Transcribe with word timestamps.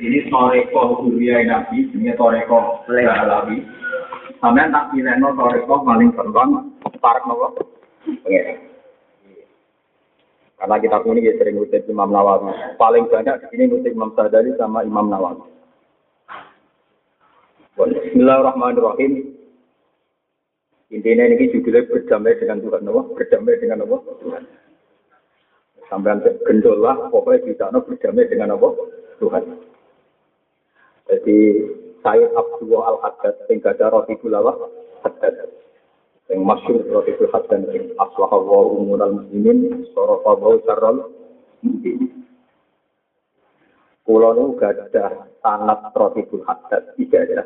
Ini 0.00 0.32
toreko 0.32 1.04
kuliah 1.04 1.44
nabi, 1.44 1.84
ini 1.92 2.16
toreko 2.16 2.88
alawi. 2.88 3.60
Sampai 4.40 4.72
tak 4.72 4.96
pilih 4.96 5.12
no 5.20 5.36
toreko 5.36 5.84
paling 5.84 6.08
gampang, 6.16 6.72
tarik 7.04 7.24
nopo. 7.28 7.52
Karena 10.60 10.76
kita 10.80 11.04
ini 11.04 11.24
ya 11.24 11.32
sering 11.36 11.56
ngutip 11.56 11.84
Imam 11.88 12.12
Nawawi. 12.12 12.52
Paling 12.80 13.08
banyak 13.12 13.44
di 13.44 13.46
sini 13.52 13.64
ngutip 13.68 13.92
Imam 13.92 14.12
Sadari 14.16 14.56
sama 14.56 14.84
Imam 14.84 15.12
Nawawi. 15.12 15.44
Bismillahirrahmanirrahim. 17.76 19.36
Intinya 20.92 21.24
ini 21.28 21.48
judulnya 21.48 21.88
berdamai 21.88 22.36
dengan 22.40 22.60
Tuhan 22.60 22.88
Allah, 22.88 23.04
berdamai 23.12 23.56
dengan 23.60 23.84
Allah 23.84 24.00
Tuhan. 24.20 24.42
Sampai 25.88 26.24
gendol 26.48 26.80
lah, 26.80 27.08
pokoknya 27.08 27.56
sana 27.56 27.80
berdamai 27.80 28.28
dengan 28.28 28.56
Allah 28.56 28.72
Tuhan. 29.20 29.69
Jadi 31.10 31.38
Sayyid 32.00 32.30
Abdullah 32.32 32.96
Al-Haddad, 32.96 33.34
yang 33.50 33.58
gada 33.60 33.86
roti 33.90 34.14
bulawah, 34.22 34.56
Haddad. 35.02 35.50
Yang 36.30 36.40
masyur 36.46 36.80
roti 36.86 37.12
Haddad, 37.18 37.66
yang 37.74 37.90
aswaha 37.98 38.38
wa 38.38 38.78
umural 38.78 39.26
muslimin, 39.26 39.84
sorofa 39.90 40.38
wa 40.38 40.54
muslimin. 41.66 42.24
Kulo 44.06 44.28
nu 44.38 44.54
gadah 44.54 45.34
sanat 45.42 45.90
roti 45.92 46.22
Haddad, 46.46 46.94
tiga 46.94 47.20
ya 47.26 47.42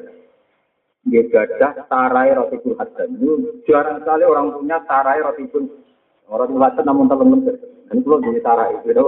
dia 1.04 1.20
gajah 1.28 1.84
tarai 1.92 2.32
roti 2.32 2.56
pun 2.64 2.80
hadan. 2.80 3.20
Jarang 3.68 4.00
sekali 4.00 4.24
orang 4.24 4.56
punya 4.56 4.80
tarai 4.88 5.20
roti 5.20 5.44
pun. 5.52 5.68
Orang 6.32 6.56
hadan 6.56 6.84
namun 6.88 7.12
teman 7.12 7.44
Dan 7.44 8.00
itu 8.00 8.08
jadi 8.08 8.40
tarai. 8.40 8.80
Gitu 8.88 9.04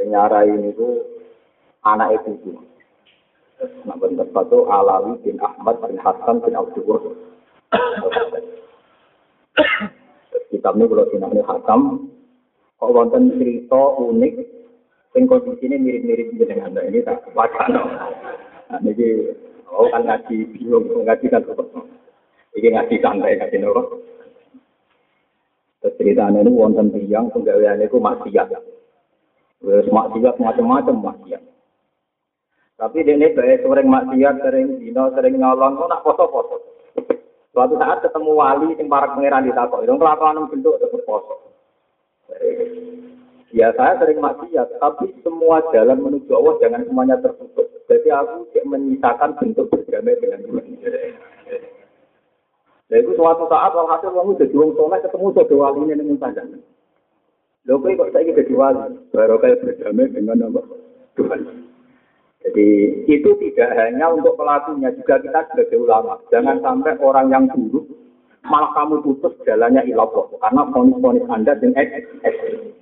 Penyarai 0.00 0.48
ini 0.48 0.72
tuh 0.72 1.04
anak 1.84 2.16
itu 2.16 2.56
tuh. 3.62 3.70
Nah, 3.86 3.96
bentuk 3.96 4.26
satu 4.34 4.66
Alawi 4.66 5.14
bin 5.22 5.38
Ahmad 5.38 5.78
bin 5.86 5.96
Hasan 6.02 6.42
bin 6.42 6.58
Abdul 6.58 7.14
Kitab 10.50 10.76
ini 10.76 10.84
kalau 10.84 11.08
sinahnya 11.08 11.42
Hakam, 11.48 12.12
kok 12.76 12.92
wonten 12.92 13.40
cerita 13.40 13.82
unik, 14.02 14.34
yang 15.16 15.24
kondisinya 15.24 15.80
mirip-mirip 15.80 16.28
dengan 16.36 16.76
ini 16.82 17.00
tak 17.06 17.24
wacana. 17.32 18.10
Nah, 18.68 18.80
ini 18.84 19.32
Oh 19.72 19.88
kan 19.88 20.04
ngaji 20.04 20.52
bingung, 20.52 20.84
ngaji 20.84 21.26
kan 21.32 21.40
tetap. 21.48 21.64
Ini 22.52 22.68
ngaji 22.76 22.94
santai, 23.00 23.40
ngaji 23.40 23.56
nopo. 23.64 24.04
Terus 25.80 25.96
ceritanya 25.96 26.44
ini 26.44 26.52
wonten 26.52 26.92
tiang 26.92 27.32
penggawean 27.32 27.80
itu 27.80 27.96
maksiat. 27.96 28.52
Wes 29.64 29.88
maksiat 29.88 30.36
macam-macam 30.36 30.96
maksiat. 31.00 31.42
Tapi 32.82 33.06
dia 33.06 33.14
ini 33.14 33.30
baik 33.30 33.62
sering 33.62 33.86
maksiat, 33.86 34.42
sering 34.42 34.82
dino, 34.82 35.06
sering 35.14 35.38
nyolong, 35.38 35.78
kok 35.78 35.86
nak 35.86 36.02
poso-poso. 36.02 36.58
Suatu 37.54 37.78
saat 37.78 38.02
ketemu 38.02 38.34
wali 38.34 38.74
yang 38.74 38.90
para 38.90 39.06
pangeran 39.14 39.46
ditakok, 39.46 39.86
itu 39.86 39.94
kelakuan 39.94 40.50
bentuk 40.50 40.82
tetap 40.82 40.98
poso. 41.06 41.34
Ya 43.54 43.70
saya 43.78 44.02
sering 44.02 44.18
maksiat, 44.18 44.82
tapi 44.82 45.14
semua 45.22 45.62
jalan 45.70 46.02
menuju 46.02 46.34
Allah 46.34 46.58
jangan 46.58 46.82
semuanya 46.82 47.22
tertutup. 47.22 47.70
Jadi 47.86 48.10
aku 48.10 48.50
menyisakan 48.66 49.30
bentuk 49.38 49.70
berdamai 49.70 50.18
dengan 50.18 50.42
Tuhan. 50.42 50.66
Nah 52.90 52.96
itu 52.98 53.10
suatu 53.14 53.46
saat 53.46 53.78
walhasil 53.78 54.10
kamu 54.10 54.42
jadi 54.42 54.54
wong 54.58 54.74
soleh 54.74 54.98
ketemu 54.98 55.30
jadi 55.38 55.54
wali 55.54 55.80
ini 55.86 56.18
saja. 56.18 56.42
Lho 57.62 57.78
kok 57.78 58.10
saya 58.10 58.26
jadi 58.26 58.54
wali, 58.58 58.90
baru 59.14 59.38
kayak 59.38 59.62
berdamai 59.62 60.10
dengan 60.10 60.50
apa? 60.50 60.60
Tuhan. 61.14 61.71
Jadi 62.42 62.68
itu 63.06 63.30
tidak 63.38 63.70
hanya 63.78 64.10
untuk 64.10 64.34
pelakunya, 64.34 64.90
juga 64.98 65.22
kita 65.22 65.46
sebagai 65.50 65.78
ulama. 65.78 66.18
Jangan 66.34 66.58
sampai 66.58 66.98
orang 66.98 67.30
yang 67.30 67.44
buruk 67.46 67.86
malah 68.42 68.74
kamu 68.74 68.98
putus 69.06 69.38
jalannya 69.46 69.86
ilah 69.86 70.10
karena 70.10 70.62
fonis-fonis 70.74 71.26
Anda 71.30 71.54
dengan 71.54 71.86
ekstrim. 72.26 72.74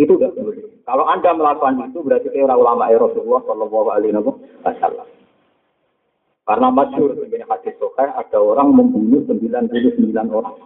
Itu 0.00 0.16
tidak 0.16 0.32
boleh. 0.32 0.64
Kalau 0.88 1.04
Anda 1.04 1.36
melakukan 1.36 1.92
itu 1.92 2.00
berarti 2.00 2.32
kayak 2.32 2.56
ulama 2.56 2.88
Rasulullah 2.88 3.44
Shallallahu 3.44 3.88
Alaihi 3.92 4.16
Wasallam. 4.64 5.08
Karena 6.48 6.68
masyur 6.72 7.14
begini 7.14 7.44
hadis 7.44 7.76
sokai 7.76 8.08
ada 8.10 8.38
orang 8.40 8.72
membunuh 8.72 9.22
99 9.28 9.70
orang. 10.32 10.56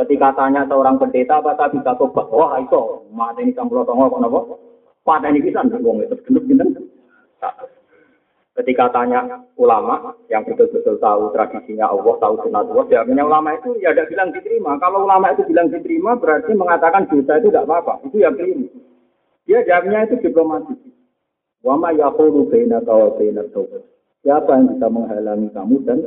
Ketika 0.00 0.32
tanya 0.32 0.64
seorang 0.64 0.96
pendeta 0.96 1.44
apa 1.44 1.52
tak 1.60 1.76
bisa 1.76 1.92
tobat? 2.00 2.26
Wah 2.32 2.56
itu 2.56 3.04
mati 3.12 3.44
ini 3.44 3.52
campur 3.52 3.84
tongo 3.84 4.08
apa? 4.08 4.56
Pada 5.00 5.32
ini 5.32 5.40
bisa 5.40 5.64
nggak 5.64 5.80
itu 5.80 6.16
genep 6.28 6.44
genep. 6.44 6.68
Ketika 8.60 8.92
tanya 8.92 9.40
ulama 9.56 10.12
yang 10.28 10.44
betul-betul 10.44 11.00
tahu 11.00 11.32
tradisinya 11.32 11.88
Allah, 11.88 12.14
tahu 12.20 12.34
sunat 12.44 12.68
Allah, 12.68 12.84
jawabnya 12.92 13.24
ulama 13.24 13.56
itu 13.56 13.72
ya 13.80 13.96
tidak 13.96 14.12
bilang 14.12 14.28
diterima. 14.36 14.76
Kalau 14.76 15.08
ulama 15.08 15.32
itu 15.32 15.48
bilang 15.48 15.72
diterima 15.72 16.18
berarti 16.20 16.52
mengatakan 16.52 17.08
dosa 17.08 17.40
itu 17.40 17.48
tidak 17.48 17.64
apa-apa. 17.64 18.04
Itu 18.04 18.20
yang 18.20 18.36
keliru. 18.36 18.68
Dia 19.48 19.64
jawabnya 19.64 20.04
itu 20.04 20.20
diplomatis. 20.20 20.76
Wama 21.64 21.94
yaqulu 21.96 22.52
baina 22.52 22.84
wa 22.84 23.08
baina 23.16 23.42
taubat. 23.48 23.80
Siapa 24.20 24.50
yang 24.52 24.76
bisa 24.76 24.86
menghalangi 24.92 25.48
kamu 25.56 25.76
dan? 25.88 25.98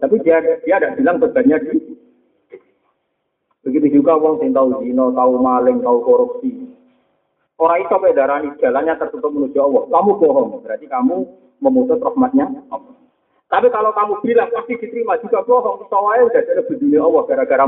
Tapi 0.00 0.16
dia 0.24 0.40
dia 0.64 0.80
tidak 0.80 0.96
bilang 0.96 1.20
bebannya 1.20 1.56
di 1.68 1.98
Begitu 3.68 4.00
juga 4.00 4.16
wong 4.16 4.40
tahu 4.40 4.80
zina, 4.80 5.12
tahu 5.12 5.32
maling, 5.44 5.84
tahu 5.84 5.98
korupsi. 6.00 6.67
Orang 7.58 7.82
itu 7.82 7.90
sampai 7.90 8.14
darah 8.14 8.38
jalannya 8.62 8.94
tertutup 9.02 9.34
menuju 9.34 9.58
Allah. 9.58 9.82
Kamu 9.90 10.10
bohong, 10.22 10.62
berarti 10.62 10.86
kamu 10.86 11.26
memutus 11.58 11.98
rahmatnya 11.98 12.46
Allah. 12.70 12.94
Tapi 13.50 13.66
kalau 13.74 13.90
kamu 13.90 14.22
bilang 14.22 14.46
pasti 14.54 14.78
diterima 14.78 15.18
juga 15.18 15.42
bohong, 15.42 15.90
soalnya 15.90 16.30
udah 16.30 16.42
ada 16.46 16.62
dunia 16.70 17.00
Allah 17.02 17.22
gara-gara 17.26 17.66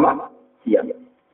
Iya. 0.62 0.81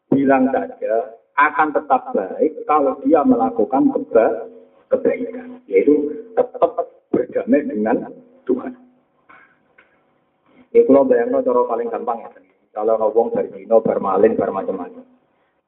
Bilang 0.08 0.48
saja 0.54 1.18
akan 1.36 1.68
tetap 1.76 2.16
baik 2.16 2.64
kalau 2.64 2.96
dia 3.04 3.20
melakukan 3.26 3.92
keba 3.92 4.48
kebaikan, 4.88 5.60
yaitu 5.68 6.14
tetap 6.32 6.72
berdamai 7.12 7.60
dengan 7.68 8.08
Tuhan. 8.48 8.72
Ini 10.72 10.86
kalau 10.86 11.04
bayangno 11.04 11.44
cara 11.44 11.60
paling 11.66 11.88
gampang 11.92 12.24
ya. 12.24 12.30
Kalau 12.72 13.00
ngomong 13.00 13.32
dari 13.32 13.48
dino, 13.52 13.80
bermalin, 13.80 14.36
bermacam-macam. 14.36 15.04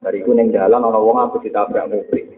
Dari 0.04 0.21
kuning 0.22 0.53
jalan, 0.53 0.84
orang 0.84 0.93
ngomong 0.93 1.19
aku 1.25 1.37
ditabrak 1.41 1.88
mobil. 1.88 2.38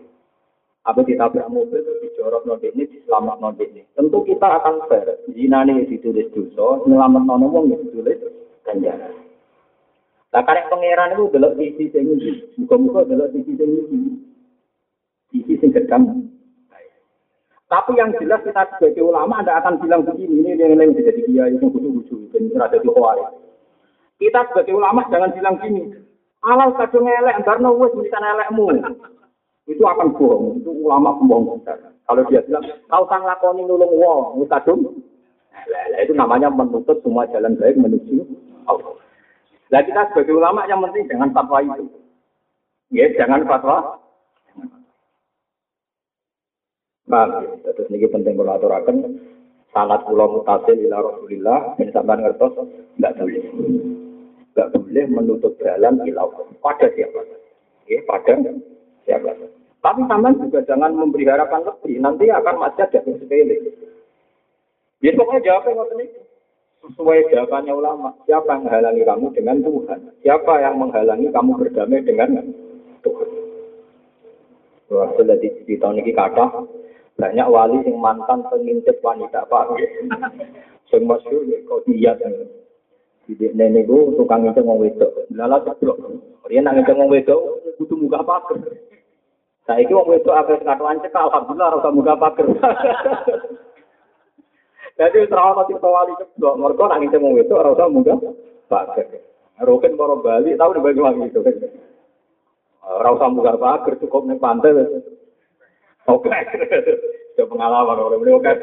Apa 0.89 1.05
ditabrak 1.05 1.53
mobil 1.53 1.85
terus 1.85 2.01
dijorok 2.01 2.49
nodik 2.49 2.73
ini, 2.73 2.89
diselamat 2.89 3.37
nodik 3.37 3.69
ini. 3.77 3.85
Tentu 3.93 4.25
kita 4.25 4.49
akan 4.49 4.89
fair. 4.89 5.21
Zina 5.29 5.61
ini 5.69 5.85
ditulis 5.85 6.33
dosa, 6.33 6.89
nyelamat 6.89 7.29
nono 7.29 7.47
wong 7.53 7.65
ditulis 7.69 8.17
ganjaran. 8.65 9.13
Nah, 10.31 10.43
karek 10.47 10.73
pangeran 10.73 11.21
itu 11.21 11.29
belok 11.29 11.57
sisi 11.61 11.85
sing 11.93 12.17
iki. 12.17 12.33
Muga-muga 12.57 13.05
belok 13.05 13.29
sisi 13.37 13.53
sing. 13.61 13.71
Sisi 15.29 15.53
sing 15.61 15.69
gedam. 15.69 16.33
Tapi 17.71 17.95
yang 17.95 18.11
jelas 18.19 18.43
kita 18.43 18.67
sebagai 18.75 19.05
ulama 19.05 19.45
Anda 19.45 19.63
akan 19.63 19.79
bilang 19.79 20.03
begini, 20.03 20.43
ini 20.43 20.59
yang 20.59 20.75
lain 20.75 20.91
jadi 20.91 21.23
dia 21.23 21.47
yang 21.47 21.63
butuh-butuh, 21.63 22.35
dan 22.35 22.51
ada 22.59 22.83
di 22.83 22.91
Kita 24.19 24.41
sebagai 24.51 24.75
ulama 24.75 25.07
jangan 25.07 25.31
bilang 25.39 25.55
gini, 25.63 25.95
alal 26.43 26.75
kadung 26.75 27.07
elek, 27.07 27.47
karena 27.47 27.71
wes 27.71 27.95
bisa 27.95 28.19
elekmu 28.19 28.75
itu 29.71 29.83
akan 29.87 30.11
bohong. 30.19 30.59
Itu 30.59 30.75
ulama 30.75 31.15
pembohong 31.15 31.63
besar. 31.63 31.79
Kalau 32.11 32.27
dia 32.27 32.43
bilang, 32.43 32.67
kau 32.91 33.07
sang 33.07 33.23
lakoni 33.23 33.63
nulung 33.63 33.95
wong, 33.95 34.43
mutadum. 34.43 34.99
Nah, 35.55 36.03
itu 36.03 36.11
namanya 36.11 36.51
menutup 36.51 36.99
semua 37.07 37.31
jalan 37.31 37.55
baik 37.55 37.79
menuju 37.79 38.27
Allah. 38.67 38.99
Nah 39.71 39.81
kita 39.87 40.11
sebagai 40.11 40.35
ulama 40.35 40.67
yang 40.67 40.83
penting 40.83 41.07
jangan 41.07 41.31
fatwa 41.31 41.63
itu. 41.63 41.87
Ya, 42.91 43.07
jangan 43.15 43.47
fatwa. 43.47 44.03
Nah, 47.07 47.27
terus 47.63 47.87
ini 47.91 48.07
penting 48.11 48.35
kalau 48.35 48.59
aturakan 48.59 49.19
salat 49.71 50.03
pulau 50.07 50.43
mutasil 50.43 50.75
ila 50.75 50.99
Rasulillah, 51.03 51.79
ini 51.79 51.91
sampai 51.95 52.19
ngertos, 52.19 52.55
enggak 52.99 53.15
boleh. 53.19 53.43
Enggak 54.51 54.69
boleh 54.75 55.05
menutup 55.07 55.55
jalan 55.63 56.03
ila 56.07 56.27
pada 56.59 56.87
siapa. 56.91 57.23
Ya, 57.87 58.03
pada 58.07 58.35
siapa. 59.07 59.31
Tapi 59.81 60.01
sampean 60.05 60.37
juga 60.37 60.61
jangan 60.69 60.93
memberi 60.93 61.25
harapan 61.25 61.65
lebih, 61.65 62.05
nanti 62.05 62.29
akan 62.29 62.57
macet 62.61 62.93
jatuh 62.93 63.17
sepele. 63.17 63.57
Ya 65.01 65.17
pokoknya 65.17 65.41
jawabnya 65.41 65.73
ngoten 65.81 66.05
itu. 66.05 66.21
Sesuai 66.81 67.29
jawabannya 67.29 67.77
ulama, 67.77 68.09
siapa 68.25 68.57
yang 68.57 68.65
menghalangi 68.65 69.05
kamu 69.05 69.27
dengan 69.37 69.57
Tuhan? 69.61 70.01
Siapa 70.25 70.53
yang 70.65 70.75
menghalangi 70.81 71.29
kamu 71.29 71.51
berdamai 71.61 72.01
dengan 72.05 72.31
Tuhan? 73.05 73.29
Wah, 74.91 75.13
di, 75.17 75.49
di 75.69 75.75
tahun 75.77 76.01
ini 76.01 76.13
kata 76.17 76.45
banyak 77.21 77.47
wali 77.53 77.79
yang 77.85 78.01
mantan 78.01 78.43
pengintip 78.49 78.97
wanita 79.05 79.45
pak. 79.45 79.77
Yang 80.91 81.05
masyur 81.05 81.45
ya 81.47 81.61
kau 81.69 81.85
dia 81.87 82.17
Jadi 83.29 83.55
nenek 83.55 83.87
gue 83.87 84.17
tukang 84.19 84.43
ngintip 84.43 84.65
ngomong 84.65 84.83
wedok. 84.89 85.13
Lala 85.37 85.63
ceplok. 85.63 86.01
Dia 86.51 86.65
nangis 86.65 86.83
ngomong 86.89 87.13
wedok, 87.13 87.39
butuh 87.79 87.95
muka 87.95 88.25
apa? 89.71 89.79
Saiki 89.79 89.95
wong 89.95 90.11
wedok 90.11 90.35
akeh 90.35 90.59
katoan 90.67 90.99
cekak 90.99 91.27
alhamdulillah 91.31 91.79
ora 91.79 91.91
muga 91.95 92.15
pager. 92.19 92.47
Jadi 94.99 95.17
ora 95.31 95.55
ono 95.55 95.63
cerita 95.71 95.89
wali 95.89 96.13
ceblok, 96.19 96.59
mergo 96.59 96.85
nang 96.91 96.99
ngene 97.07 97.23
wong 97.23 97.33
wedok 97.39 97.63
ora 97.63 97.87
muga 97.87 98.15
pager. 98.67 99.07
Roken 99.61 99.93
para 99.95 100.17
Bali 100.17 100.57
tau 100.57 100.73
di 100.73 100.81
bagi 100.81 101.01
lagi 101.05 101.21
itu. 101.29 101.41
Ora 102.81 103.09
usah 103.15 103.31
muga 103.31 103.55
pager 103.55 104.01
cukup 104.03 104.27
ning 104.27 104.41
pantai. 104.43 104.75
Oke. 106.09 106.33
Itu 107.31 107.47
pengalaman 107.47 108.01
orang 108.03 108.21
beliau 108.25 108.43
kan. 108.45 108.59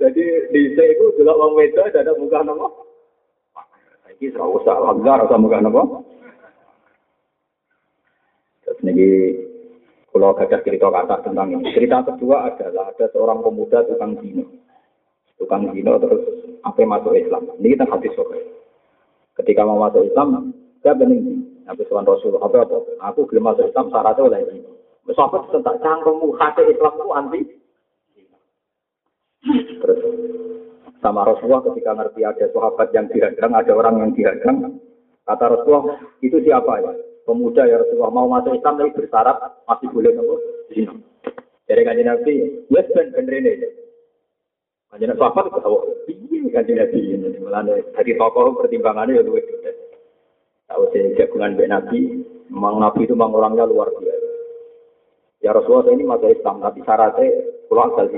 Jadi 0.00 0.24
di 0.54 0.60
itu 0.72 1.04
juga 1.20 1.36
wong 1.36 1.52
wedok 1.52 1.92
ada 1.92 2.16
muga 2.16 2.40
nopo. 2.46 2.88
Saiki 4.06 4.32
ora 4.38 4.46
usah 4.56 4.74
alhamdulillah 4.78 5.26
ora 5.28 5.36
muga 5.36 5.58
nopo. 5.60 5.82
Terus 8.64 8.78
niki 8.82 9.10
kalau 10.16 10.32
ada 10.32 10.58
cerita 10.64 10.88
kata 10.88 11.28
tentang 11.28 11.52
ini. 11.52 11.76
Cerita 11.76 12.00
kedua 12.00 12.48
adalah 12.48 12.88
ada 12.88 13.06
seorang 13.12 13.44
pemuda 13.44 13.84
tukang 13.84 14.16
dino. 14.16 14.48
Tukang 15.36 15.68
dino 15.76 16.00
terus 16.00 16.24
apa 16.64 16.80
masuk 16.88 17.12
Islam. 17.12 17.52
Ini 17.60 17.76
kita 17.76 17.84
hadis 17.84 18.16
sore. 18.16 18.40
Ketika 19.36 19.68
mau 19.68 19.76
masuk 19.76 20.08
Islam, 20.08 20.56
dia 20.80 20.96
bening. 20.96 21.44
Nabi 21.68 21.84
Tuhan 21.84 22.08
Rasul, 22.08 22.40
apa 22.40 22.64
apa? 22.64 22.78
Aku 23.12 23.28
belum 23.28 23.52
masuk 23.52 23.68
Islam 23.68 23.92
syaratnya 23.92 24.24
oleh 24.24 24.40
ini. 24.48 24.64
Sahabat 25.12 25.52
tentang 25.52 25.76
cangkemmu 25.84 26.32
hati 26.40 26.64
Islam 26.64 26.92
itu 26.96 27.08
anti. 27.12 27.40
Terus 29.84 30.00
sama 31.04 31.28
Rasulullah 31.28 31.60
ketika 31.70 31.92
ngerti 31.92 32.24
ada 32.24 32.46
sahabat 32.56 32.88
yang 32.96 33.06
dihadang, 33.12 33.52
ada 33.52 33.72
orang 33.76 33.94
yang 34.00 34.10
dihadang, 34.16 34.80
kata 35.28 35.44
Rasulullah, 35.44 36.00
itu 36.24 36.40
siapa 36.40 36.72
ya? 36.80 36.92
Pemuda 37.26 37.66
ya 37.66 37.82
Rasulullah 37.82 38.14
mau 38.14 38.30
masuk 38.30 38.54
Islam 38.54 38.78
tapi 38.78 38.94
bersyarat 38.94 39.36
masih 39.66 39.88
boleh 39.90 40.14
nopo 40.14 40.34
zina. 40.70 40.94
Dari 41.66 41.82
kanjeng 41.82 42.06
Nabi, 42.06 42.34
yes 42.70 42.86
ben 42.94 43.10
ben 43.10 43.26
rene. 43.26 43.52
Kanjeng 44.94 45.10
Nabi 45.10 45.20
sahabat 45.20 45.50
piye 46.06 46.46
kanjeng 46.54 46.78
Nabi 46.78 46.98
ini 47.02 47.28
mulane 47.42 47.82
dari 47.90 48.14
tokoh 48.14 48.54
pertimbangannya 48.62 49.18
ya 49.18 49.26
luwih 49.26 49.42
Tahu 50.66 50.82
saya 50.90 51.14
jagungan 51.14 51.54
Ben 51.54 51.70
Nabi, 51.70 52.26
memang 52.50 52.82
Nabi 52.82 53.06
itu 53.06 53.14
memang 53.14 53.38
orangnya 53.38 53.70
luar 53.70 53.86
biasa. 53.86 54.30
Ya 55.38 55.54
Rasulullah 55.54 55.86
saya 55.86 55.94
ini 55.94 56.04
masuk 56.10 56.30
Islam, 56.34 56.58
tapi 56.58 56.82
syaratnya 56.82 57.26
pulang 57.70 57.94
asal. 57.94 58.10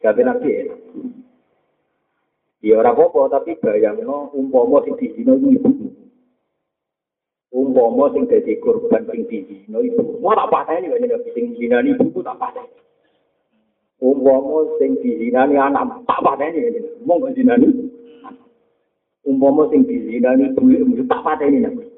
Jadi 0.00 0.20
Nabi 0.24 0.48
ya. 0.48 0.64
Ya 2.62 2.78
orang 2.78 2.94
apa 2.94 3.42
tapi 3.42 3.58
bayangno 3.58 4.30
umpama 4.38 4.86
sing 4.86 4.94
dizina 4.94 5.34
ibu 5.34 5.81
umpama 7.52 8.08
sing 8.16 8.24
dadi 8.24 8.56
korban 8.58 9.04
sing 9.12 9.28
dizina 9.28 9.78
ibu 9.84 10.18
mau 10.24 10.32
tak 10.32 10.48
pateni 10.48 10.88
kok 10.88 11.00
nek 11.04 11.28
sing 11.36 11.52
zinani 11.60 11.92
ibu 11.92 12.20
tak 12.24 12.40
pateni. 12.40 12.72
Umpama 14.00 14.66
sing 14.80 14.96
dizinani 15.04 15.60
anak 15.60 16.00
tak 16.08 16.20
pateni 16.24 16.80
mau 17.04 17.20
gak 17.20 17.36
zinani 17.36 17.68
umpama 19.28 19.68
sing 19.68 19.84
dizinani 19.84 20.48
ibu 20.56 21.04
tak 21.04 21.20
pateni 21.20 21.60
nek 21.60 21.92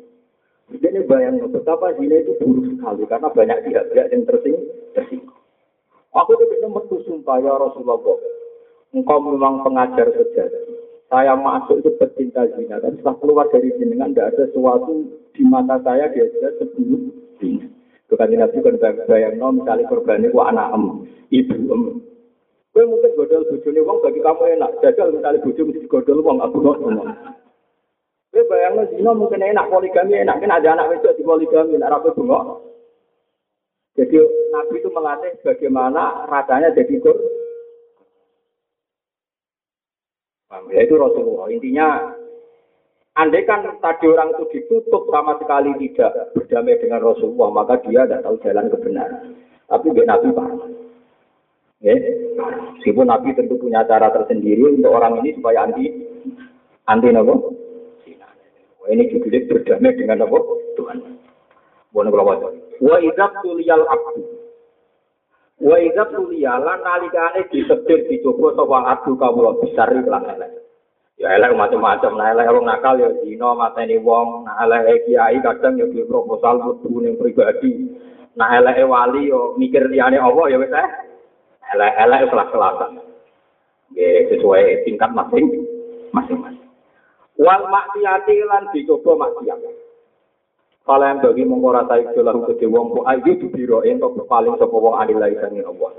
jadi 0.73 1.05
bayang 1.05 1.45
betapa 1.53 1.93
zina 2.01 2.25
itu 2.25 2.35
buruk 2.41 2.65
sekali. 2.73 3.05
Karena 3.05 3.29
banyak 3.29 3.59
pihak-pihak 3.69 4.07
yang 4.11 4.23
tersing 4.25 4.57
tersinggung. 4.97 5.37
Aku 6.15 6.31
bisa 6.41 6.67
metu 6.71 6.97
sumpah 7.05 7.37
ya 7.43 7.53
Rasulullah. 7.53 8.01
Engkau 8.95 9.19
memang 9.19 9.67
pengajar 9.67 10.07
sejati 10.15 10.64
saya 11.13 11.37
masuk 11.37 11.85
itu 11.85 11.91
pecinta 12.01 12.49
zina, 12.57 12.81
tapi 12.81 12.97
setelah 12.99 13.17
keluar 13.21 13.47
dari 13.53 13.71
jenengan 13.77 14.11
tidak 14.13 14.35
ada 14.35 14.43
sesuatu 14.51 15.05
di 15.37 15.43
mata 15.45 15.77
saya 15.85 16.09
dia 16.11 16.27
sebelum 16.59 17.13
zina. 17.39 17.69
Bukan 18.09 18.31
Nabi 18.37 18.59
kan 18.61 18.77
bayang 19.09 19.35
no, 19.41 19.49
misalnya 19.53 19.89
korban 19.91 20.23
itu 20.23 20.39
anak 20.39 20.71
em, 20.77 21.09
ibu 21.33 21.57
em. 21.73 21.83
Gue 22.75 22.85
mungkin 22.91 23.15
godol 23.15 23.47
bujuni 23.49 23.81
uang 23.81 24.03
bagi 24.03 24.19
kamu 24.19 24.59
enak, 24.59 24.71
jajal 24.83 25.15
misalnya 25.15 25.45
buju 25.47 25.63
mesti 25.63 25.87
godol 25.87 26.23
uang, 26.23 26.39
aku 26.43 26.57
nggak 26.59 26.79
ngomong. 26.83 27.09
Gue 28.35 28.43
bayang 28.51 28.83
zina 28.91 29.11
mungkin 29.15 29.43
enak 29.43 29.71
poligami 29.71 30.21
enak, 30.21 30.43
kan 30.43 30.53
ada 30.53 30.69
anak 30.75 30.99
itu 30.99 31.11
di 31.15 31.23
poligami, 31.23 31.79
nak 31.79 31.91
rapi 31.95 32.15
bengok. 32.19 32.45
Jadi 33.95 34.19
Nabi 34.51 34.75
itu 34.83 34.91
melatih 34.91 35.33
bagaimana 35.47 36.27
rasanya 36.27 36.75
jadi 36.75 36.99
korban 36.99 37.34
Ya 40.71 40.81
itu 40.87 40.95
Rasulullah. 40.95 41.51
Intinya, 41.51 42.15
andai 43.19 43.47
kan 43.47 43.67
tadi 43.83 44.07
orang 44.07 44.35
itu 44.35 44.45
ditutup 44.55 45.11
sama 45.11 45.39
sekali 45.43 45.75
tidak 45.83 46.35
berdamai 46.35 46.79
dengan 46.79 47.01
Rasulullah, 47.03 47.51
maka 47.51 47.81
dia 47.87 48.07
tidak 48.07 48.23
tahu 48.23 48.37
jalan 48.43 48.67
kebenaran. 48.71 49.23
Tapi 49.67 49.87
dia 49.97 50.05
Nabi 50.07 50.29
parah. 50.31 50.71
Ya, 51.85 51.95
meskipun 52.81 53.07
Nabi 53.11 53.37
tentu 53.37 53.61
punya 53.61 53.85
cara 53.85 54.09
tersendiri 54.09 54.81
untuk 54.81 54.89
orang 54.89 55.21
ini 55.21 55.37
supaya 55.37 55.69
anti 55.69 55.85
anti 56.89 57.09
nopo. 57.13 57.53
Ini 58.85 59.09
juga 59.09 59.41
berdamai 59.49 59.97
dengan 59.97 60.25
nopo 60.25 60.61
Tuhan. 60.77 61.01
Bukan 61.93 62.11
kalau 62.11 62.53
Wa 62.83 62.99
idab 62.99 63.31
tuliyal 63.41 63.87
abdu 63.87 64.34
Wa 65.63 65.77
idza 65.79 66.11
tuliyalan 66.11 66.83
nalikane 66.83 67.47
disedir 67.53 68.11
dicoba 68.11 68.59
sapa 68.59 68.79
adu 68.91 69.15
kawula 69.15 69.55
besar 69.63 69.91
lan 69.95 70.27
elek. 70.35 70.53
Ya 71.15 71.31
elek 71.39 71.55
macam-macam, 71.55 72.19
nah 72.19 72.35
elek 72.35 72.51
wong 72.51 72.67
nakal 72.67 72.99
ya 72.99 73.07
dina 73.23 73.55
mateni 73.55 74.03
wong, 74.03 74.51
nah 74.51 74.67
elek 74.67 75.07
kiai 75.07 75.39
kadang 75.39 75.79
ya 75.79 75.87
proposal 76.11 76.59
mlebu 76.59 76.91
ning 77.07 77.15
pribadi. 77.15 77.87
Nah 78.35 78.51
elek 78.59 78.83
wali 78.83 79.31
yo 79.31 79.55
mikir 79.55 79.87
liyane 79.87 80.19
Allah 80.19 80.51
ya 80.51 80.59
wis 80.59 80.75
eh. 80.75 80.91
Elek-elek 81.75 82.31
kelas-kelasan. 82.31 82.93
Nggih 83.95 84.19
sesuai 84.35 84.85
tingkat 84.85 85.11
masing 85.11 85.47
masing-masing. 86.15 86.67
Wal 87.41 87.63
maksiati 87.67 88.37
lan 88.47 88.71
dicoba 88.71 89.27
maksiat. 89.27 89.59
Kalau 90.85 91.01
yang 91.01 91.25
bagi 91.25 91.49
mengkora 91.49 91.89
taik 91.89 92.13
jolahu 92.13 92.45
ke 92.45 92.69
wong 92.69 92.93
ku 92.93 93.01
ayu 93.09 93.41
dibiro 93.41 93.81
untuk 93.81 94.21
berpaling 94.21 94.53
sapa 94.61 94.77
wong 94.77 95.01
adil 95.01 95.17
lagi 95.17 95.41
sangi 95.41 95.65
Allah. 95.65 95.97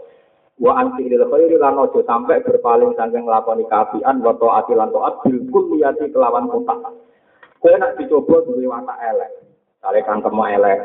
Wa 0.62 0.78
anti 0.78 1.10
lil 1.10 1.26
khairi 1.26 1.58
lan 1.58 1.82
ojo 1.82 2.06
sampai 2.06 2.46
berpaling 2.46 2.94
saking 2.94 3.26
nglakoni 3.26 3.66
kaapian 3.66 4.22
wa 4.22 4.38
taati 4.38 4.78
lan 4.78 4.94
taat 4.94 5.26
bil 5.26 5.42
kulliyati 5.50 6.14
kelawan 6.14 6.46
kontak. 6.54 6.78
Kowe 7.58 7.74
nak 7.82 7.98
dicoba 7.98 8.46
duwe 8.46 8.70
watak 8.70 9.02
elek. 9.10 9.32
Kale 9.82 10.00
kangkem 10.06 10.38
elek. 10.54 10.80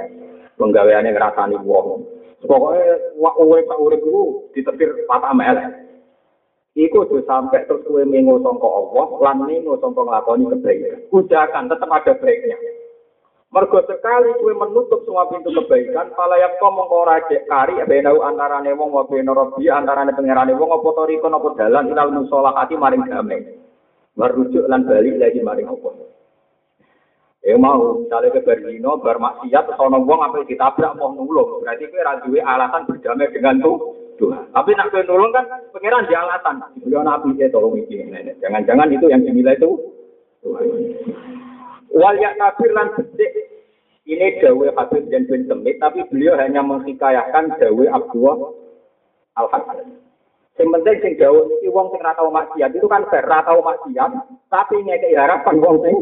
Penggaweane 0.56 1.12
ngrasani 1.12 1.60
wong. 1.60 2.00
Pokoke 2.40 2.80
wak 3.20 3.36
uwe 3.36 3.60
sak 3.68 3.84
urip 3.84 4.00
iku 4.00 4.48
ditetir 4.56 4.96
watak 5.12 5.36
elek. 5.36 5.68
Iku 6.72 7.04
tuh 7.04 7.20
sampai 7.28 7.68
terus 7.68 7.84
kue 7.84 8.08
mengo 8.08 8.40
songko 8.40 8.64
Allah, 8.64 9.06
lan 9.28 9.44
mengo 9.44 9.76
songko 9.76 10.08
ngelakoni 10.08 10.48
kebaikan. 10.56 11.04
Ujakan 11.12 11.68
tetap 11.68 11.92
ada 11.92 12.16
baiknya. 12.16 12.56
Mergo 13.50 13.82
sekali 13.82 14.30
kue 14.38 14.54
menutup 14.54 15.02
semua 15.02 15.26
pintu 15.26 15.50
kebaikan, 15.50 16.14
pala 16.14 16.38
yang 16.38 16.54
kau 16.62 16.70
mengkora 16.70 17.18
cek 17.26 17.50
kari, 17.50 17.82
benau 17.82 18.22
antarane 18.22 18.70
wong, 18.78 18.94
wa 18.94 19.02
beno 19.10 19.34
robi, 19.34 19.66
antarane 19.66 20.14
pengerane 20.14 20.54
wong, 20.54 20.70
apa 20.70 20.86
toriko, 20.94 21.26
apa 21.26 21.48
dalan, 21.58 21.90
inal 21.90 22.14
musolah 22.14 22.54
hati 22.54 22.78
maring 22.78 23.10
damai. 23.10 23.42
Merujuk 24.14 24.70
lan 24.70 24.86
balik 24.86 25.18
lagi 25.18 25.42
maring 25.42 25.66
apa. 25.66 25.90
Ya 27.42 27.58
mau, 27.58 27.98
misalnya 27.98 28.38
ke 28.38 28.46
Berdino, 28.46 29.02
bermaksiat, 29.02 29.74
sono 29.74 29.98
wong, 29.98 30.20
apa 30.22 30.46
ditabrak, 30.46 30.94
mau 30.94 31.10
nulung. 31.10 31.66
Berarti 31.66 31.90
kue 31.90 32.06
rajuwe 32.06 32.38
alasan 32.38 32.86
berdamai 32.86 33.34
dengan 33.34 33.58
tuh. 33.58 33.98
Tuhan. 34.22 34.46
Tapi 34.54 34.78
nak 34.78 34.94
kue 34.94 35.02
nulung 35.02 35.34
kan, 35.34 35.50
pengiran 35.74 36.06
di 36.06 36.14
alasan. 36.14 36.62
Beliau 36.86 37.02
nabi, 37.02 37.34
saya 37.34 37.50
tolong 37.50 37.82
ini. 37.82 38.30
Jangan-jangan 38.38 38.94
itu 38.94 39.10
yang 39.10 39.26
dinilai 39.26 39.58
itu. 39.58 39.74
Wal 41.90 42.16
yak 42.22 42.38
kafir 42.38 42.70
lan 42.70 42.94
becik 42.94 43.39
ini 44.10 44.42
dawe 44.42 44.66
Habib 44.74 45.06
dan 45.06 45.30
bin 45.30 45.46
Semit, 45.46 45.78
tapi 45.78 46.02
beliau 46.10 46.34
hanya 46.34 46.66
menghikayahkan 46.66 47.62
dawe 47.62 47.84
Abdullah 47.94 48.38
al 49.38 49.46
hasan 49.54 50.02
Yang 50.58 50.68
penting 50.76 50.96
sing 51.00 51.12
dawe 51.16 51.40
iki 51.62 51.70
wong 51.70 51.94
sing 51.94 52.02
ora 52.02 52.18
tau 52.18 52.28
maksiat 52.34 52.74
itu 52.74 52.86
kan 52.90 53.06
fair, 53.06 53.24
ora 53.24 53.46
tau 53.46 53.62
maksiat, 53.62 54.10
tapi 54.50 54.82
ngekeki 54.82 55.14
harapan 55.14 55.56
wong 55.62 55.76
sing 55.86 55.96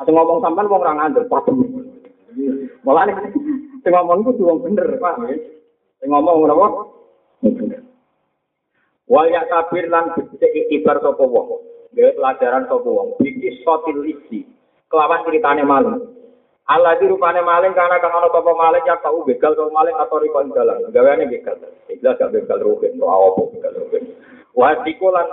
Atau 0.00 0.10
ngomong 0.10 0.40
sampean 0.40 0.66
wong 0.66 0.80
ora 0.80 0.96
ngandel, 0.96 1.28
padha. 1.28 1.52
Mulane 2.82 3.12
sing 3.84 3.92
ngomong 3.92 4.24
itu 4.24 4.42
wong 4.42 4.58
bener, 4.64 4.96
Pak. 4.96 5.14
Sing 6.00 6.08
ngomong 6.08 6.48
apa? 6.50 6.66
Bener. 7.44 7.84
Wal 9.04 9.28
yak 9.28 9.52
kafir 9.52 9.92
lan 9.92 10.16
becik 10.16 10.72
ibar 10.72 10.98
sapa 11.04 11.20
wong. 11.20 11.60
Gawe 11.92 12.10
pelajaran 12.16 12.64
sapa 12.66 12.88
wong. 12.88 13.20
Biki 13.20 13.60
sotil 13.60 14.00
isi 14.08 14.48
kelawan 14.88 15.22
ceritane 15.28 15.62
maling. 15.62 16.13
Allah 16.64 16.96
di 16.96 17.04
rupane 17.04 17.44
maling 17.44 17.76
karena 17.76 18.00
kang 18.00 18.16
ana 18.16 18.32
apa 18.32 18.52
maling 18.56 18.84
ya 18.88 18.96
kau 19.04 19.20
begal 19.28 19.52
kau 19.52 19.68
maling 19.68 19.92
atau 20.00 20.16
rikon 20.16 20.48
dalan. 20.56 20.88
Gaweane 20.88 21.28
begal. 21.28 21.60
Jelas 21.92 22.16
gak 22.16 22.32
begal 22.32 22.56
rugen 22.64 22.96
to 22.96 23.04
apa 23.04 23.40
begal 23.52 23.72
rugen. 23.84 24.02
Wah 24.56 24.72
dikolan 24.80 25.28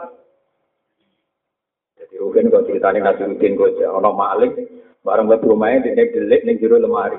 jadi 1.95 2.15
rugen 2.19 2.51
kok 2.51 2.67
ceritane 2.67 3.00
ngasih 3.00 3.31
rugen 3.31 3.55
kok 3.55 3.79
ana 3.79 4.11
maling 4.11 4.51
bareng 5.07 5.31
buat 5.31 5.39
rumahnya 5.39 5.95
di 5.95 6.03
delik 6.11 6.43
ning 6.43 6.59
jero 6.59 6.75
lemari. 6.75 7.15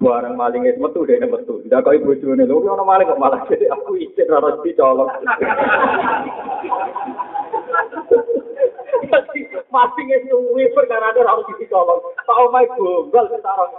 Barang 0.00 0.32
maling 0.32 0.64
itu 0.64 0.80
metu 0.80 1.04
deh 1.04 1.20
metu. 1.20 1.60
Tidak 1.60 1.84
kau 1.84 1.92
ibu 1.92 2.16
june 2.24 2.48
lho, 2.48 2.56
ono 2.64 2.88
maling 2.88 3.04
kok 3.04 3.20
malah 3.20 3.44
jadi 3.52 3.68
aku 3.76 4.00
izin 4.00 4.32
ora 4.32 4.56
dicolong. 4.64 5.12
Masih 9.70 10.02
nggak 10.02 10.22
suwi 10.26 10.64
perkara 10.74 11.14
ada 11.14 11.22
harus 11.22 11.46
dicolong. 11.54 12.02
Pak 12.26 12.40
Omai 12.46 12.66
gombal 12.74 13.26
sekarang. 13.30 13.70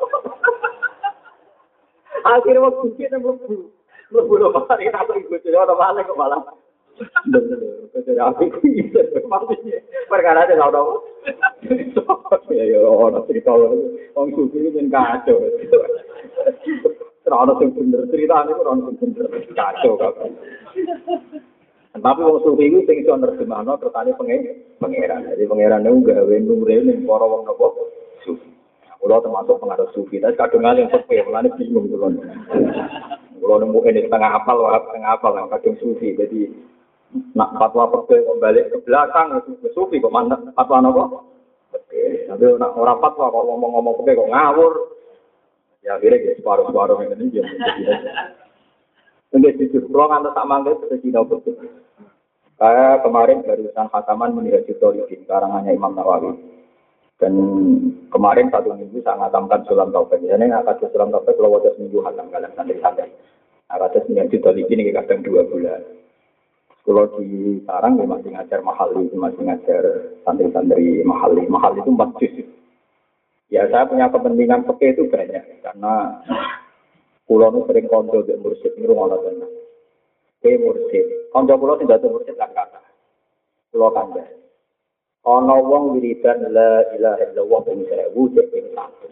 Akhirnya 2.21 2.63
waktu 2.63 2.87
kita 2.95 3.17
mlebu. 3.19 3.71
Mlebu 4.11 4.33
lo 4.39 4.47
mari 4.67 4.91
aku 4.91 5.11
ibu 5.19 5.35
june 5.43 5.57
ono 5.57 5.73
maling 5.75 6.05
kok 6.07 6.19
malah. 6.19 6.41
Bener, 7.25 8.19
aku 8.19 8.51
maksudnya 9.25 9.79
perkara 10.05 10.45
ada 10.45 10.55
ono. 10.59 11.01
Ya 12.51 12.63
ya 12.67 12.79
ono 12.83 13.25
cerita 13.25 13.51
wong 13.51 14.27
sufi 14.35 14.59
ini 14.59 14.91
kacau. 14.91 15.39
Ora 17.31 17.53
sing 17.63 17.71
bener 17.71 18.03
critane 18.11 18.51
ora 18.51 18.75
ono 18.75 18.91
sing 18.99 19.15
bener. 19.15 19.31
Kacau 19.55 19.95
kabeh. 19.95 20.29
Tapi 21.91 22.23
wong 22.23 22.39
sufi 22.47 22.71
iku 22.71 22.87
sing 22.87 23.03
iso 23.03 23.19
nerjemahno 23.19 23.75
tertane 23.75 24.15
pangeran. 24.79 25.27
Jadi 25.27 25.43
pangeran 25.43 25.83
niku 25.83 26.07
gawe 26.07 26.35
nure 26.39 26.75
ning 26.87 27.03
para 27.03 27.25
wong 27.27 27.43
napa 27.43 27.67
sufi. 28.23 28.47
Kulo 29.01 29.17
termasuk 29.17 29.57
pengaruh 29.57 29.89
sufi, 29.97 30.21
tapi 30.21 30.37
kadang 30.37 30.77
yang 30.77 30.85
sepi, 30.93 31.17
mulane 31.25 31.49
bingung 31.57 31.89
kulo. 31.89 32.21
Kulo 33.41 33.55
nemu 33.57 33.81
ini 33.89 34.05
setengah 34.05 34.29
apal, 34.37 34.61
setengah 34.61 35.11
apal, 35.17 35.33
yang 35.33 35.49
kadang 35.49 35.73
sufi. 35.81 36.13
Jadi 36.13 36.53
nak 37.33 37.57
fatwa 37.57 37.89
perbe 37.89 38.21
kembali 38.23 38.71
ke 38.71 38.77
belakang 38.85 39.41
itu 39.41 39.67
sufi 39.73 39.97
kok 39.97 40.13
mana 40.13 40.37
fatwa? 40.53 41.25
Oke, 41.73 42.29
tapi 42.29 42.45
nak 42.61 42.77
orang 42.77 43.01
fatwa 43.01 43.33
kok 43.33 43.45
ngomong-ngomong 43.51 43.93
perbe 43.99 44.21
kok 44.21 44.31
ngawur. 44.31 44.73
Ya 45.81 45.97
akhirnya 45.97 46.21
ya 46.21 46.37
separuh-separuh 46.37 47.01
ini 47.01 47.33
dia. 47.33 47.41
Mungkin 49.31 49.57
jujur, 49.63 49.87
kalau 49.87 50.11
nggak 50.11 50.35
tak 50.35 50.47
manggil 50.47 50.75
seperti 50.75 51.07
tidak 51.07 51.31
betul. 51.31 51.55
Kayak 52.59 53.01
kemarin 53.01 53.41
barusan 53.41 53.87
khataman 53.89 54.37
menilai 54.37 54.61
Jitolidin, 54.69 55.25
karangannya 55.25 55.73
Imam 55.73 55.97
Nawawi. 55.97 56.35
Dan 57.17 57.33
kemarin 58.13 58.53
satu 58.53 58.75
minggu 58.75 59.01
saya 59.01 59.17
ngatamkan 59.17 59.65
sulam 59.65 59.89
taufik. 59.89 60.21
Jadi 60.21 60.45
ngakat 60.51 60.83
sulam 60.93 61.09
taufik 61.09 61.37
kalau 61.37 61.57
wajah 61.57 61.73
seminggu 61.73 62.05
hatam 62.05 62.29
kalian 62.29 62.53
santai-santai. 62.53 63.09
Ngakat 63.71 64.05
seminggu 64.05 64.29
Jitolidin 64.35 64.81
ini 64.83 64.93
kadang 64.93 65.25
dua 65.25 65.41
bulan. 65.47 65.81
Kalau 66.81 67.05
di 67.17 67.61
sarang 67.65 68.01
ya 68.01 68.05
masih 68.09 68.29
ngajar 68.33 68.59
mahali, 68.65 69.05
masih 69.13 69.41
ngajar 69.45 69.83
santri-santri 70.25 71.05
mahali. 71.05 71.45
Mahal 71.45 71.77
itu 71.77 71.89
empat 71.93 72.09
juz. 72.17 72.35
Ya 73.53 73.69
saya 73.69 73.85
punya 73.85 74.09
kepentingan 74.09 74.65
peke 74.65 74.97
itu 74.97 75.05
banyak 75.11 75.61
karena 75.61 75.93
pulau 77.31 77.47
itu 77.47 77.59
sering 77.71 77.87
konco 77.87 78.27
di 78.27 78.35
mursid 78.35 78.75
ini 78.75 78.91
rumah 78.91 79.15
tenang. 79.23 79.47
Ke 80.43 80.59
mursid, 80.59 81.31
konco 81.31 81.55
pulau 81.55 81.79
tidak 81.79 82.03
ada 82.03 82.11
mursid 82.11 82.35
kan 82.35 82.51
kata. 82.51 82.83
Pulau 83.71 83.95
kanda. 83.95 84.27
Ono 85.23 85.55
wong 85.63 85.95
wiridan 85.95 86.51
la 86.51 86.83
ilaha 86.91 87.23
illallah 87.31 87.59
ping 87.63 87.87
sewu 87.87 88.27
cek 88.35 88.51
ping 88.51 88.67
satu. 88.75 89.07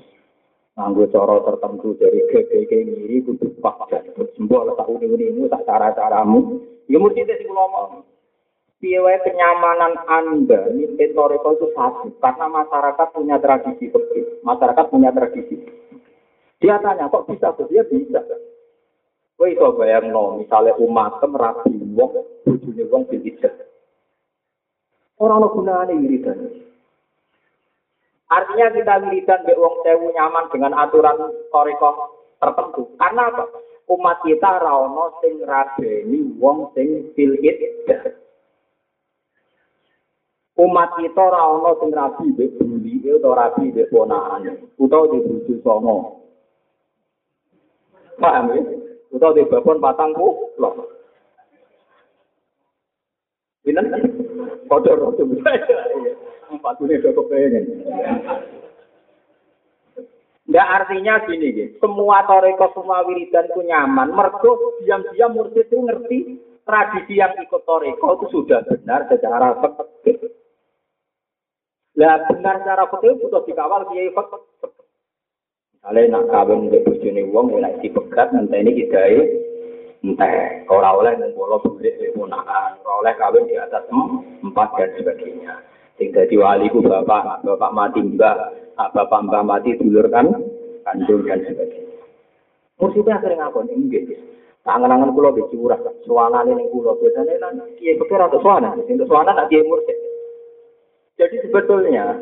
Nganggo 0.75 1.07
cara 1.15 1.39
tertentu 1.47 1.95
dari 1.95 2.19
GGG 2.27 2.71
ngiri 2.91 3.17
kudu 3.23 3.55
dan 3.87 4.03
sembuh 4.35 4.61
letak 4.67 4.91
uni-unimu 4.91 5.47
tak 5.47 5.63
cara-caramu. 5.63 6.59
Ya 6.91 6.99
mursid 6.99 7.23
sing 7.23 7.47
kula 7.47 7.71
ngomong. 7.71 8.03
piye 8.79 9.15
kenyamanan 9.27 9.95
Anda 10.07 10.71
mimpin 10.71 11.11
toreko 11.11 11.55
itu 11.55 11.67
satu 11.75 12.15
karena 12.19 12.47
masyarakat 12.51 13.07
punya 13.15 13.39
tradisi 13.39 13.91
begitu. 13.91 14.39
Masyarakat 14.43 14.85
punya 14.87 15.11
tradisi. 15.11 15.55
Dia 16.59 16.75
tanya 16.83 17.07
kok 17.07 17.23
bisa 17.31 17.55
dia 17.71 17.83
bisa. 17.87 18.19
Kowe 19.39 19.47
iso 19.47 19.71
bayangno 19.79 20.43
misalnya 20.43 20.75
umat 20.75 21.23
rapi 21.23 21.71
wong 21.95 22.11
bojone 22.43 22.83
wong 22.91 23.03
bil 23.07 23.23
Ora 25.19 25.35
ono 25.39 25.47
gunane 25.51 25.95
wiridan. 25.95 26.39
Artinya 28.27 28.67
kita 28.75 28.95
wiridan 29.07 29.47
mbek 29.47 29.59
wong 29.59 29.75
sewu 29.87 30.11
nyaman 30.11 30.51
dengan 30.51 30.75
aturan 30.75 31.31
toreko 31.51 31.91
tertentu. 32.39 32.91
Karena 32.99 33.31
apa? 33.31 33.47
Umat 33.87 34.19
kita 34.27 34.59
ra 34.59 34.75
ono 34.75 35.15
sing 35.23 35.39
rabeni 35.47 36.35
wong 36.35 36.75
sing 36.75 37.15
fil 37.15 37.39
umat 40.59 40.91
kita 40.99 41.23
ana 41.23 41.71
sing 41.79 41.89
rabi 41.95 42.35
mbek 42.35 42.59
buli 42.59 42.99
utawa 43.07 43.47
rabi 43.47 43.71
mbek 43.71 43.87
ponakane 43.87 44.51
utawa 44.75 45.07
di 45.07 45.23
bojo 45.23 45.55
songo 45.63 46.18
paham 48.19 48.53
ya 48.53 48.61
utawa 49.15 49.33
di 49.33 49.47
babon 49.49 49.81
patangku 49.81 50.53
lho 50.59 50.99
Bilang, 53.59 53.91
kodoh 54.71 54.95
rodo 54.95 55.23
empat 56.49 56.75
ini 56.81 56.97
udah 56.97 57.11
kepengen. 57.11 57.65
Nggak 60.49 60.69
artinya 60.81 61.13
gini, 61.29 61.47
gitu. 61.53 61.77
semua 61.77 62.25
toreko, 62.25 62.73
semua 62.73 63.05
wiridan 63.05 63.45
itu 63.45 63.61
nyaman. 63.61 64.09
Mergo 64.09 64.81
diam-diam 64.81 65.37
mursid 65.37 65.69
itu 65.69 65.77
ngerti 65.77 66.19
tradisi 66.65 67.21
yang 67.21 67.37
ikut 67.37 67.61
toreko 67.69 68.17
itu 68.17 68.25
sudah 68.33 68.65
benar 68.65 69.05
secara 69.05 69.53
fakir. 69.61 70.17
Lah 71.93 72.25
benar 72.25 72.65
cara 72.65 72.89
betul 72.89 73.21
butuh 73.21 73.45
dikawal 73.45 73.85
kiai 73.93 74.09
fakir. 74.09 74.48
Misalnya 75.79 76.19
nak 76.19 76.27
kawin 76.27 76.67
di 76.67 76.83
bujuni 76.83 77.23
wong, 77.31 77.55
ya 77.55 77.63
nak 77.63 77.79
dipegat, 77.79 78.35
nanti 78.35 78.59
ini 78.59 78.83
kita 78.83 78.99
entah 80.03 80.67
ora 80.67 80.91
oleh 80.91 81.15
ngumpul 81.15 81.79
di 81.79 82.11
punaan, 82.11 82.75
ora 82.83 82.95
oleh 82.99 83.13
kawin 83.15 83.47
di 83.47 83.55
atas 83.55 83.87
empat 84.43 84.69
dan 84.75 84.91
sebagainya. 84.99 85.55
Sing 85.95 86.11
dadi 86.11 86.35
wali 86.35 86.67
ku 86.67 86.83
bapak, 86.83 87.47
bapak 87.47 87.71
mati 87.71 88.03
mbah, 88.03 88.51
bapak 88.75 89.23
mbah 89.23 89.43
mati 89.47 89.79
dulur 89.79 90.11
kan, 90.11 90.27
kandung 90.83 91.23
dan 91.23 91.47
sebagainya. 91.47 92.03
Musibah 92.79 93.23
sering 93.23 93.39
apa 93.39 93.59
nih? 93.63 93.75
Enggak, 93.75 94.19
Tangan-tangan 94.67 95.15
kulo 95.15 95.31
di 95.31 95.43
curah, 95.55 95.79
ini 95.79 96.63
kulo 96.75 96.99
biasanya 96.99 97.39
nanti 97.39 97.79
kiai 97.79 97.95
pikir 97.95 98.19
atau 98.19 98.43
suanan, 98.43 98.83
untuk 98.83 99.07
suanan 99.07 99.31
nak 99.39 99.47
kiai 99.47 99.63
mursid. 99.63 99.95
Jadi 101.15 101.35
sebetulnya 101.47 102.19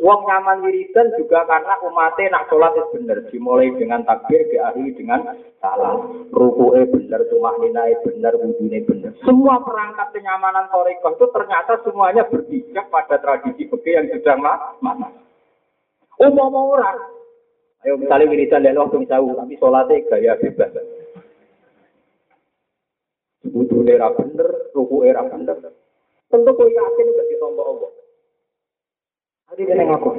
Wong 0.00 0.24
nyaman 0.24 0.64
wiridan 0.64 1.12
juga 1.20 1.44
karena 1.44 1.76
umatnya 1.84 2.32
nak 2.32 2.48
sholat 2.48 2.72
itu 2.74 2.96
benar. 2.96 3.18
Dimulai 3.28 3.70
dengan 3.76 4.00
takbir, 4.02 4.48
diakhiri 4.48 4.96
dengan 4.96 5.36
salam. 5.60 6.26
Ruku'e 6.32 6.88
benar, 6.88 7.22
tumahninae 7.28 8.00
benar, 8.02 8.34
wudhunya 8.40 8.82
benar. 8.88 9.12
Semua 9.22 9.60
perangkat 9.60 10.10
kenyamanan 10.16 10.72
torikoh 10.72 11.14
itu 11.14 11.26
ternyata 11.30 11.78
semuanya 11.86 12.24
berpijak 12.26 12.88
pada 12.88 13.20
tradisi 13.20 13.68
begitu 13.68 13.94
yang 13.94 14.08
sudah 14.10 14.36
mana. 14.80 15.08
Umum 16.18 16.74
orang. 16.74 16.98
Ayo 17.86 17.98
misalnya 17.98 18.30
wiridan 18.30 18.62
dan 18.62 18.78
waktu 18.78 19.06
misalnya, 19.06 19.42
tapi 19.44 19.54
sholatnya 19.60 20.06
gaya 20.08 20.32
bebas. 20.40 20.70
Wudhunya 23.46 24.08
benar, 24.18 24.48
ruku'e 24.72 25.12
benar. 25.14 25.58
Tentu 26.32 26.50
kau 26.56 26.64
yakin 26.64 27.12
udah 27.12 27.26
ditombok 27.28 27.66
Allah. 27.68 27.91
Tadi 29.52 29.68
dia 29.68 29.84
ngaku. 29.84 30.10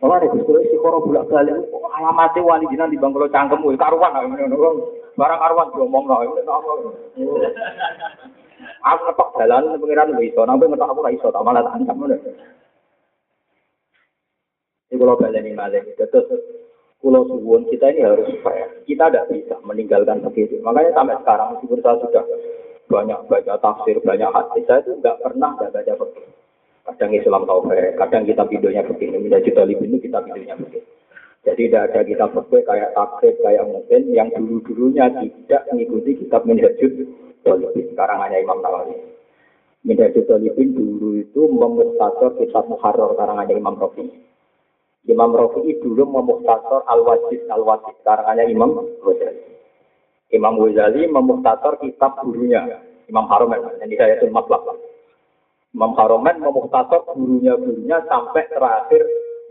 Kalau 0.00 0.16
ada 0.16 0.28
gus 0.28 0.44
si 0.68 0.76
koro 0.76 1.00
bulak 1.00 1.32
balik, 1.32 1.56
alamatnya 1.96 2.44
wali 2.44 2.68
jinan 2.68 2.92
di 2.92 3.00
bangkulo 3.00 3.32
cangkem, 3.32 3.64
wih 3.64 3.76
karuan 3.80 4.12
lah, 4.12 4.24
barang 5.16 5.40
karuan 5.40 5.72
diomong 5.72 6.04
lah, 6.08 6.28
Aku 8.80 9.00
ngetok 9.04 9.32
jalan, 9.40 9.80
pengiran 9.80 10.12
lu 10.12 10.24
iso, 10.24 10.44
nampak 10.44 10.72
ngetok 10.72 10.92
aku 10.92 11.00
iso, 11.12 11.28
tak 11.32 11.44
malah 11.44 11.64
tak 11.64 11.76
ancam 11.76 12.04
Ini 14.88 14.96
kalau 14.96 15.16
balik 15.20 15.40
ini 15.40 15.56
malah, 15.56 15.80
terus 15.80 16.28
Pulau 17.00 17.24
Suwon 17.24 17.64
kita 17.72 17.96
ini 17.96 18.04
harus 18.04 18.28
fair. 18.44 18.84
Kita 18.84 19.08
tidak 19.08 19.32
bisa 19.32 19.56
meninggalkan 19.64 20.20
begitu. 20.20 20.60
Makanya 20.60 20.92
sampai 20.92 21.16
sekarang 21.24 21.48
meskipun 21.56 21.80
saya 21.80 21.96
sudah 21.96 22.24
banyak 22.92 23.20
baca 23.24 23.54
tafsir, 23.56 23.96
banyak 24.04 24.28
hadis, 24.28 24.64
saya 24.68 24.84
itu 24.84 25.00
nggak 25.00 25.16
pernah 25.24 25.56
nggak 25.56 25.72
baca 25.72 25.92
begitu. 25.96 26.39
Kadang 26.90 27.14
Islam 27.14 27.46
taufik, 27.46 27.94
kadang 27.94 28.26
kita 28.26 28.42
videonya 28.50 28.82
begini, 28.82 29.22
minta 29.22 29.38
juta 29.38 29.62
lebih 29.62 29.86
ini 29.86 30.02
kita 30.02 30.18
videonya 30.26 30.58
begini. 30.58 30.88
Jadi 31.40 31.72
tidak 31.72 31.84
ada 31.88 32.00
kita 32.04 32.26
fakir 32.36 32.60
kayak 32.68 32.92
takrib, 32.92 33.34
kayak 33.40 33.64
mungkin 33.64 34.12
yang 34.12 34.28
dulu-dulunya 34.34 35.08
tidak 35.22 35.62
mengikuti 35.72 36.20
kitab 36.20 36.44
Minhajud 36.44 36.92
Dolibin. 37.46 37.86
Sekarang 37.94 38.20
hanya 38.20 38.42
Imam 38.42 38.60
Nawawi. 38.60 38.92
Minhajud 39.86 40.28
Dolibin 40.28 40.76
dulu 40.76 41.16
itu 41.16 41.42
memustasor 41.48 42.36
kitab 42.36 42.68
Muharrar 42.68 43.16
karangannya 43.16 43.56
Imam 43.56 43.78
Rafi. 43.78 44.04
Imam 45.08 45.32
Rafi 45.32 45.80
dulu 45.80 46.04
memustasor 46.04 46.84
Al-Wajid 46.84 47.48
Al-Wajid 47.48 47.96
karangannya 48.04 48.44
Imam 48.52 48.76
Ghazali. 49.00 49.40
Imam 50.36 50.60
Ghazali 50.60 51.08
memustasor 51.08 51.80
kitab 51.80 52.20
gurunya 52.20 52.84
Imam 53.08 53.24
Haram 53.32 53.48
yang 53.48 53.64
saya 53.96 54.20
itu 54.20 54.28
Matlab. 54.28 54.89
Imam 55.70 55.94
Haromen 55.94 56.42
memuhtasor 56.42 57.06
gurunya 57.14 57.54
gurunya 57.54 57.98
sampai 58.10 58.46
terakhir 58.50 59.02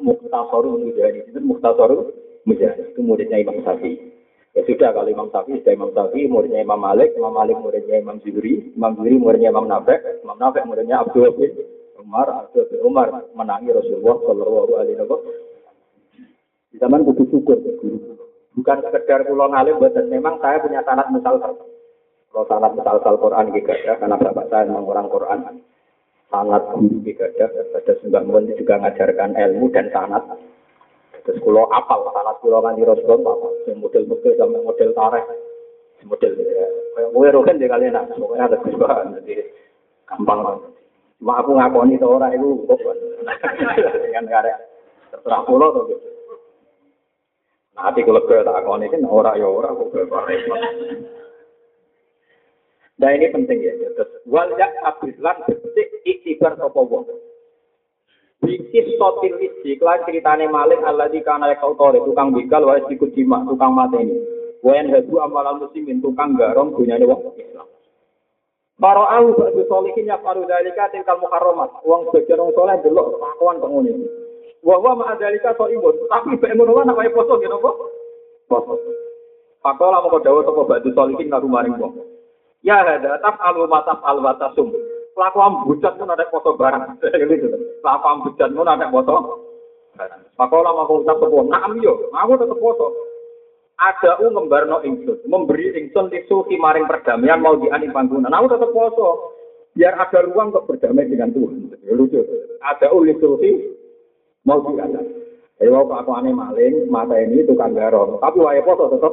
muhtasorul 0.03 0.83
mujahid 0.83 1.31
itu 1.31 1.39
muhtasorul 1.39 2.11
Mujahid. 2.47 2.95
Itu 2.95 3.01
muridnya 3.03 3.41
Imam 3.41 3.59
Syafi'i. 3.61 4.17
Ya 4.57 4.65
sudah 4.65 4.89
kalau 4.95 5.09
Imam 5.11 5.29
Syafi'i 5.29 5.61
sudah 5.61 5.73
Imam 5.77 5.91
Syafi'i, 5.93 6.25
muridnya 6.25 6.65
Imam 6.65 6.79
Malik, 6.79 7.13
Imam 7.13 7.35
Malik 7.35 7.57
muridnya 7.59 8.01
Imam 8.01 8.17
Zuhri, 8.23 8.73
Imam 8.73 8.97
Zuhri 8.97 9.15
muridnya 9.19 9.53
Imam 9.53 9.67
Nafi', 9.67 10.25
Imam 10.25 10.37
Nafi' 10.39 10.65
muridnya 10.65 11.05
Abdul 11.05 11.29
bin 11.35 11.51
Umar, 11.99 12.27
Abdul 12.31 12.65
bin 12.71 12.79
Umar 12.81 13.07
menangi 13.35 13.69
Rasulullah 13.69 14.17
Shallallahu 14.23 14.73
Alaihi 14.81 14.97
Wasallam. 15.03 15.37
Di 16.69 16.77
zaman 16.77 17.05
butuh 17.05 17.25
syukur 17.29 17.57
Bukan 18.57 18.77
sekedar 18.81 19.23
pulau 19.23 19.47
ngalim, 19.47 19.79
buatan 19.79 20.11
memang 20.11 20.35
saya 20.43 20.59
punya 20.59 20.83
sanat 20.83 21.07
misal 21.15 21.39
Kalau 21.39 22.45
sanat 22.49 22.75
misal 22.75 22.99
Quran 22.99 23.55
juga 23.55 23.73
ya, 23.87 23.93
karena 23.95 24.19
bapak 24.19 24.51
saya 24.51 24.67
memang 24.67 24.85
orang 24.89 25.07
Quran. 25.07 25.39
Sanat 26.29 26.61
guru 26.77 27.01
juga 27.01 27.25
ya, 27.41 27.49
pada 27.49 27.93
Sembah 28.05 28.21
juga 28.53 28.77
mengajarkan 28.77 29.33
ilmu 29.33 29.65
dan 29.73 29.89
sanat. 29.89 30.21
Terus 31.25 31.41
kulo 31.41 31.65
apal 31.73 32.05
sanat 32.13 32.37
kulo 32.45 32.61
kan 32.61 32.77
di 32.77 32.85
Rasulullah 32.85 33.33
apa? 33.33 33.49
Model-model 33.73 34.33
sampai 34.37 34.61
model 34.61 34.89
tareh. 34.93 35.23
Model 36.05 36.31
ya. 36.37 36.67
Kayak 36.93 37.09
gue 37.17 37.27
roken 37.33 37.57
deh 37.57 37.69
kalian 37.69 37.91
nak. 37.97 38.13
Pokoknya 38.13 38.45
ada 38.45 38.57
perubahan. 38.61 39.17
Jadi 39.17 39.33
gampang 40.05 40.39
banget. 40.45 40.69
Cuma 41.17 41.33
aku 41.41 41.51
ngakoni 41.57 41.97
itu 41.97 42.05
orang 42.05 42.31
itu 42.37 42.49
kok. 42.69 42.79
Dengan 44.05 44.25
karya 44.29 44.55
terserah 45.09 45.41
kulo 45.49 45.67
tuh. 45.73 45.85
Nah, 47.73 47.89
hati 47.89 48.05
gue 48.05 48.13
tak 48.13 48.53
ngakoni 48.53 48.85
kan 48.85 49.01
orang 49.09 49.33
ya 49.33 49.49
orang 49.49 49.73
kok 49.81 49.89
Nah 52.99 53.09
ini 53.15 53.31
penting 53.31 53.63
ya. 53.63 53.73
Terus 53.95 54.11
wal 54.27 54.51
yak 54.59 54.75
abislan 54.83 55.39
betik 55.47 55.87
iktibar 56.03 56.59
sopo 56.59 56.83
wong. 56.83 57.07
Bikis 58.39 58.95
sotil 58.95 59.35
isi, 59.39 59.75
kelan 59.75 60.03
ceritane 60.07 60.47
maling 60.47 60.79
Allah 60.87 61.11
di 61.11 61.19
kana 61.19 61.51
kau 61.59 61.75
tukang 61.75 62.31
begal 62.31 62.67
wae 62.67 62.83
sikut 62.87 63.11
jima 63.15 63.43
tukang 63.47 63.75
mateni. 63.75 64.15
Wayan 64.63 64.91
hadu 64.91 65.19
amalan 65.23 65.63
muslimin 65.63 66.03
tukang 66.03 66.35
garong 66.35 66.75
punya 66.75 66.99
wong 67.03 67.35
Islam. 67.39 67.67
Para 68.79 69.03
au 69.19 69.35
ba'du 69.35 69.67
solihin 69.67 70.07
ya 70.07 70.19
paru 70.23 70.47
dalika 70.47 70.87
tingkal 70.91 71.19
muharramat. 71.19 71.83
Wong 71.83 72.07
sebagian 72.11 72.39
wong 72.39 72.51
soleh 72.55 72.79
delok 72.79 73.19
kelakuan 73.19 73.59
kok 73.59 73.71
ngene. 73.75 74.07
Wa 74.63 74.75
wa 74.79 74.95
ma 74.95 75.19
dalika 75.19 75.55
so 75.55 75.67
imun, 75.67 75.95
tapi 76.07 76.39
mek 76.39 76.51
ngono 76.55 76.79
lan 76.79 76.91
apa 76.91 77.11
poso 77.11 77.39
ngene 77.39 77.59
apa? 77.59 77.71
Poso. 78.47 78.75
Pakola 79.59 79.99
moko 79.99 80.23
dawuh 80.23 80.43
sapa 80.47 80.63
ba'du 80.63 80.95
solihin 80.95 81.27
ngaru 81.27 81.47
maring 81.51 81.75
wong. 81.75 82.08
Ya 82.65 82.83
hada 82.83 83.19
taf 83.23 83.39
alu 83.39 83.71
mataf 83.71 84.03
al 84.03 84.19
watasum 84.19 84.75
kelakuan 85.19 85.67
bujat 85.67 85.99
pun 85.99 86.07
ada 86.07 86.23
foto 86.31 86.55
barang. 86.55 87.03
gitu. 87.27 87.47
Kelakuan 87.83 88.23
bujat 88.23 88.49
pun 88.55 88.67
ada 88.67 88.87
foto. 88.87 89.15
Pakola 90.39 90.71
mau 90.71 90.87
ucap 90.87 91.19
sepuh, 91.19 91.43
naam 91.51 91.75
yo, 91.83 92.07
aku 92.15 92.39
tetap 92.39 92.55
foto. 92.63 92.87
Ada 93.75 94.23
u 94.23 94.31
ngembarno 94.31 94.79
ingsun, 94.87 95.27
memberi 95.27 95.75
ingsun 95.75 96.07
disuhi 96.07 96.55
maring 96.55 96.87
perdamaian 96.87 97.43
mau 97.43 97.59
diani 97.59 97.91
panggungan. 97.91 98.31
Aku 98.31 98.47
tetap 98.47 98.71
foto. 98.71 99.35
Biar 99.75 99.99
ada 99.99 100.23
ruang 100.23 100.55
untuk 100.55 100.71
berdamai 100.71 101.07
dengan 101.11 101.35
Tuhan. 101.35 101.75
Lucu. 101.91 102.23
Ada 102.63 102.95
u 102.95 103.03
disuhi 103.03 103.75
mau 104.47 104.63
diani. 104.63 105.19
Waktu 105.59 105.91
aku 105.91 106.11
aneh 106.15 106.31
maling, 106.31 106.87
mata 106.87 107.19
ini 107.19 107.43
tukang 107.43 107.75
garong. 107.75 108.23
Tapi 108.23 108.39
wae 108.39 108.63
foto 108.63 108.95
tetap 108.95 109.11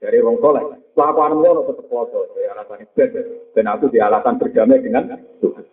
dari 0.00 0.18
wong 0.20 0.38
soleh. 0.40 0.64
Kelakuan 0.96 1.36
ngono 1.36 1.68
tetep 1.68 1.86
poso, 1.92 2.24
ya 2.40 2.56
alasan 2.56 2.88
ben 2.96 3.10
ben 3.52 3.66
aku 3.68 3.92
di 3.92 4.00
alasan 4.00 4.40
berdamai 4.40 4.80
dengan 4.80 5.12
Tuhan. 5.44 5.64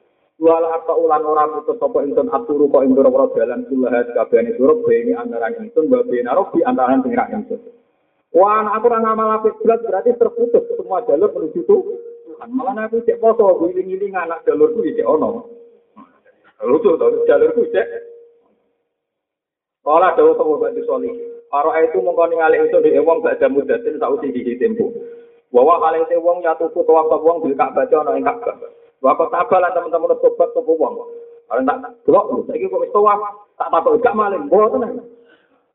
Wala 0.44 0.76
apa 0.76 0.94
ulan 1.00 1.24
ora 1.24 1.48
putus 1.48 1.80
sapa 1.80 2.04
ingsun 2.04 2.28
aturu 2.28 2.68
kok 2.68 2.84
ing 2.84 2.92
ora 2.98 3.32
dalan 3.32 3.64
kulahat 3.72 4.12
kabehane 4.12 4.52
surup 4.60 4.84
beni 4.84 5.16
antara 5.16 5.54
ingsun 5.56 5.88
wa 5.88 6.04
beni 6.04 6.28
robi 6.28 6.60
antara 6.68 7.00
pengiran 7.00 7.48
ingsun. 7.48 7.62
Wah, 8.36 8.66
aku 8.76 8.92
ora 8.92 9.00
ngamal 9.00 9.30
apik 9.40 9.62
berarti 9.64 10.12
terputus 10.20 10.68
semua 10.76 11.06
jalur 11.08 11.32
menuju 11.32 11.64
Tuhan. 11.64 12.50
Malah 12.52 12.92
aku 12.92 13.06
cek 13.08 13.24
poso 13.24 13.62
giling-giling 13.64 14.12
anak 14.12 14.44
jalurku 14.44 14.84
iki 14.84 15.00
ono. 15.06 15.48
Lucu 16.60 17.00
to, 17.00 17.24
jalurku 17.24 17.64
cek. 17.72 17.88
Kala 19.80 20.12
dawuh 20.20 20.36
sapa 20.36 20.52
Bantu 20.60 20.82
Solih. 20.84 21.33
Para 21.54 21.86
itu 21.86 22.02
mengkoni 22.02 22.34
ngalih 22.42 22.66
itu 22.66 22.82
di 22.82 22.98
wong 22.98 23.22
gak 23.22 23.38
jamu 23.38 23.62
datin 23.62 24.02
sausi 24.02 24.34
di 24.34 24.58
tempo. 24.58 24.90
Bahwa 25.54 25.78
hal 25.86 26.02
itu 26.02 26.18
wong 26.18 26.42
ya 26.42 26.58
tuku 26.58 26.82
tuwa 26.82 27.06
wong 27.06 27.46
bil 27.46 27.54
Ka'bah 27.54 27.86
ana 27.86 28.18
ing 28.18 28.26
Ka'bah. 28.26 28.58
Wa 29.06 29.14
tabalan 29.30 29.70
teman-teman 29.70 30.18
tobat 30.18 30.50
sapa 30.50 30.72
wong. 30.74 30.94
Kalau 31.46 31.62
tak 31.62 31.78
delok 32.10 32.50
saiki 32.50 32.66
kok 32.66 32.82
wis 32.82 32.90
tuwa 32.90 33.14
tak 33.54 33.70
takok 33.70 34.02
gak 34.02 34.18
maling 34.18 34.50
mboten. 34.50 35.06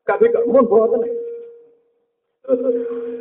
Gak 0.02 0.18
bisa 0.18 0.42
mun 0.50 0.66
mboten. 0.66 1.06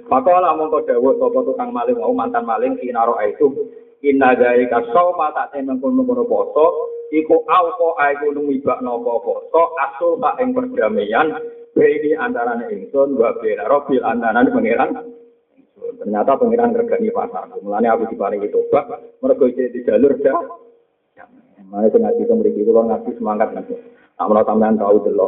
Pakola 0.10 0.58
mongko 0.58 0.82
dawuh 0.82 1.14
sapa 1.14 1.40
tukang 1.46 1.70
maling 1.70 2.02
mau 2.02 2.10
mantan 2.10 2.42
maling 2.42 2.74
kinaro 2.82 3.22
itu 3.22 3.54
inna 4.02 4.34
dalika 4.34 4.82
sawma 4.90 5.30
tak 5.30 5.54
temen 5.54 5.78
kono-kono 5.78 6.26
poso 6.26 6.90
iku 7.14 7.46
auko 7.46 7.94
aiku 8.02 8.34
numibak 8.34 8.82
nopo 8.82 9.22
poso 9.22 9.78
asul 9.78 10.18
tak 10.18 10.42
ing 10.42 10.58
perdamaian 10.58 11.38
ini 11.86 12.18
antara 12.18 12.58
ingsun 12.66 13.14
wa 13.14 13.38
bena 13.38 13.70
robil 13.70 14.02
antara 14.02 14.42
pangeran 14.50 15.18
Ternyata 15.78 16.38
pengiran 16.38 16.76
regani 16.76 17.10
pasar. 17.14 17.48
Mulanya 17.62 17.96
aku 17.96 18.10
diparingi 18.12 18.50
tobat, 18.50 18.86
mereka 19.22 19.46
di 19.50 19.80
jalur 19.86 20.14
dah. 20.20 20.42
Mana 21.68 21.84
itu 21.92 22.00
ngaji 22.00 22.24
kemudian 22.24 22.56
itu 22.56 22.72
ngaji 22.72 23.12
semangat 23.20 23.52
nanti. 23.52 23.76
Namun 24.16 24.40
tambahan 24.48 24.80
tahu 24.80 25.04
dulu 25.04 25.28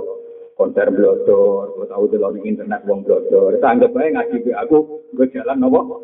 konser 0.55 0.87
blodor, 0.87 1.75
gue 1.75 1.87
tahu 1.87 2.07
dulu 2.07 2.31
di 2.39 2.47
internet 2.47 2.87
wong 2.87 3.03
blodor. 3.03 3.59
Itu 3.59 3.65
anggap 3.67 3.91
aja 3.91 4.07
ngaji 4.23 4.35
gue 4.47 4.55
aku, 4.55 4.77
gue 5.19 5.27
jalan 5.35 5.59
nopo. 5.59 5.99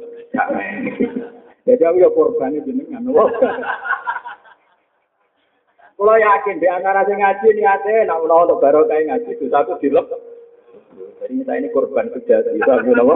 Jadi 1.66 1.82
aku 1.88 1.98
ya 2.04 2.10
korban 2.12 2.60
jenengan 2.68 3.00
nopo. 3.08 3.32
Kalau 5.96 6.20
yakin 6.20 6.60
di 6.60 6.68
antara 6.68 7.08
sing 7.08 7.24
ngaji 7.24 7.48
nak 7.64 8.20
menawa 8.20 8.44
untuk 8.44 8.60
baru 8.60 8.84
kayak 8.84 9.08
ngaji 9.08 9.30
itu 9.40 9.48
satu 9.48 9.80
dilep. 9.80 10.25
Jadi 11.22 11.34
saya 11.48 11.58
ini 11.64 11.70
korban 11.72 12.12
nopo. 12.12 13.16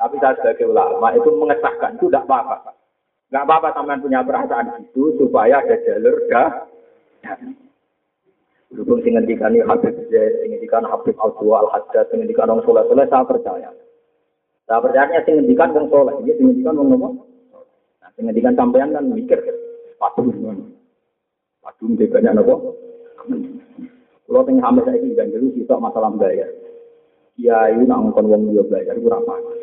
Tapi 0.00 0.16
saya 0.16 0.32
sebagai 0.40 0.72
ulama 0.72 1.12
itu 1.12 1.28
mengesahkan 1.28 2.00
itu 2.00 2.08
tidak 2.08 2.24
apa-apa. 2.24 2.72
Tidak 3.28 3.42
apa-apa 3.46 3.68
teman 3.76 4.00
punya 4.00 4.24
perasaan 4.24 4.80
itu 4.80 5.12
supaya 5.20 5.60
ada 5.60 5.76
jalur 5.84 6.16
dah. 6.32 6.50
Berhubung 8.72 9.04
dengan 9.04 9.26
dikani 9.28 9.60
Habib 9.66 9.92
Zaid, 10.08 10.46
dengan 10.46 10.62
dikani 10.62 10.86
Habib 10.88 11.18
Al-Dua 11.18 11.66
Al-Haddad, 11.66 12.06
dengan 12.14 12.26
dikani 12.30 12.50
orang 12.54 12.64
soleh 12.64 12.84
soleh, 12.86 13.06
saya 13.10 13.26
percaya. 13.26 13.70
Saya 14.64 14.78
percaya 14.78 15.20
dengan 15.26 15.44
dikani 15.50 15.72
orang 15.74 15.90
soleh, 15.90 16.14
ini 16.22 16.32
dengan 16.38 16.54
dikani 16.54 16.78
nomor. 16.86 17.12
Nah, 17.98 18.10
dengan 18.14 18.32
dikani 18.34 18.56
sampean 18.56 18.94
kan 18.94 19.04
mikir, 19.10 19.38
patung 19.98 20.30
Patung 21.60 21.92
di 21.98 22.06
banyak. 22.08 22.34
Kalau 24.30 24.46
tengah 24.46 24.62
hamil 24.62 24.86
saya 24.86 25.02
ini 25.02 25.18
dulu 25.18 25.50
kita 25.58 25.74
masalah 25.82 26.14
bayar. 26.14 26.46
Kiai 27.34 27.82
nak 27.82 28.14
ngomong 28.14 28.54
dia 28.54 28.62
belajar 28.62 28.94
kurang 29.02 29.26
panas. 29.26 29.58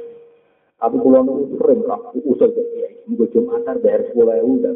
Tapi 0.75 0.95
kalau 0.99 1.23
nunggu 1.23 1.55
sering 1.55 1.87
lah, 1.87 2.03
usul 2.11 2.51
ke 2.51 2.63
kiai. 2.75 2.99
Minggu 3.07 3.31
Jumatan 3.31 3.79
bayar 3.79 4.03
sepuluh 4.11 4.35
ribu 4.35 4.59
udah 4.59 4.75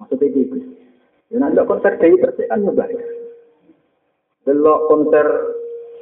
Maksudnya 0.00 0.32
gitu. 0.32 0.56
Ya 1.28 1.36
nanti 1.36 1.60
konser 1.68 2.00
Dewi 2.00 2.16
Persik 2.16 2.48
kan 2.48 2.64
bayar. 2.72 3.04
Delok 4.48 4.88
konser 4.88 5.26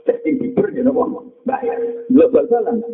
Justin 0.06 0.38
Bieber 0.38 0.70
ya 0.70 0.86
nopo 0.86 1.26
bayar. 1.42 2.06
Delok 2.06 2.30
bal-balan. 2.30 2.86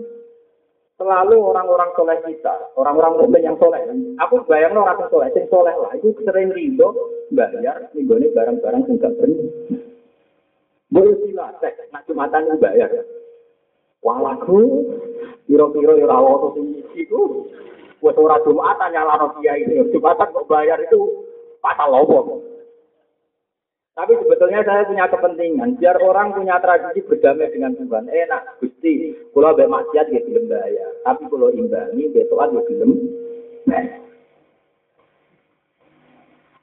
Selalu 0.97 1.37
orang-orang 1.37 1.91
soleh 2.01 2.17
kita, 2.25 2.73
orang-orang 2.81 3.21
mukmin 3.21 3.45
yang 3.45 3.59
soleh. 3.61 3.83
Aku 4.25 4.41
bayang 4.49 4.73
lo 4.73 4.89
orang 4.89 5.05
soleh, 5.13 5.29
sing 5.37 5.45
soleh 5.53 5.75
lah. 5.77 5.93
Itu 6.01 6.17
sering 6.25 6.49
rido 6.49 6.97
bayar, 7.29 7.93
ini 7.93 8.33
barang-barang 8.33 8.89
sing 8.89 8.97
gak. 9.03 9.13
Boleh 10.95 11.19
sila, 11.27 11.51
nak 11.91 12.07
Jumatan 12.07 12.55
bayar. 12.63 12.87
Walaku, 13.99 14.87
piro-piro 15.43 15.99
ya 15.99 16.07
ora 16.07 16.23
ono 16.23 16.55
sing 16.55 16.87
iku. 16.95 17.51
Wes 17.99 18.15
ora 18.15 18.39
Jumatan 18.47 18.95
nyalano 18.95 19.35
kiai 19.43 19.67
itu. 19.67 19.91
Jumatan 19.91 20.31
kok 20.31 20.47
bayar 20.47 20.79
itu 20.79 21.27
pasal 21.59 21.91
lopo. 21.91 22.39
Tapi 23.95 24.11
sebetulnya 24.23 24.63
saya 24.67 24.87
punya 24.91 25.07
kepentingan 25.07 25.79
biar 25.79 25.99
orang 26.03 26.35
punya 26.35 26.59
tradisi 26.63 27.03
berdamai 27.07 27.51
dengan 27.51 27.79
Tuhan. 27.79 28.11
Enak, 28.11 28.43
Gusti. 28.63 29.15
Kalau 29.35 29.55
mbek 29.55 29.71
maksiat 29.71 30.07
ya 30.15 30.21
gelem 30.31 30.51
bayar. 30.51 30.91
Tapi 31.03 31.23
kalau 31.27 31.51
imbangi 31.51 32.11
besok 32.15 32.39
ya 32.39 32.61
gelem. 32.71 32.91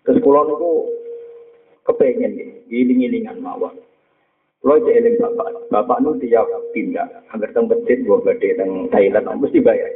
Terus 0.07 0.19
kalau 0.23 0.43
itu 0.55 0.71
kepengen 1.87 2.31
giling-gilingan 2.71 3.39
mawon. 3.43 3.75
Kalau 4.61 4.77
cek 4.77 4.93
eling 4.93 5.17
bapak, 5.17 5.73
bapak 5.73 5.97
nu 6.05 6.13
tiap 6.21 6.45
pindah, 6.69 7.09
hampir 7.33 7.49
teng 7.49 7.65
masjid, 7.65 7.97
gua 8.05 8.21
gede 8.29 8.61
teng 8.61 8.85
Thailand, 8.93 9.41
mesti 9.41 9.57
bayar. 9.57 9.89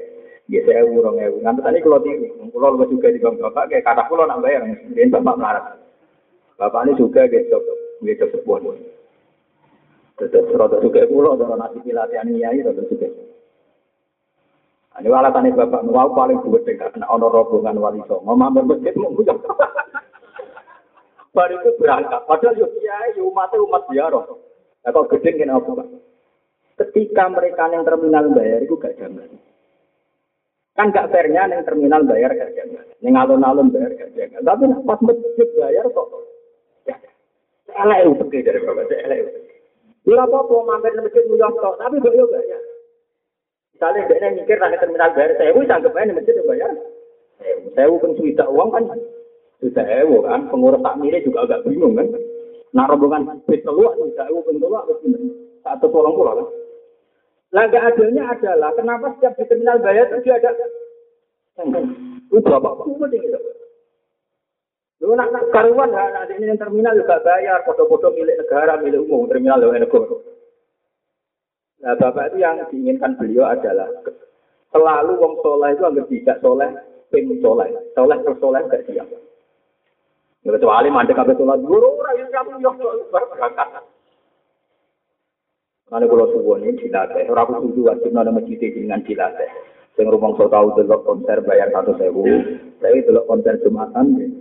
Ya 0.49 0.62
saya 0.65 0.82
urung 0.89 1.21
ya, 1.21 1.30
ngantuk 1.30 1.69
tadi 1.69 1.86
kalau 1.86 2.01
di, 2.01 2.34
kalau 2.49 2.73
lebih 2.73 2.97
juga 2.97 3.13
di 3.13 3.21
bang 3.21 3.38
bapak, 3.38 3.69
kayak 3.69 3.86
kata 3.86 4.10
pulau 4.10 4.25
nak 4.25 4.41
bayar, 4.41 4.65
dia 4.93 5.06
bapak 5.13 5.38
marah. 5.38 5.65
Bapak 6.58 6.82
ini 6.89 6.97
juga 6.97 7.30
gitu, 7.30 7.62
gitu 8.01 8.25
sebuah. 8.25 8.73
Terus 10.17 10.49
rada 10.58 10.78
suka 10.82 11.06
pulau, 11.13 11.38
cara 11.38 11.62
nasi 11.62 11.86
pilatihan 11.86 12.25
nyai 12.25 12.65
rada 12.65 12.82
suka. 12.89 13.06
Nah, 14.95 14.97
Ini 14.97 15.13
alasannya 15.13 15.60
bapak 15.62 15.86
nuwau 15.86 16.10
paling 16.17 16.41
buat 16.41 16.65
dekat 16.65 16.97
kena 16.97 17.06
ono 17.06 17.30
rombongan 17.30 17.78
wali 17.78 18.01
songo, 18.10 18.34
mampir 18.34 18.65
masjid 18.65 18.97
mau 18.97 19.13
ngucap. 19.13 19.38
Baru 21.38 21.54
itu 21.62 21.69
berangkat, 21.78 22.21
padahal 22.25 22.65
kiai 22.82 23.21
umatnya 23.21 23.62
umat 23.62 23.84
biaro. 23.93 24.21
Nah, 24.86 24.93
kok 24.93 25.10
gede 25.17 25.30
kena 25.34 25.58
apa 25.58 25.69
pak? 25.82 25.88
Ketika 26.78 27.26
mereka 27.34 27.74
yang 27.74 27.82
terminal 27.82 28.30
bayar 28.38 28.62
itu 28.62 28.78
gak 28.78 28.93
jaman. 29.02 29.26
Kan 30.78 30.93
gak 30.93 31.10
fairnya 31.10 31.50
yang 31.50 31.65
terminal 31.65 32.06
bayar 32.06 32.30
gak 32.38 32.54
jaman. 32.54 32.86
Yang 33.02 33.15
alun-alun 33.17 33.74
bayar 33.74 33.98
gak 33.98 34.13
jaman. 34.13 34.45
Tapi 34.45 34.63
pas 34.86 35.00
masjid 35.02 35.50
bayar 35.58 35.86
kok. 35.89 36.08
Ya, 36.86 36.95
elek 37.82 37.98
itu 38.06 38.13
pergi 38.21 38.45
dari 38.45 38.60
bapak, 38.62 38.93
elek 38.93 39.19
itu. 39.26 39.32
Ya 40.06 40.21
apa-apa, 40.21 40.54
mampir 40.69 40.93
masjid 41.02 41.26
muyong 41.26 41.58
tok, 41.58 41.82
tapi 41.82 41.98
kok 41.98 42.13
yo 42.13 42.30
bayar. 42.30 42.62
Misalnya 43.74 44.06
dia 44.06 44.30
mikir 44.38 44.58
nanti 44.62 44.78
terminal 44.78 45.10
bayar 45.17 45.32
saya, 45.34 45.50
wih 45.58 45.65
anggap 45.65 45.98
aja 45.98 46.13
masjid 46.13 46.38
bayar. 46.45 46.71
Saya 47.74 47.89
pun 47.89 48.13
sudah 48.13 48.48
uang 48.54 48.69
kan, 48.69 48.84
sudah 49.60 49.86
ewo 50.06 50.21
kan, 50.24 50.45
pengurus 50.54 50.80
takmirnya 50.86 51.26
juga 51.26 51.50
agak 51.50 51.65
bingung 51.65 51.98
kan. 51.98 52.08
Nah 52.76 52.86
rombongan 52.92 53.40
keluar, 53.48 53.96
sudah 53.96 54.28
ewo 54.28 54.44
pun 54.44 54.60
keluar, 54.60 54.84
satu 55.64 55.88
tolong 55.88 56.14
pulau 56.20 56.44
kan. 56.44 56.48
Adilnya 57.56 58.28
adalah 58.36 58.76
kenapa 58.76 59.16
setiap 59.16 59.40
di 59.40 59.48
terminal 59.48 59.80
bayar 59.80 60.12
itu 60.12 60.28
ada 60.28 60.52
itu 61.56 62.36
kumpul 62.36 63.08
gitu. 63.08 63.40
Lu 65.04 65.16
nak 65.16 65.32
nak 65.32 65.48
karuan 65.56 65.92
lah, 65.92 66.12
nak 66.12 66.36
ini 66.36 66.56
terminal 66.60 67.00
juga 67.00 67.24
bayar, 67.24 67.64
foto-foto 67.64 68.12
milik 68.12 68.44
negara, 68.44 68.80
milik 68.80 69.04
umum, 69.08 69.28
terminal 69.32 69.60
loh 69.64 69.72
negara. 69.72 70.20
Nah, 71.84 71.94
Bapak 72.00 72.34
itu 72.34 72.42
yang 72.42 72.60
diinginkan 72.72 73.14
beliau 73.20 73.46
adalah 73.46 73.92
selalu 74.74 75.14
wong 75.20 75.34
soleh 75.44 75.70
itu 75.76 75.84
agar 75.84 76.06
tidak 76.10 76.38
soleh, 76.42 76.70
ping 77.14 77.28
soleh, 77.44 77.70
soleh 77.94 78.18
per 78.24 78.34
soleh 78.42 78.62
gak 78.72 78.84
siap. 78.90 79.08
Kecuali 80.45 80.93
mandek 80.93 81.17
kabeh 81.17 81.34
sholat 81.41 81.58
guru 81.65 81.97
ora 81.97 82.13
yo 82.21 82.29
kamu 82.29 82.62
yo 82.62 82.69
berangkat. 83.10 83.81
Karena 85.89 86.05
kalau 86.05 86.29
suwon 86.34 86.65
ini 86.65 86.81
dilatih, 86.81 87.29
orang 87.34 87.49
aku 87.49 87.73
setuju 87.73 87.81
wajib 87.89 88.12
nana 88.13 88.29
masjid 88.29 88.62
dengan 88.62 89.01
dilatih. 89.01 89.49
Sing 89.97 90.05
rumong 90.05 90.38
so 90.38 90.45
tahu 90.45 90.69
delok 90.77 91.01
konser 91.01 91.41
bayar 91.45 91.73
satu 91.73 91.97
sewu, 91.97 92.25
saya 92.77 92.99
delok 93.05 93.25
konser 93.25 93.58
jumatan. 93.65 94.38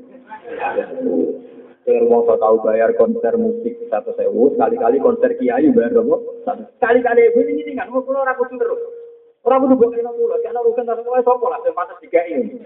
Sing 1.85 1.95
rumong 2.05 2.23
so 2.29 2.37
tahu 2.37 2.61
bayar 2.65 2.93
konser 3.01 3.37
musik 3.41 3.77
satu 3.89 4.13
sewu, 4.17 4.53
sekali-kali 4.57 5.01
konser 5.01 5.37
kiai 5.41 5.69
bayar 5.73 5.93
berapa? 5.93 6.17
Sekali-kali 6.81 7.33
ibu 7.33 7.41
ini 7.49 7.73
kan, 7.77 7.89
mau 7.89 8.05
pulau 8.05 8.29
aku 8.29 8.45
terus. 8.61 8.81
Orang 9.45 9.69
kudu 9.69 9.77
buat 9.77 9.93
kena 9.93 10.13
pulau, 10.13 10.41
karena 10.41 10.61
urusan 10.65 10.85
sesuai 10.89 11.25
sopo 11.25 11.53
lah, 11.53 11.61
pantas 11.61 12.01
tiga 12.01 12.25
ini. 12.29 12.65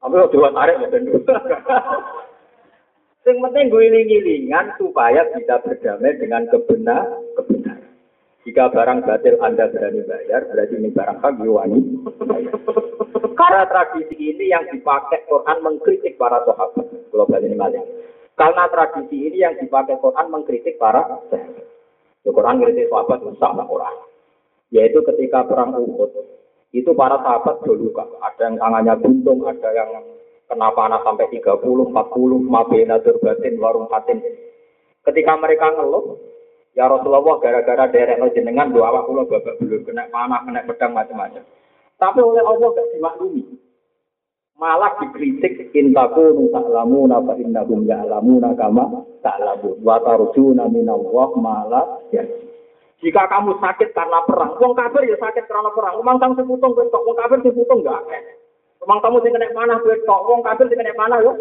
Tapi 0.00 0.14
kalau 0.16 0.32
dua 0.32 0.48
tarik 0.56 0.80
ya 0.80 0.88
tentu. 0.88 1.20
Yang 3.20 3.36
penting 3.46 3.64
gue 3.68 3.82
iling-ilingan 3.84 4.66
supaya 4.80 5.22
bisa 5.36 5.60
berdamai 5.60 6.16
dengan 6.16 6.48
kebenar, 6.48 7.04
kebenaran. 7.36 7.84
Jika 8.48 8.72
barang 8.72 9.04
batil 9.04 9.36
Anda 9.44 9.68
berani 9.68 10.00
bayar, 10.08 10.48
berarti 10.48 10.74
ini 10.80 10.88
barang 10.88 11.20
hak 11.20 11.36
wani. 11.44 11.80
Karena 13.36 13.62
tradisi 13.68 14.16
ini 14.16 14.48
yang 14.48 14.64
dipakai 14.72 15.28
Quran 15.28 15.58
mengkritik 15.60 16.16
para 16.16 16.40
sahabat. 16.48 16.88
Global 17.12 17.44
ini 17.44 17.56
malah. 17.60 17.84
Karena 18.40 18.64
tradisi 18.72 19.28
ini 19.28 19.44
yang 19.44 19.60
dipakai 19.60 20.00
Quran 20.00 20.26
mengkritik 20.32 20.80
para 20.80 21.04
sahabat. 21.04 21.60
Ya, 22.24 22.30
Quran 22.32 22.56
mengkritik 22.56 22.88
sahabat 22.88 23.20
sama 23.36 23.68
Quran. 23.68 23.96
Yaitu 24.72 25.04
ketika 25.04 25.44
perang 25.44 25.76
Uhud, 25.76 26.08
itu 26.70 26.90
para 26.94 27.18
sahabat 27.18 27.66
dulu 27.66 27.90
Ada 27.98 28.42
yang 28.46 28.54
tangannya 28.62 28.94
buntung, 29.02 29.42
ada 29.42 29.68
yang 29.74 29.90
kena 30.46 30.70
panas 30.74 31.02
sampai 31.02 31.30
30, 31.30 31.62
40, 31.62 31.90
mabena 32.42 32.98
batin, 32.98 33.54
warung 33.58 33.90
patin. 33.90 34.18
Ketika 35.02 35.34
mereka 35.38 35.74
ngeluh, 35.74 36.18
ya 36.74 36.86
Rasulullah 36.86 37.38
gara-gara 37.42 37.90
derek 37.90 38.18
no 38.18 38.30
jenengan 38.30 38.70
doa 38.70 38.90
awak 38.90 39.06
kula 39.06 39.22
babak 39.26 39.58
belur 39.58 39.82
kena 39.82 40.06
panah, 40.10 40.42
kena 40.46 40.66
pedang 40.66 40.92
macam-macam. 40.94 41.42
Tapi 41.98 42.18
oleh 42.22 42.42
Allah 42.42 42.68
gak 42.72 42.90
dimaklumi. 42.94 43.42
Malah 44.60 44.92
dikritik 45.00 45.72
intaku 45.72 46.52
ta'lamuna 46.52 47.24
fa 47.24 47.32
innahum 47.40 47.88
ya'lamuna 47.88 48.52
kama 48.60 48.92
ta'lamun 49.24 49.80
wa 49.80 49.96
tarjuna 50.04 50.68
minallah 50.68 51.30
malah 51.40 51.86
ya. 52.12 52.20
Jika 53.00 53.24
kamu 53.32 53.56
sakit 53.56 53.96
karena 53.96 54.20
perang, 54.28 54.60
wong 54.60 54.76
kafir 54.76 55.08
ya 55.08 55.16
sakit 55.16 55.48
karena 55.48 55.72
perang. 55.72 55.96
Umang 55.96 56.20
kamu 56.20 56.36
seputung 56.36 56.76
kowe 56.76 56.84
wong 56.84 57.16
kafir 57.16 57.40
seputung 57.40 57.80
enggak. 57.80 58.04
Umang 58.84 59.00
kamu 59.00 59.24
sing 59.24 59.32
kena 59.32 59.48
panah 59.56 59.80
kowe 59.80 59.96
tok, 60.04 60.20
wong 60.28 60.40
kafir 60.44 60.68
sing 60.68 60.76
kena 60.76 60.92
panah 60.92 61.18
yo. 61.24 61.32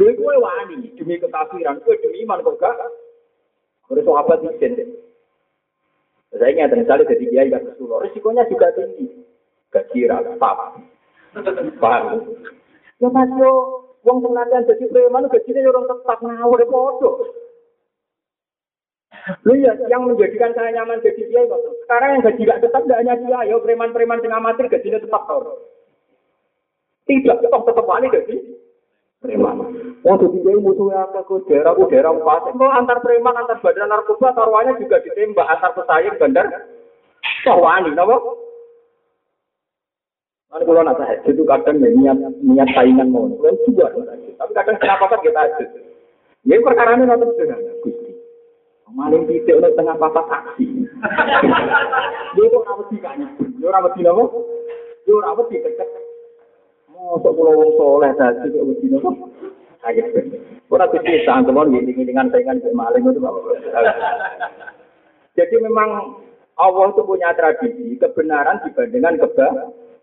Lho 0.00 0.04
iku 0.08 0.24
wani 0.24 0.96
demi 0.96 1.20
kekafiran, 1.20 1.84
kowe 1.84 1.92
demi 2.00 2.24
iman 2.24 2.40
kok 2.40 2.56
gak. 2.56 2.76
Terus 3.92 4.04
sahabat 4.08 4.40
izin. 4.48 4.96
Saya 6.32 6.48
ingat 6.48 6.72
misalnya 6.72 7.12
jadi 7.12 7.24
kiai 7.28 7.52
gak 7.52 7.64
kesulo, 7.68 8.00
risikonya 8.00 8.48
juga 8.48 8.72
tinggi. 8.72 9.28
Gaji 9.68 10.08
rata, 10.08 10.32
paham? 10.40 12.16
Ya 12.96 13.08
mas 13.12 13.28
yo, 13.36 13.52
wong 14.08 14.24
sing 14.24 14.32
latihan 14.32 14.64
jadi 14.64 14.84
preman 14.88 15.28
gajinya 15.28 15.68
orang 15.68 15.84
tetap 15.92 16.18
ngawur 16.24 16.60
podo. 16.64 17.10
Lu 19.46 19.54
ya, 19.54 19.72
yang 19.86 20.02
menjadikan 20.02 20.50
saya 20.54 20.74
nyaman 20.74 20.98
jadi 20.98 21.22
kiai 21.30 21.46
kok. 21.46 21.62
Sekarang 21.86 22.18
yang 22.18 22.22
gaji 22.26 22.42
gak 22.42 22.60
tetap 22.62 22.82
gak 22.90 23.00
hanya 23.02 23.14
dia, 23.22 23.54
yo 23.54 23.62
preman-preman 23.62 24.18
yang 24.22 24.42
amatir 24.42 24.66
gajinya 24.66 24.98
tetap 24.98 25.22
tau. 25.30 25.62
Tidak, 27.06 27.36
tetap 27.38 27.62
tetap 27.62 27.86
wani 27.86 28.10
gaji. 28.10 28.36
Preman. 29.22 29.56
Wong 30.02 30.16
jadi 30.18 30.38
kiai 30.42 30.58
musuhnya 30.58 31.06
apa 31.06 31.22
ke 31.22 31.34
daerah, 31.46 31.72
ke 31.78 31.84
daerah 31.94 32.10
pas. 32.18 32.42
Kalau 32.42 32.70
antar 32.74 32.98
preman, 32.98 33.38
antar 33.38 33.62
badan 33.62 33.86
narkoba, 33.86 34.34
taruhannya 34.34 34.82
juga 34.82 34.98
ditembak 35.06 35.46
antar 35.46 35.70
pesaing 35.78 36.18
bandar. 36.18 36.46
Toh 37.46 37.58
wani, 37.62 37.94
napa? 37.94 38.18
Kan 40.52 40.68
kalau 40.68 40.84
nak 40.84 41.00
tahajud 41.00 41.32
itu 41.32 41.42
kadang 41.48 41.80
ya 41.80 41.88
niat 41.88 42.18
niat 42.44 42.68
saingan 42.76 43.08
mau, 43.08 43.24
kalau 43.24 43.56
juga 43.64 43.88
tapi 44.36 44.52
kadang 44.52 44.76
kenapa 44.84 45.08
kan 45.08 45.24
kita 45.24 45.32
tahajud. 45.32 45.68
Ya 46.44 46.60
perkara 46.60 46.92
ini 46.92 47.08
gusti. 47.08 47.91
Maling 48.92 49.24
titik 49.24 49.56
oleh 49.56 49.72
tengah 49.72 49.96
papat 49.96 50.26
aksi. 50.28 50.84
Dia 52.36 52.44
itu 52.44 52.56
orang 52.60 52.76
wedi 52.84 52.96
kan? 53.00 53.24
Dia 53.56 53.66
orang 53.72 53.84
wedi 53.88 54.04
apa? 54.04 54.24
Dia 55.08 55.12
orang 55.16 55.36
wedi 55.40 55.56
kecek. 55.64 55.88
Mosok 56.92 57.32
pulau 57.32 57.56
wong 57.56 57.70
soleh 57.80 58.12
tadi 58.20 58.52
kok 58.52 58.66
wedi 58.68 58.86
apa? 58.92 59.10
Kaget. 59.80 60.06
Ora 60.68 60.88
bisa 60.92 61.24
sangkemon 61.24 61.72
giling-gilingan 61.72 62.28
saingan 62.32 62.60
ke 62.60 62.68
maling 62.72 63.04
itu 63.04 63.20
Jadi 65.32 65.54
memang 65.64 66.20
Allah 66.60 66.92
itu 66.92 67.02
punya 67.04 67.32
tradisi 67.32 67.96
kebenaran 67.96 68.60
dibandingkan 68.68 69.16
keba 69.24 69.48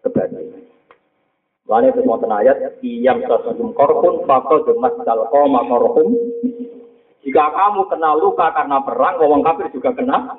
kebatilan. 0.02 0.66
Lalu 1.70 1.94
itu 1.94 2.02
mau 2.02 2.18
ayat, 2.18 2.82
iyam 2.82 3.22
sasum 3.30 3.78
korpun 3.78 4.26
fakol 4.26 4.66
demas 4.66 4.98
dalko 5.06 5.46
makorhum 5.46 6.18
jika 7.30 7.46
kamu 7.54 7.86
kena 7.94 8.18
luka 8.18 8.50
karena 8.58 8.82
perang, 8.82 9.22
orang 9.22 9.46
kafir 9.46 9.70
juga 9.70 9.94
kena. 9.94 10.34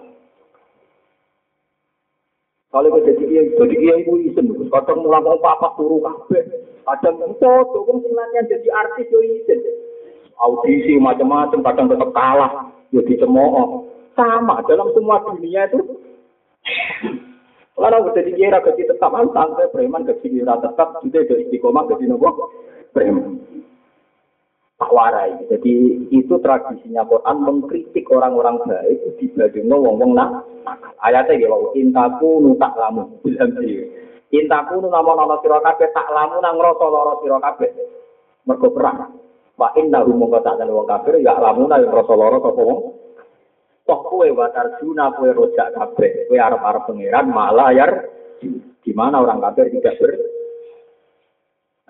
Kalau 2.74 2.90
kita 2.98 3.14
jadi 3.14 3.24
kiai, 3.31 3.46
jadi 3.55 3.74
kiai 3.79 4.03
itu 4.03 4.14
izin, 4.26 4.50
kadang 4.74 5.07
mulai 5.07 5.22
mau 5.22 5.38
apa 5.38 5.70
turu 5.79 6.03
kabeh, 6.03 6.42
kadang 6.83 7.35
foto, 7.38 7.79
kok 7.87 7.94
sebenarnya 8.03 8.42
jadi 8.50 8.68
artis 8.74 9.07
yo 9.07 9.22
izin. 9.22 9.59
Audisi 10.42 10.98
macam-macam, 10.98 11.62
kadang 11.62 11.87
tetap 11.94 12.11
kalah, 12.11 12.74
yo 12.90 13.07
dicemooh. 13.07 13.87
Sama 14.18 14.66
dalam 14.66 14.90
semua 14.90 15.22
dunia 15.22 15.70
itu. 15.70 15.94
Kalau 17.79 18.11
jadi 18.18 18.35
kiai 18.35 18.50
gaji 18.50 18.83
tetap, 18.83 19.14
santai 19.14 19.70
preman 19.70 20.11
gaji 20.11 20.42
tetap, 20.42 20.88
sudah 21.07 21.22
jadi 21.22 21.46
istiqomah 21.46 21.87
gaji 21.87 22.11
nopo 22.11 22.50
preman 22.90 23.38
tak 24.80 24.90
warai. 24.96 25.36
Jadi 25.52 26.08
itu 26.08 26.34
tradisinya 26.40 27.04
Quran 27.04 27.36
mengkritik 27.44 28.08
orang-orang 28.08 28.64
baik 28.64 29.20
dibandingno 29.20 29.76
wong-wong 29.76 30.16
nak 30.16 30.48
Ayatnya 31.00 31.40
ya 31.40 31.48
wow, 31.48 31.72
intaku 31.72 32.44
nu 32.44 32.56
tak 32.60 32.76
lamu 32.76 33.08
bilang 33.24 33.52
sih. 33.60 33.84
Intaku 34.32 34.80
nu 34.80 34.88
nama 34.88 35.12
nama 35.16 35.36
sira 35.44 35.60
kabeh 35.60 35.88
tak 35.92 36.08
lamu 36.12 36.40
nang 36.40 36.56
ngrasa 36.56 36.86
lara 36.88 37.14
sira 37.20 37.38
kabeh. 37.40 37.70
Mergo 38.48 38.68
perang. 38.72 39.16
Wa 39.56 39.68
inna 39.76 40.00
hum 40.04 40.16
mongko 40.16 40.40
tak 40.40 40.60
wong 40.64 40.88
kafir 40.88 41.20
ya 41.20 41.36
lamu 41.36 41.68
nang 41.68 41.84
ngrasa 41.84 42.14
lara 42.16 42.38
sapa 42.40 42.60
wong. 42.60 42.80
Toh 43.84 44.00
kowe 44.04 44.28
watar 44.36 44.80
juna 44.80 45.12
kowe 45.16 45.28
rojak 45.28 45.72
kabeh. 45.72 46.28
Kowe 46.28 46.36
arep-arep 46.36 46.84
pangeran 46.88 47.26
malah 47.32 47.72
yar 47.72 47.90
di 48.80 48.92
mana 48.92 49.20
orang 49.20 49.40
kafir 49.44 49.72
tidak 49.72 49.96
ber 50.00 50.12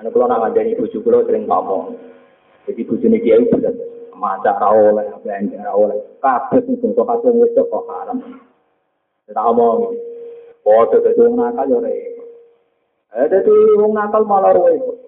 Ana 0.00 0.09
kula 0.09 0.33
nak 0.33 0.57
bojo 0.57 0.98
kula 1.05 1.29
sering 1.29 1.44
ngomong. 1.44 1.92
Jadi 2.68 2.81
bujuni 2.85 3.18
kiai 3.25 3.49
berat. 3.49 3.77
maca 4.20 4.53
ra 4.61 4.68
oleh, 4.77 5.09
belanja 5.25 5.64
ra 5.64 5.73
oleh. 5.73 5.96
Kabeh 6.20 6.61
sing 6.68 6.77
bangsa 6.77 7.03
kabeh 7.09 7.33
wis 7.40 7.57
kok 7.57 7.85
haram. 7.88 8.20
Tak 9.31 9.49
omong. 9.49 9.96
Padha 10.61 11.01
dadi 11.01 11.20
wong 11.25 11.35
nakal 11.40 11.66
yo 11.73 11.79
repot. 11.81 12.29
Eh 13.16 13.27
dadi 13.33 13.51
wong 13.81 13.92
nakal 13.96 14.23
malah 14.29 14.53
repot. 14.53 14.99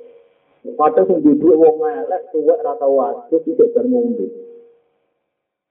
Padahal 0.78 1.06
sing 1.10 1.18
duwe 1.20 1.54
wong 1.58 1.76
elek 1.84 2.32
tuwek 2.32 2.64
ra 2.64 2.72
tau 2.80 2.96
wadus 2.96 3.44
iki 3.44 3.64
bar 3.76 3.84
ngombe. 3.84 4.26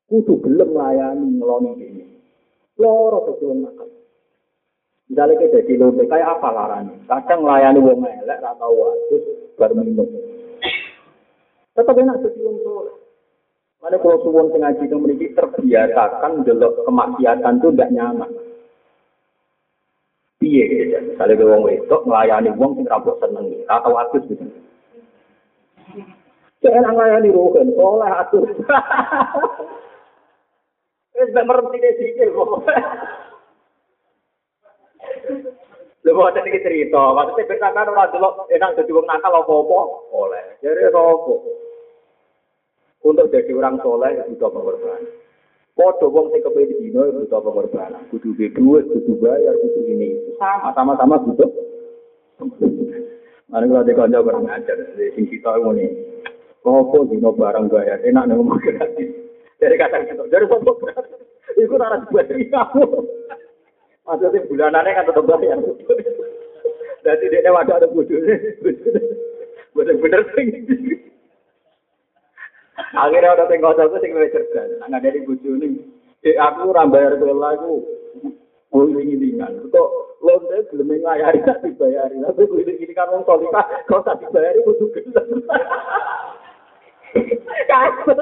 Kudu 0.06 0.34
gelem 0.46 0.76
nglayani 0.78 1.26
ngeloni 1.42 1.72
dene. 1.82 2.06
Loro 2.78 3.26
dadi 3.26 3.44
wong 3.50 3.60
nakal. 3.66 3.90
Misalnya 5.12 5.44
kita 5.44 5.68
jadi 5.68 5.76
lombe, 5.76 6.08
kayak 6.08 6.40
apa 6.40 6.50
laranya? 6.56 6.96
Kadang 7.04 7.44
layani 7.44 7.84
wong 7.84 8.00
elek, 8.00 8.40
ra 8.40 8.56
tau 8.56 8.72
wadus, 8.72 9.24
bar 9.60 9.76
minum. 9.76 10.08
Tetap 11.72 11.96
enak 11.96 12.20
wong 12.20 12.58
soleh. 12.66 12.96
Mana 13.82 13.98
kalau 13.98 14.22
suwon 14.22 14.54
ngaji 14.54 14.86
itu 14.86 14.94
memiliki 14.94 15.28
terbiasakan 15.34 16.46
delok 16.46 16.86
kemaksiatan 16.86 17.58
itu 17.58 17.68
tidak 17.74 17.90
nyaman. 17.98 18.30
Piye 20.38 20.64
gitu. 20.70 20.98
Misalnya 21.02 21.40
ke 21.40 21.46
wong 21.50 21.62
wedok 21.66 22.06
melayani 22.06 22.54
wong 22.54 22.78
sing 22.78 22.86
rabok 22.86 23.18
seneng 23.18 23.58
atau 23.66 23.94
atus 23.98 24.24
gitu. 24.30 24.46
Saya 26.62 26.86
melayani 26.86 27.34
rohen, 27.34 27.74
soleh 27.74 28.12
atus. 28.22 28.50
Wis 31.18 31.34
mek 31.34 31.46
merem 31.46 31.66
sithik 31.74 31.94
sikil 31.98 32.30
kok. 32.34 32.66
Lha 36.02 36.18
kok 36.18 36.30
ada 36.34 36.42
cerita, 36.42 37.04
maksudnya 37.14 37.46
ben 37.46 37.62
sampean 37.62 37.94
ora 37.94 38.10
delok 38.10 38.50
enak 38.50 38.74
dadi 38.74 38.90
wong 38.90 39.06
nakal 39.06 39.38
apa-apa 39.38 39.80
oleh. 40.18 40.58
Jadi 40.66 40.90
sapa? 40.90 41.34
Untuk 43.06 43.30
jadi 43.30 43.54
orang 43.54 43.78
soleh 43.86 44.18
butuh 44.26 44.50
pengorbanan. 44.50 45.06
Podo 45.78 46.10
wong 46.10 46.34
sing 46.34 46.42
kepengin 46.42 46.82
dino 46.82 47.06
butuh 47.06 47.42
pengorbanan. 47.46 48.02
Kudu 48.10 48.34
duit, 48.34 48.58
kudu 48.58 49.14
bayar, 49.22 49.54
kudu 49.62 49.82
ini. 49.94 50.18
Sama 50.42 50.74
sama-sama 50.74 51.22
butuh. 51.22 51.50
Mari 53.54 53.66
kalau 53.70 53.86
di 53.86 53.94
kanca 53.94 54.26
kurang 54.26 54.50
ajar, 54.50 54.78
sing 54.98 55.26
kita 55.30 55.54
ngene. 55.54 55.86
Kopo 56.66 57.06
dino 57.14 57.30
barang 57.30 57.70
bayar, 57.70 58.02
enak 58.02 58.26
nih 58.26 58.34
ngomong 58.42 58.58
gratis. 58.58 59.10
Dari 59.62 59.78
kata 59.78 60.10
gitu, 60.10 60.26
dari 60.34 60.50
sopo 60.50 60.82
gratis. 60.82 61.22
Iku 61.62 61.78
taras 61.78 62.10
buat 62.10 62.26
kamu. 62.26 62.86
Maksudnya 64.12 64.44
bulanannya 64.44 64.92
kan 64.92 65.08
tetap 65.08 65.24
bayar. 65.24 65.56
Jadi 67.08 67.26
dia 67.32 67.48
wadah 67.48 67.80
ada 67.80 67.88
bujurnya. 67.88 68.36
Bener-bener 69.72 70.22
sing. 70.36 70.52
Akhirnya 72.92 73.32
ada 73.32 73.48
sing 73.48 73.64
kocok 73.64 74.04
sing 74.04 74.12
luwih 74.12 74.28
cerdas. 74.36 74.68
Nang 74.84 75.00
dari 75.00 75.24
bojone. 75.24 75.80
Dek 76.20 76.36
aku 76.36 76.76
ora 76.76 76.92
bayar 76.92 77.16
kelola 77.24 77.56
iku. 77.56 77.88
Uling-ulingan. 78.76 79.72
Kok 79.72 79.90
lonte 80.20 80.60
gelem 80.76 80.92
nglayari 80.92 81.40
tak 81.48 81.64
dibayari. 81.64 82.20
Tapi 82.20 82.52
uling-uling 82.52 82.92
kan 82.92 83.16
wong 83.16 83.24
solika 83.24 83.64
kok 83.88 84.04
tak 84.04 84.20
dibayari 84.20 84.60
kudu 84.68 84.92
gelem. 84.92 85.40
Kasus. 87.72 88.20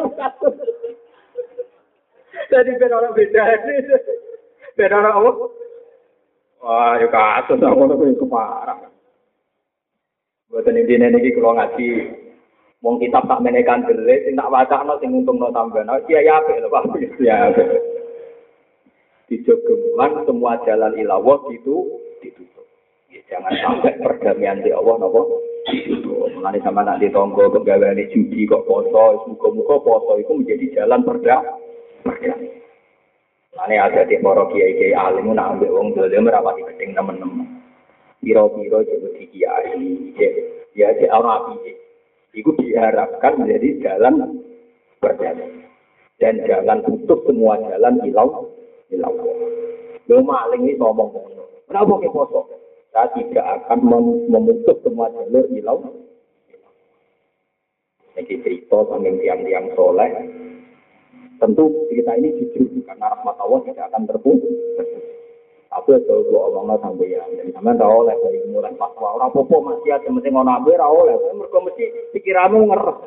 Jadi 2.54 2.78
ben 2.78 2.94
orang 2.94 3.18
beda. 3.18 3.42
Ben 4.78 4.94
orang 4.94 5.18
apa? 5.18 5.59
Wah, 6.60 7.00
ya 7.00 7.08
kasus 7.08 7.60
aku 7.64 7.88
tuh 7.88 8.20
keparah. 8.20 8.78
Buatan 10.50 10.76
ini 10.76 10.98
ini 10.98 11.30
kalau 11.38 11.56
ngaji 11.56 11.88
Wong 12.80 12.96
kitab 13.04 13.28
tak 13.28 13.44
menekan 13.44 13.84
dele, 13.84 14.24
sing 14.24 14.40
tak 14.40 14.48
wacana 14.48 14.96
sing 15.04 15.12
untungno 15.12 15.52
tambahan. 15.52 15.92
Oh, 15.92 16.00
iya 16.08 16.24
ya 16.24 16.40
apik 16.40 16.64
lho 16.64 16.72
Pak. 16.72 16.84
Ya. 17.20 17.52
Dijogeman 19.28 20.24
semua 20.24 20.56
jalan 20.64 20.96
ilawah 20.96 21.44
itu 21.52 22.00
ditutup. 22.24 22.64
Ya, 23.12 23.20
jangan 23.28 23.52
sampai 23.60 24.00
perdamaian 24.00 24.64
di 24.64 24.72
Allah 24.72 24.96
napa 24.96 25.22
ditutup. 25.68 26.32
Mulane 26.40 26.64
sama 26.64 26.88
nak 26.88 27.04
ditonggo 27.04 27.52
penggaweane 27.52 28.08
judi 28.16 28.48
kok 28.48 28.64
poso, 28.64 29.28
muga-muga 29.28 29.76
poso 29.84 30.16
itu 30.16 30.32
menjadi 30.40 30.66
jalan 30.80 31.04
perda 31.04 31.36
perdamaian. 32.08 32.59
Mulane 33.60 33.76
ada 33.76 34.08
di 34.08 34.16
para 34.24 34.48
kiai-kiai 34.48 34.96
alim 34.96 35.36
nak 35.36 35.60
ambek 35.60 35.68
wong 35.68 35.92
dolim 35.92 36.32
rapati 36.32 36.64
gedeng 36.64 36.96
temen-temen. 36.96 37.60
Piro-piro 38.24 38.80
jadi 38.88 39.24
kiai, 39.36 39.76
ya 40.16 40.96
ya 40.96 41.12
ora 41.12 41.44
api 41.44 41.76
itu 42.38 42.56
diharapkan 42.56 43.42
menjadi 43.42 43.84
jalan 43.84 44.40
berjalan 45.04 45.66
dan 46.22 46.40
jangan 46.46 46.80
tutup 46.88 47.20
semua 47.26 47.58
jalan 47.58 48.00
hilau 48.06 48.48
hilau 48.94 49.14
lo 50.08 50.18
maling 50.22 50.68
ini 50.68 50.78
ngomong 50.78 51.10
kenapa 51.68 51.94
ke 52.00 52.10
poso 52.12 52.48
saya 52.94 53.12
tidak 53.18 53.46
akan 53.64 53.80
memutus 54.30 54.78
semua 54.86 55.10
jalur 55.12 55.46
hilau 55.50 55.78
ini 58.20 58.36
cerita 58.44 58.78
sambil 58.88 59.16
tiang-tiang 59.20 59.68
soleh 59.74 60.12
tentu 61.40 61.88
cerita 61.88 62.14
ini 62.20 62.36
jujur 62.54 62.84
karena 62.84 63.16
rahmat 63.16 63.36
Allah 63.40 63.60
tidak 63.66 63.88
akan 63.90 64.04
terputus 64.06 64.54
Aku 65.70 65.94
itu 65.94 66.16
gua 66.34 66.50
omong 66.50 66.82
sampai 66.82 67.14
ya, 67.14 67.22
jadi 67.30 67.54
sampai 67.54 67.78
tak 67.78 67.86
oleh 67.86 68.18
dari 68.26 68.42
mulai 68.50 68.74
fatwa 68.74 69.14
orang 69.14 69.30
popo 69.30 69.62
masih 69.62 69.94
ada 69.94 70.10
mesti 70.10 70.34
ngono 70.34 70.50
abe 70.50 70.74
ra 70.74 70.90
oleh, 70.90 71.14
mereka 71.14 71.62
mesti 71.62 72.10
pikiranmu 72.18 72.74
ngeres. 72.74 72.98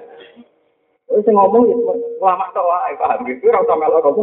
Wis 1.11 1.27
ngomong 1.27 1.67
ya 1.67 1.77
lama 2.23 2.47
tok 2.55 2.63
wae 2.63 2.95
paham 3.03 3.27
gitu, 3.27 3.51
ora 3.51 3.67
usah 3.67 3.77
melok 3.77 4.07
apa. 4.07 4.23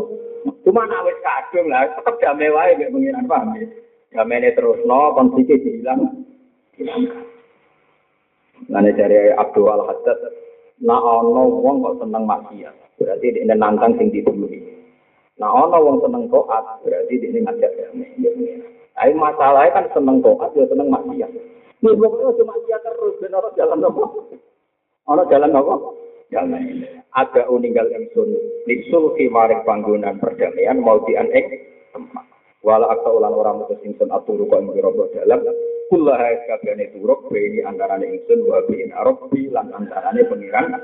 Cuma 0.64 0.88
nak 0.88 1.04
wis 1.04 1.20
kadung 1.20 1.68
lah, 1.68 1.84
tetep 1.92 2.16
damai 2.24 2.48
wae 2.48 2.72
mek 2.80 2.92
pengiran 2.96 3.28
paham 3.28 3.60
ya. 3.60 3.68
Damai 4.16 4.56
terusno, 4.56 5.00
konfliknya 5.20 5.60
dihilang. 5.60 6.00
Hilangkan. 6.80 7.28
Nane 8.72 8.92
dari 8.96 9.36
Abdul 9.36 9.68
Al 9.68 9.84
Haddad, 9.84 10.20
nak 10.80 11.04
ono 11.04 11.60
wong 11.60 11.84
kok 11.84 12.08
seneng 12.08 12.24
maksiat, 12.24 12.76
berarti 13.00 13.32
dia 13.32 13.56
nantang 13.56 13.96
sing 13.96 14.12
dibuli. 14.12 14.60
Nah, 15.40 15.56
ono 15.56 15.78
wong 15.80 15.98
seneng 16.04 16.28
toat, 16.28 16.84
berarti 16.84 17.16
di 17.16 17.32
ini 17.32 17.40
ngajak 17.48 17.72
damai. 17.80 18.12
Tapi 18.92 19.12
masalahnya 19.16 19.72
kan 19.72 19.86
seneng 19.96 20.20
toat, 20.20 20.52
ya 20.52 20.68
seneng 20.68 20.92
maksiat. 20.92 21.32
Ini 21.80 21.96
pokoknya 21.96 22.36
cuma 22.36 22.60
maksiat 22.60 22.82
terus, 22.84 23.16
dan 23.24 23.40
orang 23.40 23.56
jalan 23.56 23.88
apa? 23.88 24.04
Orang 25.08 25.30
jalan 25.32 25.56
apa? 25.56 25.76
Jalan 26.28 26.60
ini. 26.60 26.88
Ada 27.16 27.48
uninggal 27.48 27.88
ingsun, 27.88 28.36
lisul 28.68 29.16
maring 29.16 29.64
panggungan 29.64 30.20
perdamaian, 30.20 30.84
mau 30.84 31.00
dianeng 31.08 31.48
tempat. 31.96 32.28
Wala 32.60 32.92
akta 32.92 33.08
ulan 33.08 33.32
orang 33.32 33.64
mutus 33.64 33.80
ingsun 33.88 34.12
aturu 34.12 34.44
kok 34.52 34.60
ing 34.60 34.76
robo 34.84 35.08
dalam, 35.16 35.40
kula 35.88 36.20
hae 36.20 36.44
kabehane 36.44 36.92
turuk 36.92 37.32
ini 37.32 37.64
antarane 37.64 38.12
ingsun 38.12 38.44
wa 38.44 38.60
bin 38.68 38.92
arabbi 38.92 39.48
lan 39.48 39.72
antarane 39.72 40.28
pengiran. 40.28 40.76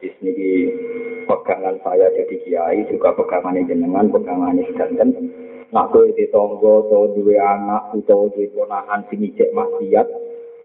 Ini 0.00 0.48
pegangan 1.28 1.76
saya 1.84 2.08
jadi 2.16 2.36
kiai 2.40 2.80
juga 2.88 3.12
pegangan 3.12 3.60
jenengan 3.68 4.08
pegangan 4.08 4.56
sedanten 4.72 5.28
nak 5.70 5.94
kowe 5.94 6.08
tonggo 6.34 6.88
atau 6.88 7.14
dua 7.14 7.36
anak 7.38 7.94
atau 7.94 8.26
dua 8.34 8.48
ponakan 8.56 9.06
sing 9.06 9.22
ijek 9.22 9.54
maksiat 9.54 10.08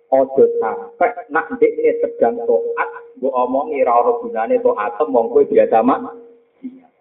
ojo 0.09 0.43
sampai 0.57 1.11
nak 1.29 1.51
dekne 1.61 1.91
sedang 2.01 2.41
toat 2.49 2.89
bu 3.21 3.29
omong 3.29 3.75
ira 3.77 3.93
ora 3.93 4.17
gunane 4.23 4.57
toat 4.63 4.97
mong 5.05 5.29
kowe 5.29 5.43
biasa 5.45 5.83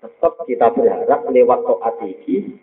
tetap 0.04 0.34
kita 0.44 0.68
berharap 0.74 1.20
lewat 1.32 1.60
toat 1.64 1.94
iki 2.04 2.60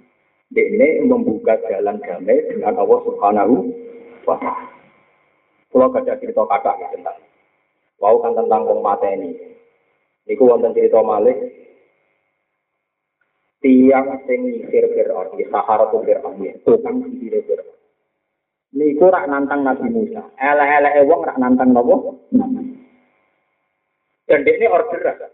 dekne 0.54 1.08
membuka 1.08 1.58
jalan 1.66 1.98
damai 2.04 2.38
dengan 2.52 2.76
Allah 2.76 3.00
Subhanahu 3.08 3.56
wa 4.28 4.36
taala. 4.38 4.68
Kalau 5.72 5.88
ada 5.88 6.20
cerita 6.20 6.44
kata 6.44 6.72
tentang, 6.92 7.16
wow 8.04 8.20
kan 8.20 8.36
tentang 8.36 8.68
wong 8.68 8.84
mata 8.84 9.08
Iku 10.30 10.44
wonten 10.46 10.76
cerita 10.78 11.02
Malik 11.02 11.38
tiang 13.62 14.26
sing 14.26 14.40
nyisir 14.42 14.90
Fir'aun, 14.90 15.38
di 15.38 15.46
Sahara 15.50 15.86
tu 15.94 16.02
Fir'aun, 16.02 16.42
tukang 16.66 17.06
sisir 17.06 17.46
Fir'aun. 17.46 17.78
Niku 18.72 19.12
rak 19.12 19.28
nantang 19.28 19.68
Nabi 19.68 19.92
Musa. 19.92 20.24
Elek-elek 20.40 21.04
wong 21.06 21.22
rak 21.28 21.38
nantang 21.38 21.76
nopo? 21.76 22.24
Dan 24.26 24.48
ini 24.48 24.66
order 24.66 25.30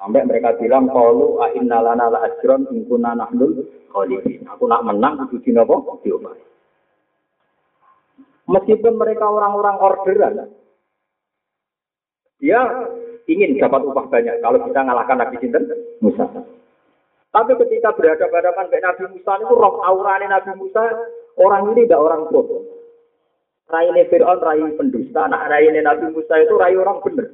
Sampai 0.00 0.24
mereka 0.24 0.56
bilang 0.56 0.88
kalau 0.88 1.36
inna 1.52 1.84
lana 1.84 2.08
la 2.08 2.24
ajron 2.24 2.72
in 2.72 2.88
kunna. 2.88 3.12
Aku 3.12 4.64
nak 4.64 4.84
menang 4.88 5.28
kudu 5.28 5.44
di 5.44 5.52
nopo? 5.52 6.00
Diobahi. 6.00 6.40
Meskipun 8.50 8.96
mereka 8.96 9.28
orang-orang 9.30 9.76
orderan, 9.78 10.50
dia 12.42 12.58
ingin 13.30 13.62
dapat 13.62 13.86
upah 13.86 14.10
banyak 14.10 14.42
kalau 14.42 14.58
kita 14.58 14.80
ngalahkan 14.82 15.16
Nabi 15.22 15.36
Sinten 15.38 15.64
Musa. 16.02 16.26
Tapi 17.30 17.52
ketika 17.62 17.94
berhadapan 17.94 18.66
dengan 18.74 18.90
Nabi 18.90 19.04
Musa 19.14 19.32
itu 19.38 19.54
roh 19.54 19.78
aurane 19.86 20.26
Nabi 20.26 20.50
Musa 20.58 20.82
orang 21.38 21.70
ini 21.70 21.86
tidak 21.86 22.02
orang 22.02 22.26
bodoh. 22.26 22.66
Raine 23.70 24.02
Fir'aun 24.10 24.42
rai 24.42 24.66
pendusta, 24.74 25.30
anak 25.30 25.46
raine 25.46 25.78
Nabi 25.78 26.10
Musa 26.10 26.42
itu 26.42 26.58
rai 26.58 26.74
orang 26.74 26.98
benar. 27.06 27.30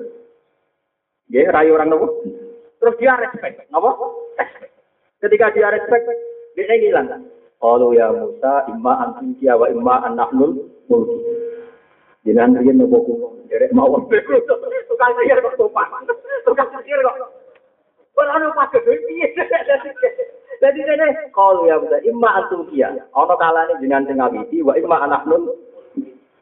Ya, 1.32 1.48
rayu 1.50 1.74
orang 1.74 1.90
nopo. 1.90 2.22
Terus 2.78 2.94
dia 3.00 3.16
respect, 3.16 3.66
nopo? 3.72 4.30
Respect. 4.36 4.72
Ketika 5.24 5.50
dia 5.56 5.72
respect, 5.72 6.06
dia 6.54 6.76
hilang. 6.76 7.24
Kalau 7.56 7.90
ya 7.96 8.12
Musa, 8.12 8.68
imma 8.68 8.94
antum 9.00 9.32
wa 9.40 9.66
imma 9.66 9.94
anahnul 10.06 10.70
mulki. 10.86 11.45
Jangan 12.26 12.58
riyen 12.58 12.82
nopo 12.82 13.06
kulo, 13.06 13.38
derek 13.46 13.70
mawon. 13.70 14.10
Tukang 14.90 15.12
sihir 15.14 15.38
kok 15.38 15.54
sopan. 15.54 16.02
Tukang 16.42 16.66
sihir 16.82 16.98
kok. 16.98 17.30
Ora 18.18 18.34
ono 18.42 18.50
pakai 18.50 18.82
piye. 18.82 19.30
Jadi 20.56 20.80
ini 20.82 21.06
kalau 21.30 21.68
ya 21.68 21.78
Musa, 21.78 22.02
imma 22.02 22.42
antum 22.42 22.66
kia. 22.66 22.90
Ono 23.14 23.34
kalane 23.38 23.78
jenengan 23.78 24.10
sing 24.10 24.18
ngawiti 24.18 24.64
wa 24.64 24.74
imma 24.74 25.06
anahnul 25.06 25.54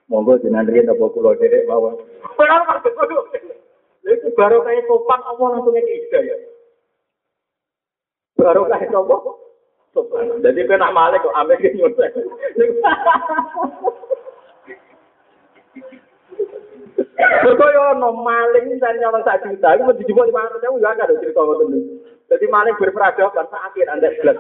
Monggo 0.09 0.41
jenengan 0.41 0.73
riyen 0.73 0.89
nopo 0.89 1.13
kulo 1.13 1.37
derek 1.37 1.69
mawon. 1.69 2.01
Ora 2.41 2.65
ono 2.65 2.65
pakai 2.65 2.93
itu 4.05 4.29
baru 4.37 4.61
kayak 4.65 4.85
sopan 4.89 5.21
Allah 5.25 5.49
langsung 5.53 5.77
ida 5.77 6.21
ya. 6.21 6.37
Baru 8.41 8.69
kayak 8.73 8.89
sopan. 8.89 10.41
Jadi 10.41 10.61
kena 10.65 10.89
malik 10.97 11.21
kok 11.21 11.37
ambil 11.37 11.61
ke 11.61 11.77
Kok 17.15 17.71
yo 17.71 17.83
ono 17.95 18.09
maling 18.23 18.75
sing 18.79 18.95
nyolong 18.99 19.23
sak 19.23 19.47
juta 19.47 19.75
iku 19.75 19.87
mesti 19.87 20.03
dijupuk 20.03 20.31
500 20.31 20.67
ewu 20.67 20.83
yo 20.83 20.89
angel 20.91 21.19
crito 21.23 21.41
ngoten. 21.43 21.75
Dadi 22.27 22.47
maling 22.51 22.75
berperadaban 22.79 23.35
kan 23.35 23.47
sak 23.51 23.65
akhir 23.71 23.87
andek 23.91 24.17
gelas. 24.19 24.39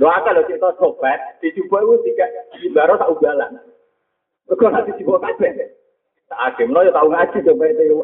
Lho 0.00 0.08
akal 0.10 0.34
lho 0.36 0.46
crito 0.48 0.68
sobat, 0.76 1.40
dijupuk 1.40 1.80
iku 1.80 1.94
tidak 2.04 2.30
baro 2.76 2.94
sak 3.00 3.12
ugalan. 3.12 3.52
Kok 4.48 4.70
nanti 4.72 4.92
dijupuk 4.96 5.22
kabeh. 5.24 5.72
Sak 6.28 6.40
akhir 6.52 6.68
menoh 6.68 6.84
yo 6.84 6.92
tau 6.92 7.08
ngaji 7.08 7.38
sobat 7.44 7.76
itu. 7.76 7.96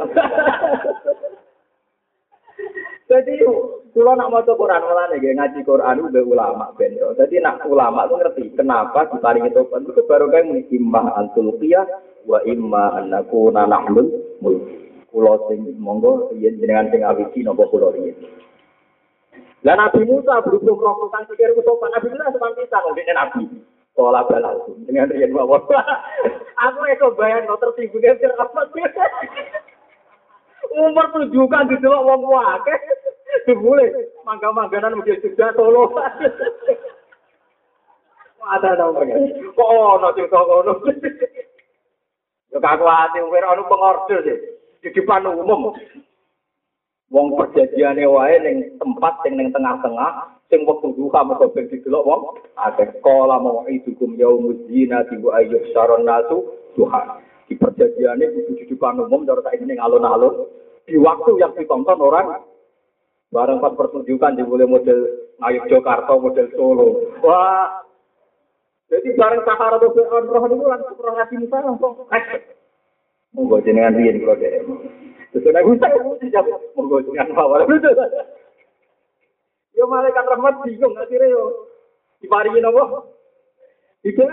Jadi, 3.10 3.42
kalau 3.90 4.14
nak 4.14 4.30
mau 4.30 4.38
Quran 4.46 4.86
malah 4.86 5.10
nih, 5.10 5.34
ngaji 5.34 5.66
Quran 5.66 6.06
udah 6.06 6.22
ulama 6.22 6.70
bento. 6.78 7.10
Jadi 7.18 7.42
nak 7.42 7.66
ulama 7.66 8.06
tuh 8.06 8.22
ngerti 8.22 8.54
kenapa 8.54 9.10
diparingi 9.10 9.50
tobat 9.50 9.82
itu 9.82 10.06
baru 10.06 10.30
kayak 10.30 10.46
muni 10.46 10.62
imma 10.70 11.10
antulqiyah 11.18 11.86
wa 12.30 12.38
imma 12.46 13.02
annaku 13.02 13.50
nanahlul 13.50 14.06
mulk. 14.38 14.62
Kulo 15.10 15.50
sing 15.50 15.74
monggo 15.82 16.30
yen 16.38 16.62
jenengan 16.62 16.86
sing 16.94 17.02
awiji 17.02 17.42
nopo 17.42 17.66
kulo 17.66 17.90
riyen. 17.90 18.14
Lah 19.66 19.74
Nabi 19.74 20.06
Musa 20.06 20.38
roh 20.38 20.54
tentang 20.54 21.26
pikir 21.34 21.50
ku 21.58 21.66
tobat, 21.66 21.90
Nabi 21.90 22.14
Musa 22.14 22.30
semang 22.30 22.54
pisah 22.54 22.78
ngomongin 22.86 23.18
Nabi. 23.18 23.42
Pola 23.90 24.22
balau 24.22 24.70
dengan 24.86 25.10
riyen 25.10 25.34
mawon. 25.34 25.66
Aku 26.70 26.80
itu 26.86 27.08
bayang 27.18 27.50
no 27.50 27.58
tersinggung 27.58 28.06
ya 28.06 28.14
apa 28.38 28.60
Umur 30.70 31.06
tujuh 31.10 31.44
kan 31.50 31.66
di 31.66 31.76
dalam 31.82 32.06
wong 32.06 32.22
wake. 32.30 32.76
Dibule 33.46 33.90
mangga-mangganan 34.22 34.98
mesti 34.98 35.18
juga 35.22 35.50
solo. 35.54 35.90
Ada 38.40 38.78
pengen. 38.94 39.50
Kok 39.54 39.70
ono 39.70 40.08
sing 40.14 40.26
kok 40.30 40.46
ono. 40.46 40.72
Ya 42.50 42.58
kaku 42.58 42.86
ati 42.86 43.18
umur 43.22 43.44
ono 43.46 43.62
pengorder 43.66 44.18
sih. 44.26 44.38
Di 44.82 44.88
depan 44.94 45.26
umum. 45.26 45.74
Wong 47.10 47.26
perjanjiane 47.34 48.06
wae 48.06 48.38
ning 48.38 48.56
tempat 48.78 49.18
sing 49.26 49.34
ning 49.34 49.50
tengah-tengah 49.50 50.38
sing 50.50 50.66
wektu 50.66 50.94
duha 50.98 51.22
mergo 51.22 51.46
ben 51.54 51.70
didelok 51.70 52.06
wong 52.06 52.22
akeh 52.58 52.90
kala 53.06 53.38
mau 53.38 53.62
idukum 53.70 54.18
yaumuz 54.18 54.58
zinati 54.66 55.14
wa 55.22 55.38
ayyuh 55.38 55.62
saron 55.70 56.02
nasu 56.02 56.42
duha 56.74 57.22
di 57.46 57.54
perjanjiane 57.54 58.30
kudu 58.34 58.58
di 58.58 58.64
depan 58.66 58.98
umum 58.98 59.22
cara 59.26 59.42
tak 59.46 59.58
ini 59.58 59.78
alun-alun 59.78 60.50
di 60.90 60.98
waktu 60.98 61.30
yang 61.38 61.54
ditonton 61.54 62.02
orang 62.02 62.42
bareng 63.30 63.62
pas 63.62 63.78
pertunjukan 63.78 64.34
di 64.34 64.42
mulai 64.42 64.66
model 64.66 65.30
Ayu 65.46 65.62
Jakarta 65.70 66.18
model 66.18 66.50
Solo 66.58 67.14
wah 67.22 67.86
jadi 68.90 69.14
bareng 69.14 69.46
Sahara 69.46 69.78
tuh 69.78 69.94
roh 69.94 70.42
itu 70.50 70.66
langsung 70.66 70.98
roh 70.98 71.12
ngaji 71.14 71.34
Musa 71.46 71.58
langsung 71.62 71.94
Monggo 73.30 73.62
jenengan 73.62 73.94
riyen 73.94 74.18
kula 74.18 74.34
dhek. 74.34 74.66
Terus 75.30 75.46
nek 75.54 75.62
bisa 75.62 75.86
dijawab 76.18 76.58
monggo 76.74 76.98
jenengan 77.06 77.30
bawah. 77.38 77.62
Yo 79.78 79.86
malaikat 79.86 80.26
rahmat 80.26 80.66
bingung 80.66 80.98
akhirnya 80.98 81.30
yo 81.30 81.70
diparingi 82.18 82.58
napa? 82.58 83.06
Itu 84.02 84.26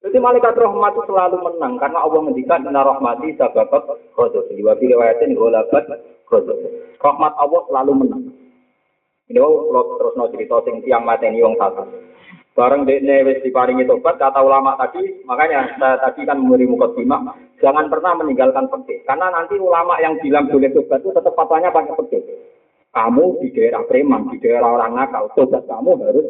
jadi 0.00 0.16
malaikat 0.16 0.56
rahmat 0.56 0.96
itu 0.96 1.02
selalu 1.12 1.36
menang 1.44 1.76
karena 1.76 2.00
Allah 2.00 2.20
mendikan 2.24 2.64
inna 2.64 2.80
rahmati 2.80 3.36
sababat 3.36 3.84
ghadab. 4.16 4.48
Wa 4.48 4.72
fi 4.80 4.84
riwayatin 4.88 5.36
ghalabat 5.36 5.84
ghadab. 6.24 6.56
Rahmat 7.04 7.32
Allah 7.36 7.60
selalu 7.68 7.92
menang. 8.00 8.24
Ini 9.28 9.38
kalau 9.38 10.00
terus 10.00 10.16
no 10.16 10.26
cerita 10.32 10.56
sing 10.64 10.80
tiang 10.88 11.04
mateni 11.04 11.44
wong 11.44 11.54
satu. 11.60 11.84
Bareng 12.56 12.88
dekne 12.88 13.28
wis 13.28 13.44
diparingi 13.44 13.86
tobat 13.86 14.18
kata 14.18 14.42
ulama 14.42 14.74
tadi, 14.74 15.22
makanya 15.22 15.70
saya 15.78 16.02
tadi 16.02 16.26
kan 16.26 16.34
memberi 16.34 16.66
mukadimah, 16.66 17.30
jangan 17.62 17.86
pernah 17.86 18.18
meninggalkan 18.18 18.66
pekeh. 18.66 19.06
Karena 19.06 19.30
nanti 19.30 19.54
ulama 19.54 20.00
yang 20.02 20.18
bilang 20.18 20.50
boleh 20.50 20.66
tobat 20.74 20.98
itu 20.98 21.14
tetap 21.14 21.30
fatwanya 21.38 21.70
pakai 21.70 21.94
pekeh. 21.94 22.22
Kamu 22.90 23.38
di 23.38 23.54
daerah 23.54 23.86
preman, 23.86 24.34
di 24.34 24.42
daerah 24.42 24.66
orang 24.66 24.98
nakal, 24.98 25.30
tobat 25.38 25.62
kamu 25.70 25.94
harus 26.02 26.26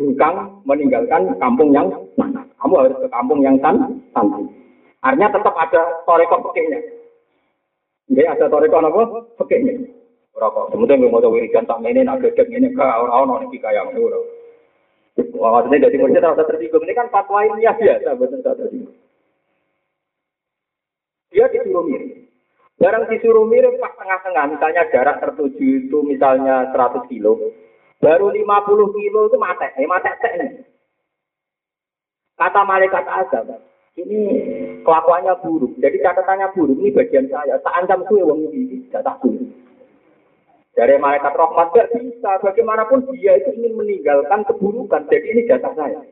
bukan 0.00 0.34
meninggalkan 0.64 1.36
kampung 1.36 1.76
yang 1.76 1.92
mana. 2.16 2.43
Kamu 2.64 2.80
harus 2.80 2.96
ke 2.96 3.08
kampung 3.12 3.44
yang 3.44 3.60
san, 3.60 3.76
santai. 4.16 4.48
Artinya 5.04 5.36
tetap 5.36 5.52
ada 5.52 6.00
toreko 6.08 6.40
pekehnya. 6.48 6.80
Jadi 8.08 8.24
ada 8.24 8.48
toreko 8.48 8.80
apa? 8.80 9.04
Pekehnya. 9.44 9.84
Rokok. 10.32 10.72
Kemudian 10.72 11.04
mau 11.12 11.20
tahu 11.20 11.36
wiridan 11.36 11.68
tak 11.68 11.78
ini, 11.84 12.02
nak 12.02 12.24
gedek 12.24 12.48
ini, 12.48 12.72
ke 12.72 12.82
orang-orang 12.82 13.52
ini 13.52 13.60
kaya 13.60 13.84
ini. 13.92 14.00
Maksudnya 15.14 15.86
jadi 15.86 15.96
murid 16.00 16.18
tak 16.18 16.42
tersinggung. 16.42 16.82
Ini 16.88 16.94
kan 16.96 17.06
fatwa 17.12 17.44
ini 17.46 17.62
ya 17.62 17.76
biasa, 17.76 18.18
betul 18.18 18.40
tak 18.42 18.58
tersinggung. 18.58 18.96
Dia 21.30 21.46
disuruh 21.52 21.84
mirip. 21.86 22.30
Barang 22.78 23.06
disuruh 23.06 23.46
mirip 23.46 23.78
pas 23.78 23.94
tengah-tengah, 23.94 24.58
misalnya 24.58 24.82
jarak 24.90 25.22
tertuju 25.22 25.86
itu 25.86 25.98
misalnya 26.02 26.74
100 26.74 27.06
kilo, 27.06 27.38
baru 28.02 28.34
50 28.34 28.96
kilo 28.98 29.20
itu 29.30 29.36
mati, 29.38 29.70
eh 29.78 29.86
mati 29.86 30.10
ini. 30.10 30.73
Kata 32.34 32.60
malaikat 32.66 33.06
azab, 33.06 33.46
ini 33.94 34.20
kelakuannya 34.82 35.38
buruk. 35.38 35.78
Jadi 35.78 36.02
catatannya 36.02 36.50
buruk, 36.50 36.78
ini 36.82 36.90
bagian 36.90 37.30
saya. 37.30 37.62
Tak 37.62 37.76
ancam 37.78 38.02
suwe 38.10 38.26
wong 38.26 38.50
ini, 38.50 38.90
tak 38.90 39.06
buruk. 39.22 39.64
Dari 40.74 40.98
malaikat 40.98 41.38
rahmat 41.38 41.70
gak 41.70 41.90
bisa. 41.94 42.30
Bagaimanapun 42.42 43.06
dia 43.14 43.38
itu 43.38 43.54
ingin 43.54 43.78
meninggalkan 43.78 44.42
keburukan. 44.42 45.06
Jadi 45.06 45.26
ini 45.30 45.46
jatah 45.46 45.70
saya. 45.78 46.02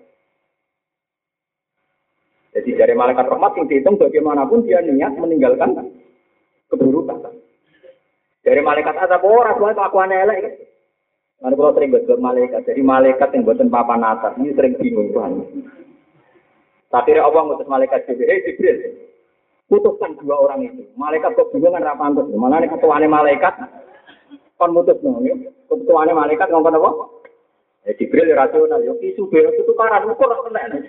Jadi 2.54 2.70
dari 2.78 2.94
malaikat 2.94 3.26
rahmat 3.26 3.58
yang 3.58 3.66
dihitung 3.66 3.98
bagaimanapun 3.98 4.62
dia 4.62 4.78
niat 4.78 5.18
meninggalkan 5.18 5.82
keburukan. 6.70 7.34
Dari 8.46 8.60
malaikat 8.62 8.94
azab 9.02 9.26
oh, 9.26 9.42
itu 9.42 9.82
aku 9.82 9.98
elek. 9.98 10.70
Mana 11.42 11.58
kalau 11.58 11.74
sering 11.74 11.90
buat 11.90 12.22
malaikat, 12.22 12.62
jadi 12.70 12.86
malaikat 12.86 13.34
yang 13.34 13.42
buatan 13.42 13.66
papan 13.66 14.06
atas 14.06 14.38
ini 14.38 14.54
sering 14.54 14.78
bingung 14.78 15.10
Tuhan. 15.10 15.42
Tapi 16.92 17.16
Allah 17.16 17.40
ngutus 17.48 17.64
malaikat 17.72 18.04
Jibril, 18.04 18.28
hey 18.28 18.44
Jibril, 18.44 18.76
putuskan 19.64 20.12
dua 20.20 20.44
orang 20.44 20.68
itu. 20.68 20.84
Malaikat 20.92 21.32
kok 21.32 21.48
bingung 21.48 21.72
kan 21.72 21.80
rapantus. 21.80 22.28
Mana 22.36 22.60
nih 22.60 22.68
ketuanya 22.68 23.08
malaikat, 23.08 23.56
kon 24.60 24.76
mutus 24.76 25.00
no, 25.00 25.24
ya. 25.24 25.32
ketuanya 25.72 26.12
malaikat 26.12 26.52
ngomong 26.52 26.76
apa? 26.76 26.90
Ya 27.88 27.96
Jibril 27.96 28.28
ya 28.28 28.36
rasional, 28.36 28.84
ya 28.84 28.92
isu 29.00 29.24
bero 29.32 29.48
itu 29.56 29.72
karan 29.72 30.04
ukur 30.04 30.28
kena. 30.28 30.84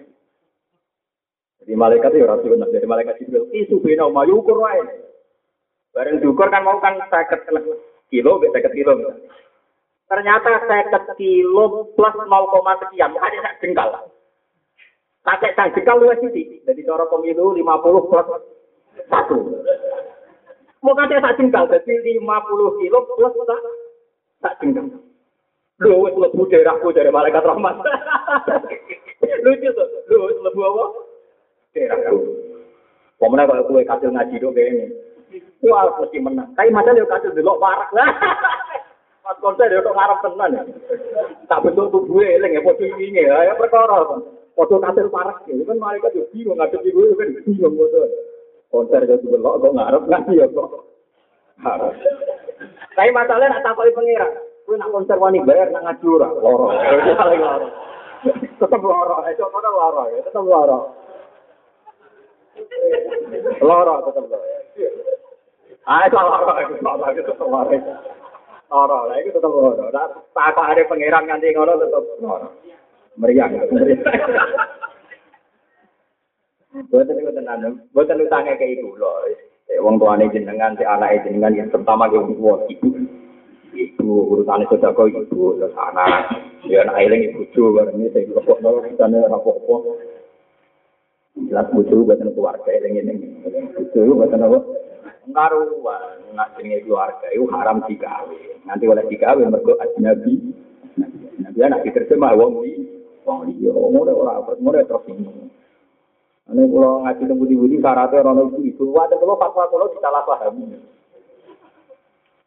Jadi 1.64 1.72
malaikat 1.72 2.12
ya 2.20 2.28
rasional, 2.28 2.68
dari 2.68 2.84
malaikat 2.84 3.24
Jibril 3.24 3.48
isu 3.56 3.80
bero 3.80 4.12
mau 4.12 4.28
ukur 4.28 4.60
wae. 4.60 4.84
Bareng 5.96 6.20
diukur 6.20 6.52
kan 6.52 6.68
mau 6.68 6.84
kan 6.84 7.00
seket 7.08 7.48
kilo, 8.12 8.44
seket 8.44 8.74
kilo. 8.76 8.92
Ternyata 10.12 10.68
seket 10.68 11.16
kilo 11.16 11.96
plus 11.96 12.16
0, 12.18 12.28
sekian, 12.84 13.16
ada 13.16 13.56
jengkal. 13.64 14.12
Kakek 15.24 15.56
sang 15.56 15.72
jengkal 15.72 16.04
luwes 16.04 16.20
sih. 16.36 16.60
Jadi 16.68 16.84
cara 16.84 17.08
pemilu 17.08 17.56
50 17.56 18.08
plus 18.12 18.28
1. 19.08 19.64
Mau 20.84 20.92
kakek 21.00 21.24
sak 21.24 21.40
jengkal, 21.40 21.64
jadi 21.72 22.20
50 22.20 22.80
kilo 22.84 23.00
plus 23.08 23.34
sak 24.44 24.60
jengkal. 24.60 25.00
Lu 25.80 26.04
wis 26.04 26.16
lebu 26.20 26.44
daerahku 26.52 26.92
dari 26.92 27.08
malaikat 27.08 27.44
rahmat. 27.44 27.80
Lucu 29.48 29.70
tuh. 29.72 29.88
Lu 30.12 30.28
wis 30.28 30.38
lebu 30.44 30.60
apa? 30.60 30.86
Daerahku. 31.72 32.20
Pemenang 33.16 33.48
kalau 33.48 33.64
kue 33.72 33.88
kasil 33.88 34.12
ngaji 34.12 34.36
dong 34.44 34.52
kayak 34.52 34.70
ini. 34.76 34.86
Wah, 35.64 35.88
mesti 36.04 36.20
menang. 36.20 36.52
Tapi 36.60 36.68
macam 36.76 36.94
dia 37.00 37.08
kasil 37.08 37.32
delok 37.32 37.64
parah 37.64 37.88
lah. 37.96 38.12
Pas 39.24 39.40
konser 39.40 39.72
dia 39.72 39.80
untuk 39.80 39.96
ngarep 39.96 40.20
tenan. 40.20 40.52
Tak 41.48 41.64
bentuk 41.64 41.88
tubuh 41.96 42.20
eling 42.20 42.60
ya, 42.60 42.62
posisi 42.62 43.08
ini 43.08 43.24
ya, 43.24 43.56
perkara. 43.56 44.20
Foto 44.54 44.78
kasir 44.78 45.10
parah, 45.10 45.42
ya 45.50 45.66
kan 45.66 45.82
mereka 45.82 46.14
juga 46.14 46.30
bingung, 46.30 46.62
nggak 46.62 46.78
bingung, 46.86 47.18
kan 47.18 47.28
bingung 47.42 47.74
foto. 47.74 48.02
Konser 48.70 49.06
jadi 49.06 49.26
belok 49.26 49.62
kok 49.62 49.74
ngarep 49.74 50.04
nggak 50.10 50.30
ya 50.34 50.46
kok. 50.50 50.86
Harus. 51.62 51.94
Tapi 52.94 53.10
masalahnya 53.14 53.58
nak 53.58 53.64
takoki 53.66 53.94
pengira. 53.94 54.30
Kowe 54.66 54.78
nak 54.78 54.90
konser 54.90 55.18
wani 55.22 55.46
bayar 55.46 55.70
nak 55.70 55.86
ngaju 55.86 56.08
ora? 56.18 56.30
Loro. 56.38 56.68
Paling 57.18 57.42
loro. 57.42 57.68
Itu 59.30 59.46
mana 59.50 59.70
loro 59.70 60.04
ya? 60.10 60.20
Tetep 60.26 60.46
loro. 60.46 60.80
Loro 63.62 63.94
tetep 64.10 64.26
loro. 64.26 64.48
Ah, 65.86 66.06
itu 66.08 66.18
loro. 66.18 66.54
Itu 66.62 66.74
loro. 66.82 67.06
Itu 67.10 67.22
tetep 67.30 67.48
loro. 67.50 67.78
Loro. 68.70 68.98
Itu 69.18 69.30
tetep 69.34 69.52
loro. 69.54 69.86
Takok 70.34 70.66
ada 70.66 70.82
pengiran 70.90 71.26
nganti 71.30 71.54
ngono 71.54 71.74
tetep 71.78 72.04
loro. 72.22 72.50
Meriang. 73.18 73.52
Buatan 76.90 77.22
itu 77.22 77.30
tenan, 77.38 77.86
buatan 77.94 78.26
utangnya 78.26 78.58
ke 78.58 78.66
ibu 78.66 78.98
loh. 78.98 79.30
Wong 79.86 80.02
tuane 80.02 80.26
jenengan, 80.34 80.74
si 80.74 80.82
anak 80.82 81.22
jenengan 81.22 81.54
yang 81.54 81.70
pertama 81.70 82.10
ke 82.10 82.18
wong 82.18 82.66
ibu. 82.66 82.90
Ibu 83.74 84.10
urutannya 84.34 84.66
sudah 84.70 84.90
kau 84.98 85.06
ibu, 85.06 85.58
terus 85.58 85.74
anak, 85.78 86.34
dia 86.66 86.82
anak 86.86 86.98
eling 87.06 87.30
ibu 87.30 87.46
cu, 87.54 87.74
barang 87.78 87.98
ini 87.98 88.10
saya 88.14 88.30
lepok 88.34 88.62
nol, 88.62 88.82
urutannya 88.82 89.30
rapopo. 89.30 89.98
Jelas 91.34 91.70
bucu 91.74 92.06
buatan 92.06 92.34
keluarga 92.34 92.70
eling 92.70 93.02
ini, 93.02 93.14
bucu 93.78 94.02
buatan 94.14 94.46
apa? 94.46 94.60
Karuan, 95.30 96.34
nak 96.34 96.58
jenenge 96.58 96.86
keluarga 96.86 97.26
itu 97.34 97.46
haram 97.54 97.86
digawe. 97.86 98.42
Nanti 98.66 98.86
oleh 98.90 99.06
digawe 99.10 99.42
mergo 99.46 99.78
ajnabi. 99.78 100.42
Nabi 101.42 101.60
anak 101.66 101.82
diterjemah 101.86 102.34
wong 102.38 102.62
di 102.62 103.03
wong 103.24 103.40
liya 103.50 103.72
ngono 103.72 104.12
ora 104.12 104.44
ngono 104.44 104.80
terus 104.84 105.04
ini. 105.10 105.48
Ane 106.52 106.62
kula 106.68 107.08
ngaji 107.08 107.24
teng 107.24 107.40
budi-budi 107.40 107.80
syaratnya 107.80 108.22
ora 108.24 108.32
ono 108.36 108.42
ibu-ibu. 108.52 108.84
Wae 108.92 109.08
tapi 109.08 109.24
kok 109.24 109.40
pas 109.40 109.70
kula 109.72 109.92
disalah 109.92 110.24
paham 110.28 110.76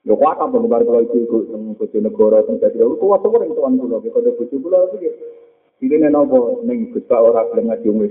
Ya 0.07 0.15
kuat 0.15 0.39
apa 0.39 0.55
nih 0.55 0.71
baru 0.71 1.03
itu 1.03 1.27
ikut 1.27 1.51
sama 1.51 1.75
kucing 1.83 2.07
negara 2.07 2.39
sama 2.47 2.63
kucing 2.63 2.79
negara 2.79 2.95
kuat 2.95 3.27
apa 3.27 3.37
nih 3.43 3.59
tuan 3.59 3.75
kulo 3.75 3.99
kita 3.99 4.23
udah 4.23 4.33
kucing 4.39 4.63
kulo 4.63 4.79
iki. 4.95 5.11
ya 5.11 5.13
ini 5.83 5.99
nih 5.99 6.09
nopo? 6.15 6.63
Nih 6.63 6.95
kita 6.95 7.19
orang 7.19 7.51
yang 7.59 7.75
ngaji 7.75 7.87
umi 7.91 8.07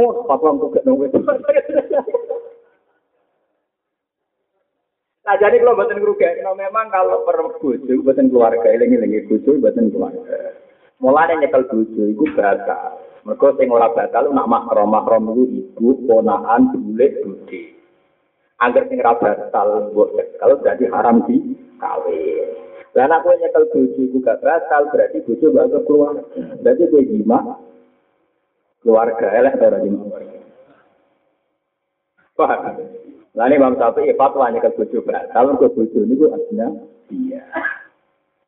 oh 0.00 0.24
pasang 0.24 0.56
kok 0.56 0.80
gak 0.80 0.84
nopo 0.88 1.04
nah 5.20 5.34
jadi 5.36 5.60
kalau 5.60 5.76
batin 5.76 6.00
kerugian 6.00 6.40
memang 6.56 6.88
kalau 6.88 7.20
perempuan 7.28 7.84
itu 7.84 8.00
batin 8.00 8.32
keluarga 8.32 8.66
ini 8.72 8.96
lagi 8.96 9.28
bojo, 9.28 9.60
batin 9.60 9.92
keluarga. 9.92 10.56
Mulai 11.00 11.32
nyekel 11.40 11.64
bojo 11.64 12.02
itu 12.04 12.24
batal. 12.36 13.00
Mereka 13.24 13.56
sing 13.56 13.72
ora 13.72 13.88
batal 13.92 14.32
nak 14.36 14.48
mahram 14.48 14.92
mahram 14.92 15.32
itu 15.32 15.44
ibu, 15.64 15.96
ponaan, 16.04 16.72
bulik, 16.72 17.24
budi. 17.24 17.72
Angger 18.60 18.84
sing 18.92 19.00
ora 19.00 19.16
batal 19.16 19.92
mbok 19.96 20.12
kalau 20.36 20.60
berarti 20.60 20.84
haram 20.92 21.24
di 21.24 21.56
kawin. 21.80 22.48
Lah 22.92 23.06
anak 23.08 23.24
kowe 23.24 23.32
nyekel 23.32 23.64
bojo 23.72 24.00
iku 24.02 24.18
gak 24.20 24.44
batal 24.44 24.92
berarti 24.92 25.24
bojo 25.24 25.46
gak 25.56 25.72
keluar. 25.88 26.16
Berarti 26.60 26.84
kowe 26.92 27.00
jima 27.00 27.38
keluarga 28.84 29.26
elek 29.40 29.56
ora 29.56 29.78
jima. 29.80 30.04
Paham? 32.36 32.60
Lah 33.36 33.46
ini 33.46 33.56
Imam 33.56 33.78
Syafi'i 33.80 34.12
fatwa 34.20 34.52
nyekel 34.52 34.76
bojo 34.76 35.00
batal 35.00 35.56
bojo 35.56 36.00
niku 36.04 36.28
aslinya 36.28 36.68
iya. 37.08 37.40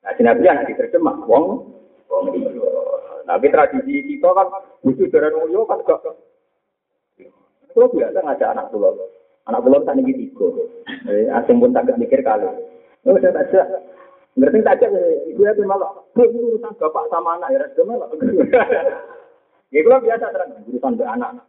Nah, 0.02 0.12
Nabi 0.20 0.44
anak 0.50 0.68
diterjemah 0.68 1.22
wong. 1.24 1.80
Tapi 3.22 3.46
tradisi 3.48 3.94
kita 4.04 4.28
kan 4.34 4.46
butuh 4.82 5.06
darah 5.08 5.30
mulio 5.32 5.64
kan 5.64 5.80
gak. 5.86 6.04
Kalau 7.72 7.88
biasa 7.88 8.18
ngajak 8.20 8.52
anak 8.52 8.68
pulau, 8.68 8.92
anak 9.48 9.62
pulau 9.64 9.80
tak 9.88 9.96
nih 9.96 10.12
tiga. 10.12 10.46
Eh, 11.08 11.32
asing 11.32 11.56
pun 11.56 11.72
tak 11.72 11.88
mikir 11.96 12.20
kali. 12.20 12.44
Oh, 13.08 13.16
tak. 13.16 13.48
Ngerti 14.36 14.64
tak 14.64 14.76
ajak, 14.80 14.90
ibu 15.32 15.44
ya 15.44 15.52
malah. 15.64 15.92
Bu, 16.12 16.24
urusan 16.28 16.76
bapak 16.76 17.08
sama 17.08 17.40
anak 17.40 17.52
ya, 17.56 17.64
dia 17.72 17.84
malah. 17.84 18.08
Ya, 19.72 19.80
kalau 19.88 20.04
biasa 20.04 20.28
terang 20.36 20.52
urusan 20.68 21.00
ke 21.00 21.04
anak. 21.08 21.48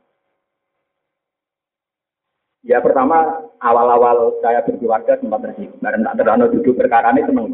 Ya 2.63 2.79
pertama 2.79 3.43
awal-awal 3.59 4.39
saya 4.39 4.63
berkeluarga 4.63 5.19
sempat 5.19 5.43
tersinggung 5.43 5.83
karena 5.83 6.07
tak 6.07 6.23
terlalu 6.23 6.55
duduk 6.55 6.79
perkara 6.79 7.11
ini 7.11 7.27
seneng. 7.27 7.51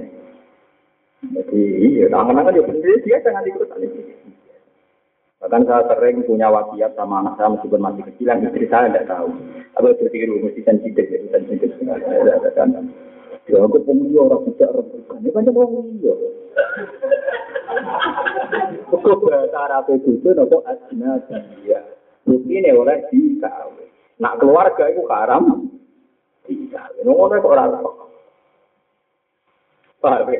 Jadi 1.19 1.63
iya, 1.83 2.07
tangan-tangan 2.07 2.55
ya 2.55 2.63
sendiri 2.63 2.95
dia 3.03 3.17
jangan 3.19 3.43
ikut 3.43 3.67
Bahkan 5.39 5.63
saya 5.67 5.87
sering 5.87 6.23
punya 6.27 6.51
wasiat 6.51 6.99
sama 6.99 7.23
anak 7.23 7.39
saya 7.39 7.55
meskipun 7.55 7.79
masih 7.79 8.03
kecil, 8.11 8.27
yang 8.27 8.43
istri 8.43 8.67
saya 8.67 8.91
tidak 8.91 9.07
tahu. 9.07 9.31
Tapi 9.71 9.87
itu 9.95 10.03
pikir 10.11 10.27
mesti 10.35 10.61
sensitif, 10.67 11.05
ya, 11.07 11.19
sensitif. 11.31 11.71
Ya, 13.49 13.57
aku 13.63 13.79
pemilih 13.87 14.27
orang 14.27 14.51
tidak 14.51 14.75
orang 14.75 14.87
bukan. 14.91 15.17
Ini 15.23 15.29
kan 15.31 15.47
orang 15.47 15.71
iya. 15.95 16.13
Kok 18.91 19.19
bahasa 19.23 19.57
Arab 19.63 19.87
itu 19.95 20.29
nopo 20.35 20.59
asna 20.67 21.23
dia. 21.63 21.81
Ini 22.27 22.75
oleh 22.75 23.07
dikawin. 23.07 23.89
Nak 24.19 24.43
keluarga 24.43 24.91
itu 24.91 25.07
haram 25.07 25.71
dikawin. 26.45 27.03
Ngono 27.07 27.39
kok 27.39 27.53
ora 27.55 27.65
Paham 29.99 30.31
ya? 30.31 30.39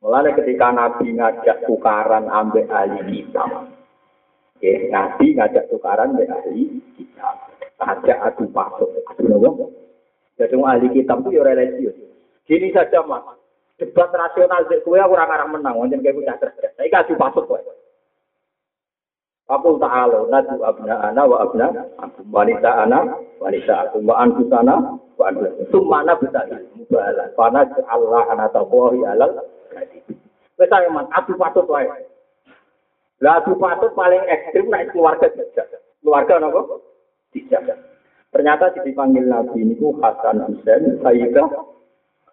Mulanya 0.00 0.32
ketika 0.32 0.72
Nabi 0.72 1.12
ngajak 1.12 1.68
tukaran 1.68 2.24
ambek 2.32 2.72
ahli 2.72 3.04
kitab. 3.04 3.68
Ya, 4.64 4.72
Nabi 4.88 5.36
ngajak 5.36 5.68
tukaran 5.68 6.16
ambek 6.16 6.32
ahli 6.32 6.80
kitab. 6.96 7.52
Ngajak 7.76 8.18
adu 8.32 8.48
pasuk. 8.48 8.88
Adu 9.12 9.28
nopo? 9.28 9.68
Jadi 10.40 10.56
ahli 10.56 10.88
kitab 10.96 11.20
itu 11.28 11.36
ya 11.36 11.44
religius. 11.44 11.96
Gini 12.48 12.72
saja 12.72 13.04
mas. 13.04 13.36
Debat 13.76 14.08
rasional 14.12 14.64
sih 14.72 14.80
kue 14.80 14.96
aku 14.96 15.16
orang 15.16 15.52
menang. 15.52 15.76
Wajan 15.76 16.00
kayak 16.00 16.16
punya 16.16 16.36
cerdas. 16.40 16.72
Saya 16.80 16.88
kasih 16.88 17.20
pasuk 17.20 17.44
kue. 17.44 17.60
Fakul 19.50 19.82
ta'ala 19.82 20.30
nadu 20.30 20.62
abna 20.62 20.94
ana 21.10 21.26
wa 21.26 21.42
abna 21.42 21.66
wanita 22.30 22.70
ana 22.86 23.02
wanita 23.42 23.90
aku 23.90 23.98
wa 24.06 24.22
antu 24.22 24.46
sana 24.46 24.78
wa 25.18 25.24
antu 25.26 25.42
sumana 25.74 26.14
bisa 26.22 26.46
mubalah 26.78 27.26
fana 27.34 27.66
Allah 27.90 28.22
ana 28.30 28.46
tawahi 28.54 29.02
alal 29.02 29.42
Wes 30.60 30.72
ayo 30.72 30.88
adu 30.92 31.32
patut 31.40 31.66
wae. 31.70 31.88
Lah 33.24 33.40
adu 33.40 33.56
patut 33.56 33.92
paling 33.96 34.20
ekstrim 34.28 34.68
nek 34.68 34.92
keluarga 34.92 35.28
tidak. 35.32 35.80
Keluarga 36.04 36.40
napa? 36.40 36.80
Tidak. 37.32 37.62
Ternyata 38.30 38.70
dipanggil 38.86 39.26
Nabi 39.26 39.66
ini 39.66 39.74
Hasan 39.74 40.46
Husain, 40.46 41.02
Sayyidah 41.02 41.50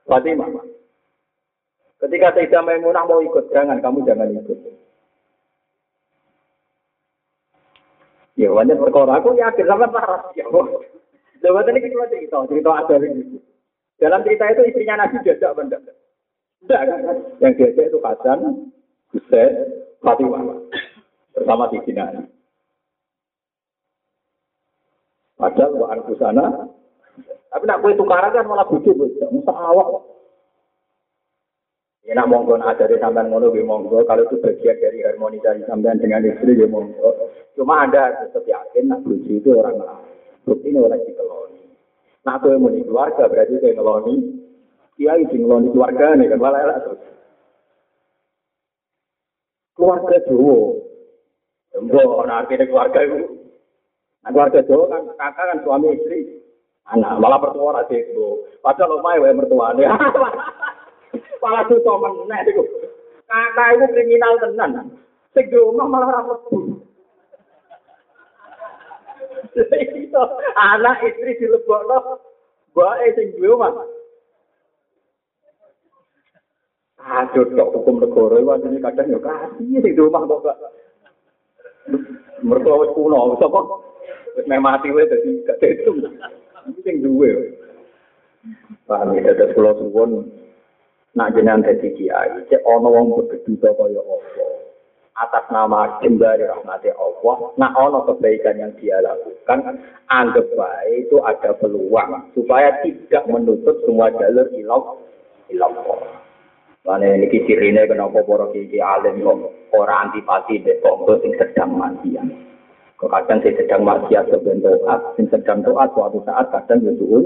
Fatimah. 0.06 0.50
Ketika 1.98 2.38
Sayyidah 2.38 2.62
Maimunah 2.62 3.04
mau 3.10 3.18
ikut, 3.26 3.50
jangan 3.50 3.82
kamu 3.82 4.06
jangan 4.06 4.30
ikut. 4.30 4.60
Ya, 8.38 8.54
banyak 8.54 8.78
perkara. 8.78 9.18
Aku 9.18 9.34
yakin 9.34 9.66
sama 9.66 9.90
parah. 9.90 10.30
Ya, 10.38 10.46
Coba 11.42 11.62
tadi 11.66 11.82
kita 11.82 12.06
cerita, 12.10 12.38
cerita 12.50 12.72
ada 12.74 12.96
ini. 13.02 13.42
Dalam 13.98 14.22
cerita 14.26 14.46
itu 14.54 14.62
istrinya 14.70 15.06
Nabi 15.06 15.22
jajak 15.26 15.54
benda. 15.58 15.78
Tidak 16.68 16.82
kan? 16.84 17.18
Yang 17.40 17.54
diajak 17.56 17.86
itu 17.88 18.00
Hasan, 18.04 18.40
Husain, 19.16 19.52
Fatimah. 20.04 20.44
Bersama 21.32 21.72
di 21.72 21.80
sini. 21.88 22.28
Padahal 25.40 25.72
wa 25.80 25.88
anku 25.96 26.12
sana. 26.20 26.68
Tapi 27.48 27.64
nak 27.64 27.80
kue 27.80 27.96
tukaran 27.96 28.36
kan 28.36 28.50
malah 28.52 28.68
butuh, 28.68 28.92
Musa 29.32 29.54
awak. 29.56 30.04
Ya 32.04 32.16
nak 32.16 32.28
monggo 32.28 32.60
ada 32.60 32.88
di 32.88 33.00
sampean 33.00 33.32
ngono 33.32 33.52
gue 33.52 33.64
monggo. 33.64 34.04
Kalau 34.04 34.28
itu 34.28 34.40
bagian 34.40 34.80
dari 34.80 35.04
harmonisasi 35.04 35.68
sampean 35.68 36.00
dengan 36.00 36.24
istri 36.24 36.56
gue 36.56 36.68
monggo. 36.68 37.16
Cuma 37.56 37.84
anda 37.84 38.12
tetap 38.24 38.44
yakin 38.44 38.92
nak 38.92 39.04
bujuk 39.08 39.44
itu 39.44 39.50
orang 39.56 39.80
lain. 39.80 40.08
Bukti 40.48 40.72
ini 40.72 40.80
orang 40.80 41.04
dikeloni. 41.04 41.64
Nak 42.24 42.44
kue 42.44 42.56
mau 42.60 42.72
keluarga 42.72 43.24
berarti 43.28 43.60
kue 43.60 43.72
ngeloni 43.76 44.16
kiai 44.98 45.24
sing 45.30 45.46
ngeloni 45.46 45.70
keluarga 45.72 46.18
nih 46.18 46.28
kan 46.34 46.42
malah 46.42 46.60
elak 46.66 46.78
terus. 46.82 47.02
Keluarga 49.78 50.18
Jawa. 50.26 50.58
Mbok 51.78 52.22
ana 52.26 52.34
artine 52.42 52.66
keluarga 52.66 53.00
itu. 53.06 53.18
Nah, 54.26 54.30
keluarga 54.34 54.60
Jawa 54.66 54.86
kan 54.90 55.02
kakak 55.14 55.46
kan 55.54 55.60
suami 55.62 55.94
istri. 55.94 56.42
Anak 56.90 57.22
malah 57.22 57.38
pertua 57.38 57.78
ra 57.78 57.84
itu. 57.94 58.42
Padahal 58.66 58.98
omahe 58.98 59.22
wae 59.22 59.38
mertuane. 59.38 59.86
malah 61.46 61.62
tuh 61.70 61.84
meneh 61.84 62.42
iku. 62.50 62.64
Kakak 63.30 63.78
itu 63.78 63.86
kriminal 63.94 64.34
tenan. 64.42 64.98
Sing 65.38 65.46
di 65.46 65.58
omah 65.62 65.86
malah 65.86 66.10
ra 66.10 66.22
mlebu. 66.26 66.58
anak 70.74 71.06
istri 71.06 71.38
dilebokno 71.38 72.18
bae 72.74 73.14
sing 73.14 73.38
duwe 73.38 73.54
omah. 73.54 73.97
Aduh, 77.08 77.48
tok 77.56 77.72
hukum 77.72 78.04
negara 78.04 78.36
itu 78.36 78.52
aslinya 78.52 78.80
kadang 78.92 79.16
ya 79.16 79.20
kasih 79.24 79.80
di 79.80 79.96
rumah 79.96 80.28
kok 80.28 80.44
gak. 80.44 80.60
Mertua 82.44 82.84
wis 82.84 82.92
kuno, 82.92 83.40
sapa? 83.40 83.64
Wis 84.36 84.44
meh 84.44 84.60
mati 84.60 84.92
wae 84.92 85.08
dadi 85.08 85.40
gak. 85.48 85.64
Iki 85.64 86.80
sing 86.84 86.96
duwe. 87.00 87.56
Paham 88.84 89.16
ya, 89.16 89.32
terus 89.36 89.56
kula 89.56 89.72
suwun 89.80 90.28
nak 91.16 91.32
jenengan 91.34 91.64
dadi 91.64 91.96
kiai, 91.96 92.44
cek 92.52 92.62
ana 92.68 92.88
wong 92.92 93.16
begeduta 93.16 93.72
kaya 93.74 94.04
apa. 94.04 94.46
Atas 95.18 95.50
nama 95.50 95.98
jembari 96.04 96.46
rahmati 96.46 96.94
Allah, 96.94 97.38
nak 97.58 97.74
ana 97.74 98.06
kebaikan 98.06 98.62
yang 98.62 98.72
dia 98.78 99.02
lakukan, 99.02 99.82
anggap 100.12 100.46
baik 100.54 101.10
itu 101.10 101.18
ada 101.26 101.58
peluang 101.58 102.30
supaya 102.38 102.70
tidak 102.86 103.26
menutup 103.26 103.82
semua 103.82 104.14
jalur 104.14 104.46
ilah 104.54 104.84
ilah 105.50 105.72
Lane 106.88 107.20
niki 107.20 107.44
cirine 107.44 107.84
kenapa 107.84 108.24
para 108.24 108.48
kiai 108.56 108.80
alim 108.80 109.20
kok 109.20 109.52
ora 109.76 110.08
antipati 110.08 110.64
dek 110.64 110.80
tonggo 110.80 111.20
sing 111.20 111.36
sedang 111.36 111.76
maksiat. 111.76 112.24
Kok 112.96 113.12
kadang 113.12 113.44
sing 113.44 113.60
sedang 113.60 113.84
maksiat 113.84 114.32
sebentar 114.32 114.72
taat, 114.88 115.20
sing 115.20 115.28
sedang 115.28 115.68
taat 115.68 115.92
suatu 115.92 116.24
saat 116.24 116.48
kadang 116.48 116.88
yo 116.88 116.96
suul. 116.96 117.24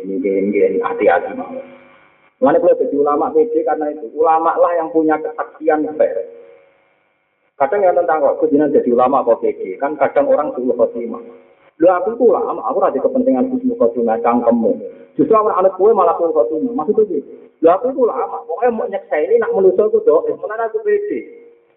Ini 0.00 0.16
gini 0.24 0.80
hati-hati. 0.80 1.36
Mana 2.40 2.56
boleh 2.56 2.76
jadi 2.80 2.96
ulama 2.96 3.28
PD 3.36 3.68
karena 3.68 3.92
itu 3.92 4.08
ulama 4.16 4.56
lah 4.56 4.72
yang 4.80 4.88
punya 4.96 5.20
kesaksian 5.20 5.84
fair. 6.00 6.16
Kadang 7.60 7.84
yang 7.84 8.00
tentang 8.00 8.24
kok 8.24 8.40
kujinan 8.40 8.72
jadi 8.72 8.96
ulama 8.96 9.28
kok 9.28 9.44
PD 9.44 9.76
kan 9.76 9.92
kadang 10.00 10.24
orang 10.32 10.56
suul 10.56 10.72
khotimah. 10.72 11.20
Lu 11.76 11.92
aku 11.92 12.16
itu 12.16 12.32
ulama, 12.32 12.64
aku 12.64 12.80
ada 12.80 12.96
kepentingan 12.96 13.52
kujinan 13.52 13.76
khotimah 13.76 14.16
cangkemmu. 14.24 14.72
Justru 15.20 15.36
orang 15.36 15.60
anak 15.60 15.76
gue 15.76 15.92
malah 15.92 16.16
suul 16.16 16.32
khotimah. 16.32 16.72
Maksudnya 16.72 17.12
gitu. 17.12 17.45
Lah 17.64 17.80
aku 17.80 17.88
itu 17.88 18.02
lama, 18.04 18.44
pokoknya 18.44 18.70
mau 18.76 18.84
nyeksa 18.84 19.16
ini 19.16 19.40
nak 19.40 19.52
menuso 19.56 19.88
aku 19.88 20.04
doa, 20.04 20.28
sebenarnya 20.28 20.68
aku 20.68 20.78
pede. 20.84 21.20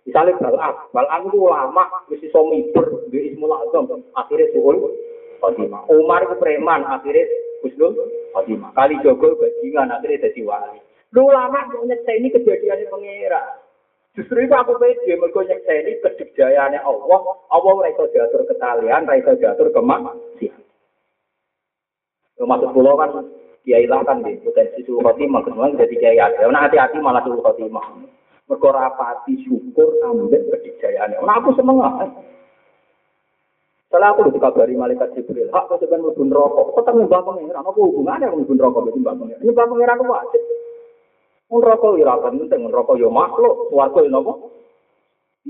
Misalnya 0.04 0.36
balak, 0.42 0.92
balak 0.92 1.24
itu 1.24 1.40
lama, 1.48 1.84
mesti 2.12 2.28
iso 2.28 2.40
miber, 2.52 2.86
di 3.08 3.32
ismul 3.32 3.54
azam, 3.56 3.88
akhirnya 4.12 4.52
suhul, 4.52 4.76
Fatimah. 5.40 5.88
Umar 5.88 6.28
itu 6.28 6.36
preman, 6.36 6.84
akhirnya 6.84 7.24
Husnul 7.64 7.96
Fatimah. 8.36 8.76
Kali 8.76 9.00
Jogo 9.00 9.40
bajingan, 9.40 9.96
akhirnya 9.96 10.28
jadi 10.28 10.42
wali. 10.44 10.80
Lu 11.16 11.32
lama 11.32 11.64
mau 11.72 11.88
nyeksa 11.88 12.12
ini 12.12 12.28
kejadiannya 12.30 12.92
pengira. 12.92 13.42
Justru 14.20 14.44
itu 14.44 14.52
aku 14.52 14.76
pede, 14.78 15.16
mereka 15.16 15.48
nyeksa 15.48 15.72
ini 15.80 15.92
kedikjayaannya 16.04 16.80
Allah, 16.84 17.20
Allah 17.56 17.74
mereka 17.80 18.04
diatur 18.12 18.44
ketalian, 18.46 19.08
mereka 19.08 19.32
diatur 19.40 19.72
kemaksiatan. 19.72 20.64
Maksud 22.40 22.72
pulau 22.72 22.96
kan 22.96 23.12
kiai 23.68 23.86
lah 23.88 24.04
kan 24.08 24.24
di 24.24 24.40
potensi 24.44 24.84
suhu 24.84 25.04
khotimah. 25.04 25.42
Kemudian 25.44 25.80
jadi 25.80 25.96
kiai 25.98 26.20
ada 26.20 26.48
nah 26.50 26.68
hati-hati 26.68 26.98
malah 27.00 27.24
suhu 27.24 27.40
khotimah. 27.44 27.86
Mereka 28.50 28.70
rapati 28.74 29.46
syukur 29.46 29.94
ambil 30.02 30.42
kedijayaan 30.50 31.22
nah 31.22 31.38
aku 31.38 31.54
seneng 31.54 31.78
lah 31.78 32.10
setelah 33.90 34.14
aku 34.14 34.30
dikabari 34.30 34.78
malaikat 34.78 35.18
Jibril, 35.18 35.50
hak 35.50 35.66
kau 35.66 35.82
sebenarnya 35.82 36.14
rokok, 36.14 36.78
kau 36.78 36.86
tak 36.86 36.94
nyembah 36.94 37.26
pengiran, 37.26 37.66
apa 37.66 37.74
hubungannya 37.74 38.30
melebur 38.30 38.62
rokok 38.62 38.82
dengan 38.86 38.94
nyembah 39.02 39.14
pengiran? 39.18 39.42
Nyembah 39.42 39.66
pengiran 39.66 39.98
itu 39.98 40.06
wajib. 40.06 40.42
Rokok 41.50 41.98
ya 41.98 42.06
ora 42.06 42.16
penting, 42.30 42.62
rokok 42.70 43.02
ya 43.02 43.10
makhluk, 43.10 43.56
swarga 43.74 44.00
napa? 44.06 44.34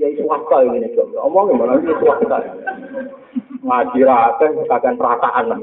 Ya 0.00 0.06
isu 0.08 0.24
swasta 0.24 0.56
ini 0.64 0.88
nih, 0.88 1.20
omongin 1.20 1.60
malah 1.60 1.76
ini 1.84 1.92
swasta. 2.00 2.38
Ngaji 3.60 4.00
rata, 4.08 4.46
kakek 4.48 4.96
perasaan. 4.96 5.60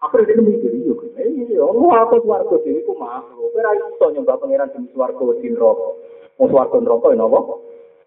Aku 0.00 0.16
udah 0.16 0.32
mikir, 0.40 0.72
iya, 0.72 0.96
iya, 1.28 1.60
oh, 1.60 1.92
aku 1.92 2.24
suarga 2.24 2.56
diri 2.64 2.80
ku 2.88 2.96
makhluk. 2.96 3.52
Kira 3.52 3.76
iso 3.76 4.06
nyembah 4.16 4.40
pangeran 4.40 4.72
di 4.72 4.88
suarga 4.96 5.24
di 5.36 5.48
neraka. 5.52 5.88
Mau 6.40 6.48
suarga 6.48 6.76
neraka 6.80 7.12
ya 7.12 7.20
napa? 7.20 7.40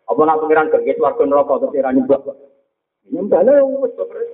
Apa 0.10 0.22
nak 0.26 0.40
pangeran 0.42 0.74
kerja 0.74 0.98
suarga 0.98 1.24
neraka 1.30 1.54
terus 1.62 1.78
ora 1.78 1.92
nyembah? 1.94 2.20
Nyembah 3.14 3.42
lah 3.46 3.62
wis 3.62 3.94
beres. 3.94 4.30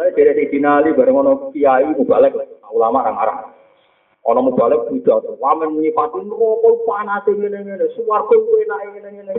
Lah 0.00 0.08
dari 0.16 0.44
dinali 0.48 0.96
bareng 0.96 1.20
ono 1.20 1.32
kiai 1.52 1.92
mubalek 1.92 2.32
ulama 2.72 3.04
arang-arang. 3.04 3.52
Ono 4.24 4.40
mubalek 4.48 4.88
tidak 4.96 5.28
wamen 5.36 5.76
nyipati 5.76 6.24
neraka 6.24 6.70
panas 6.88 7.26
ngene-ngene, 7.28 7.84
suarga 8.00 8.32
enak 8.32 8.80
ngene-ngene. 8.96 9.34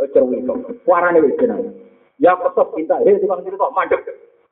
Oh 0.00 0.08
cerwi 0.16 0.40
kok. 0.48 0.56
Warane 0.88 1.20
wis 1.20 1.36
jeneng. 1.36 1.76
Ya 2.16 2.40
kesep 2.40 2.72
cinta, 2.72 2.96
hei 3.04 3.20
tukang 3.20 3.44
cerita 3.44 3.68
mandek. 3.76 4.00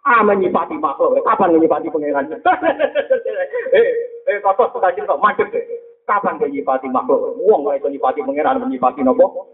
Ah 0.07 0.23
menyipati 0.23 0.79
makhluk. 0.79 1.19
Kapan 1.27 1.59
menyipati 1.59 1.91
pangeran? 1.91 2.31
eh, 3.75 3.87
eh 4.31 4.39
kotor 4.39 4.71
suka 4.71 4.95
kok 4.95 5.19
mandek 5.19 5.51
deh. 5.51 5.67
Kapan 6.07 6.39
menyipati 6.39 6.87
makhluk? 6.87 7.35
Wong 7.43 7.67
kok 7.67 7.75
itu 7.75 7.99
nyipati 7.99 8.23
pangeran 8.23 8.63
menyipati 8.63 9.03
nopo? 9.03 9.51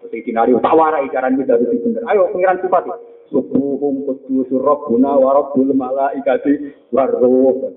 Terus 0.00 0.24
dinari 0.24 0.56
tawara 0.64 1.04
ikaran 1.04 1.36
kita 1.36 1.60
harus 1.60 1.76
bener. 1.84 2.00
Ayo 2.08 2.32
pangeran 2.32 2.64
sifati. 2.64 2.88
Subuhum 3.28 4.08
kudusur 4.08 4.64
rabbuna 4.64 5.12
wa 5.12 5.44
rabbul 5.44 5.68
malaikati 5.76 6.72
warruh. 6.88 7.68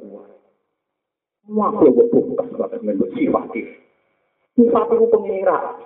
Makhluk 1.51 1.99
bukas 2.15 2.47
kata 2.47 2.79
dengan 2.79 3.11
sifati. 3.11 3.61
Sifati 4.55 4.93
itu 4.95 5.07
pangeran. 5.11 5.83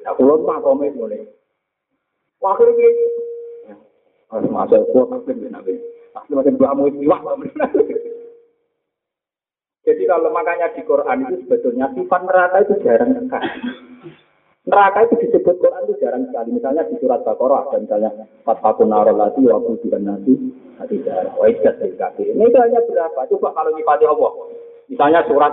Ya, 0.00 0.16
kalau 0.16 0.48
tak 0.48 0.64
komen 0.64 0.96
boleh. 0.96 1.28
Wakil 2.40 2.72
masuk 4.30 4.86
tapi 4.90 5.32
nabi. 5.50 5.74
Jadi 9.80 10.02
kalau 10.06 10.30
makanya 10.30 10.70
di 10.76 10.82
Quran 10.86 11.26
itu 11.26 11.34
sebetulnya 11.46 11.90
sifat 11.96 12.20
neraka 12.22 12.62
itu 12.62 12.74
jarang 12.86 13.10
sekali. 13.16 13.50
Neraka 14.70 14.98
itu 15.08 15.14
disebut 15.26 15.56
Quran 15.58 15.82
itu 15.88 15.94
jarang 15.98 16.22
sekali. 16.30 16.48
Misalnya 16.54 16.86
di 16.86 16.94
surat 17.02 17.26
Baqarah 17.26 17.74
dan 17.74 17.88
misalnya 17.88 18.10
Fatfakun 18.46 18.92
Narolati 18.92 19.42
waktu 19.50 19.82
juga 19.82 19.98
nanti 19.98 20.36
hati 20.78 21.02
darah. 21.02 21.34
Dari 21.34 22.22
Ini 22.22 22.44
itu 22.44 22.58
hanya 22.60 22.80
berapa? 22.86 23.20
Coba 23.34 23.48
kalau 23.56 23.70
nyifati 23.74 24.04
Allah. 24.06 24.32
Misalnya 24.86 25.20
surat 25.26 25.52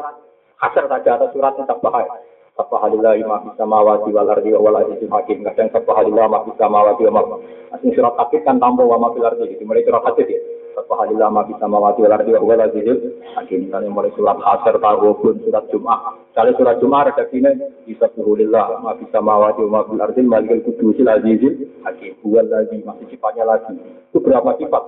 Hasr 0.58 0.86
saja 0.86 1.12
atau 1.18 1.30
surat 1.34 1.54
tentang 1.58 1.82
bahaya. 1.82 2.27
Subhanallah 2.58 3.14
ma 3.30 3.38
fis 3.46 3.54
samawati 3.54 4.10
wal 4.10 4.34
ardi 4.34 4.50
wa 4.50 4.66
wal 4.66 4.82
azizul 4.82 5.14
hakim. 5.14 5.46
Kadang 5.46 5.70
subhanallah 5.78 6.26
ma 6.26 6.40
fis 6.42 6.58
samawati 6.58 7.06
wa 7.06 7.12
ma. 7.14 7.38
Asing 7.78 7.94
surat 7.94 8.18
takit 8.18 8.42
kan 8.50 8.58
tambah 8.58 8.82
wa 8.82 8.98
ma 8.98 9.14
fil 9.14 9.30
ardi. 9.30 9.62
Mulai 9.62 9.86
surat 9.86 10.02
hadid 10.10 10.26
ya. 10.26 10.42
Subhanallah 10.74 11.30
ma 11.30 11.42
fis 11.46 11.58
samawati 11.62 12.02
wal 12.02 12.18
ardi 12.18 12.34
wa 12.34 12.42
wal 12.42 12.62
azizul 12.66 12.98
hakim. 13.38 13.70
Misalnya 13.70 13.94
mulai 13.94 14.10
surat 14.18 14.42
Hasr 14.42 14.82
pun 14.82 15.36
surat 15.46 15.70
Jumat. 15.70 16.02
Misalnya 16.34 16.54
surat 16.58 16.76
Jumat 16.82 17.02
redaksinya 17.14 17.52
Bismillah 17.86 18.68
ma 18.82 18.98
fis 18.98 19.10
samawati 19.14 19.62
wa 19.62 19.70
ma 19.70 19.82
fil 19.86 20.02
ardi 20.02 20.22
malikul 20.26 20.66
kudusil 20.66 21.06
azizul 21.14 21.54
hakim. 21.86 22.18
Huwal 22.26 22.50
lagi 22.50 22.82
masih 22.82 23.06
sifatnya 23.14 23.46
lagi. 23.46 23.78
Itu 24.10 24.18
berapa 24.18 24.58
sifat? 24.58 24.84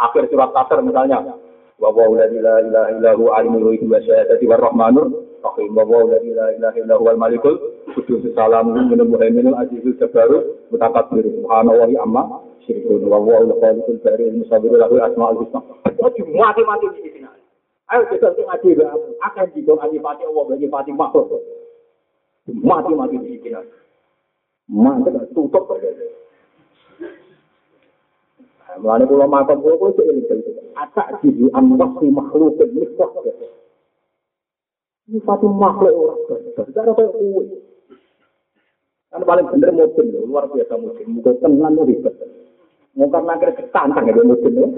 Akhir 0.00 0.32
surat 0.32 0.48
Hasr 0.56 0.80
misalnya 0.80 1.28
wa 1.76 1.92
huwa 1.92 2.24
la 2.24 2.26
ilaha 2.32 2.88
illa 2.94 3.10
huwa 3.20 3.36
alimul 3.36 3.68
ghaibi 3.68 3.90
wa 3.90 4.00
syahadati 4.00 4.46
rahmanur 4.48 5.31
rahim 5.42 5.74
wa 5.74 5.84
la 5.84 6.18
ilaha 6.22 6.76
illa 6.78 6.94
huwal 6.96 7.18
malikul 7.18 7.58
qudus 7.94 8.22
salamun 8.34 8.88
minal 8.88 9.10
muhaiminul 9.10 9.58
azizul 9.58 9.94
jabbarul 9.98 10.56
mutakabbir 10.70 11.26
subhanallahi 11.26 11.98
amma 11.98 12.42
syirkun 12.66 13.02
wa 13.10 13.18
huwa 13.18 13.42
al 13.42 13.52
khaliqul 13.58 13.98
bari 14.06 14.30
al 14.30 14.36
musawwir 14.38 14.78
lahu 14.78 15.02
asmaul 15.02 15.36
husna. 15.42 15.60
Wajib 15.98 16.26
mati-mati 16.30 16.86
di 16.94 17.10
sini? 17.10 17.28
Ayo 17.90 18.06
kita 18.08 18.32
sing 18.38 18.46
ngaji 18.46 18.70
akan 19.20 19.46
didong 19.52 19.80
alifati 19.82 20.22
Allah 20.24 20.44
bagi 20.48 20.66
fatih 20.70 20.94
makhluk 20.94 21.28
mati-mati 22.48 23.16
di 23.18 23.38
sini. 23.42 23.58
Mantap 24.70 25.26
tutup. 25.34 25.66
Mulane 28.80 29.04
kula 29.04 29.26
makom 29.28 29.60
kula 29.60 29.92
ini 30.00 30.24
cerita. 30.24 30.50
Atak 30.80 31.20
jibu 31.20 31.52
anwasi 31.52 32.08
makhluk 32.08 32.56
miswah. 32.72 33.10
Ini 33.20 33.61
satu 35.10 35.46
makhluk 35.50 35.94
orang. 35.94 36.20
Tidak 36.54 36.82
ada 36.82 37.04
kue. 37.10 37.44
Kan 39.12 39.22
paling 39.26 39.46
bener 39.50 39.70
mungkin 39.74 40.06
luar 40.14 40.46
biasa 40.48 40.78
mungkin. 40.78 41.06
Mungkin 41.18 41.34
tenang 41.42 41.72
tuh 41.74 41.84
ribet. 41.84 42.14
Mau 42.92 43.08
karena 43.08 43.40
kira 43.40 43.52
ketantang 43.56 44.04
ya 44.08 44.14
mungkin 44.22 44.52
ya. 44.56 44.68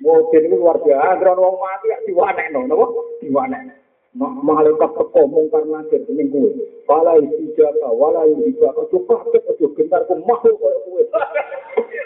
Mungkin 0.00 0.40
itu 0.46 0.56
luar 0.56 0.78
biasa. 0.80 1.02
Agar 1.18 1.34
orang 1.34 1.58
mati 1.58 1.86
ya 1.90 1.98
diwanek 2.06 2.46
no. 2.54 2.60
Diwanek. 3.20 3.84
malaikat 4.16 4.90
teko 4.96 5.28
mungkar 5.28 5.68
nakir 5.68 6.00
ning 6.08 6.32
kuwe. 6.32 6.48
Wala 6.88 7.20
ijaka, 7.20 7.88
wala 7.92 8.24
ijaka, 8.24 8.72
ojo 8.88 9.04
kaget, 9.04 9.44
ojo 9.44 9.66
gentar 9.76 10.08
ku 10.08 10.16
makhluk 10.24 10.56
koyo 10.56 10.78
kuwe. 10.88 11.04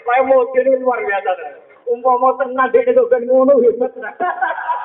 Kayak 0.03 0.27
mau 0.27 0.43
jadi 0.51 0.75
luar 0.75 0.99
biasa. 0.99 1.31
Umpama 1.87 2.35
tenang 2.35 2.67
dia 2.75 2.83
itu 2.83 3.03
kan 3.07 3.23
ngono 3.23 3.63
hebat. 3.63 3.95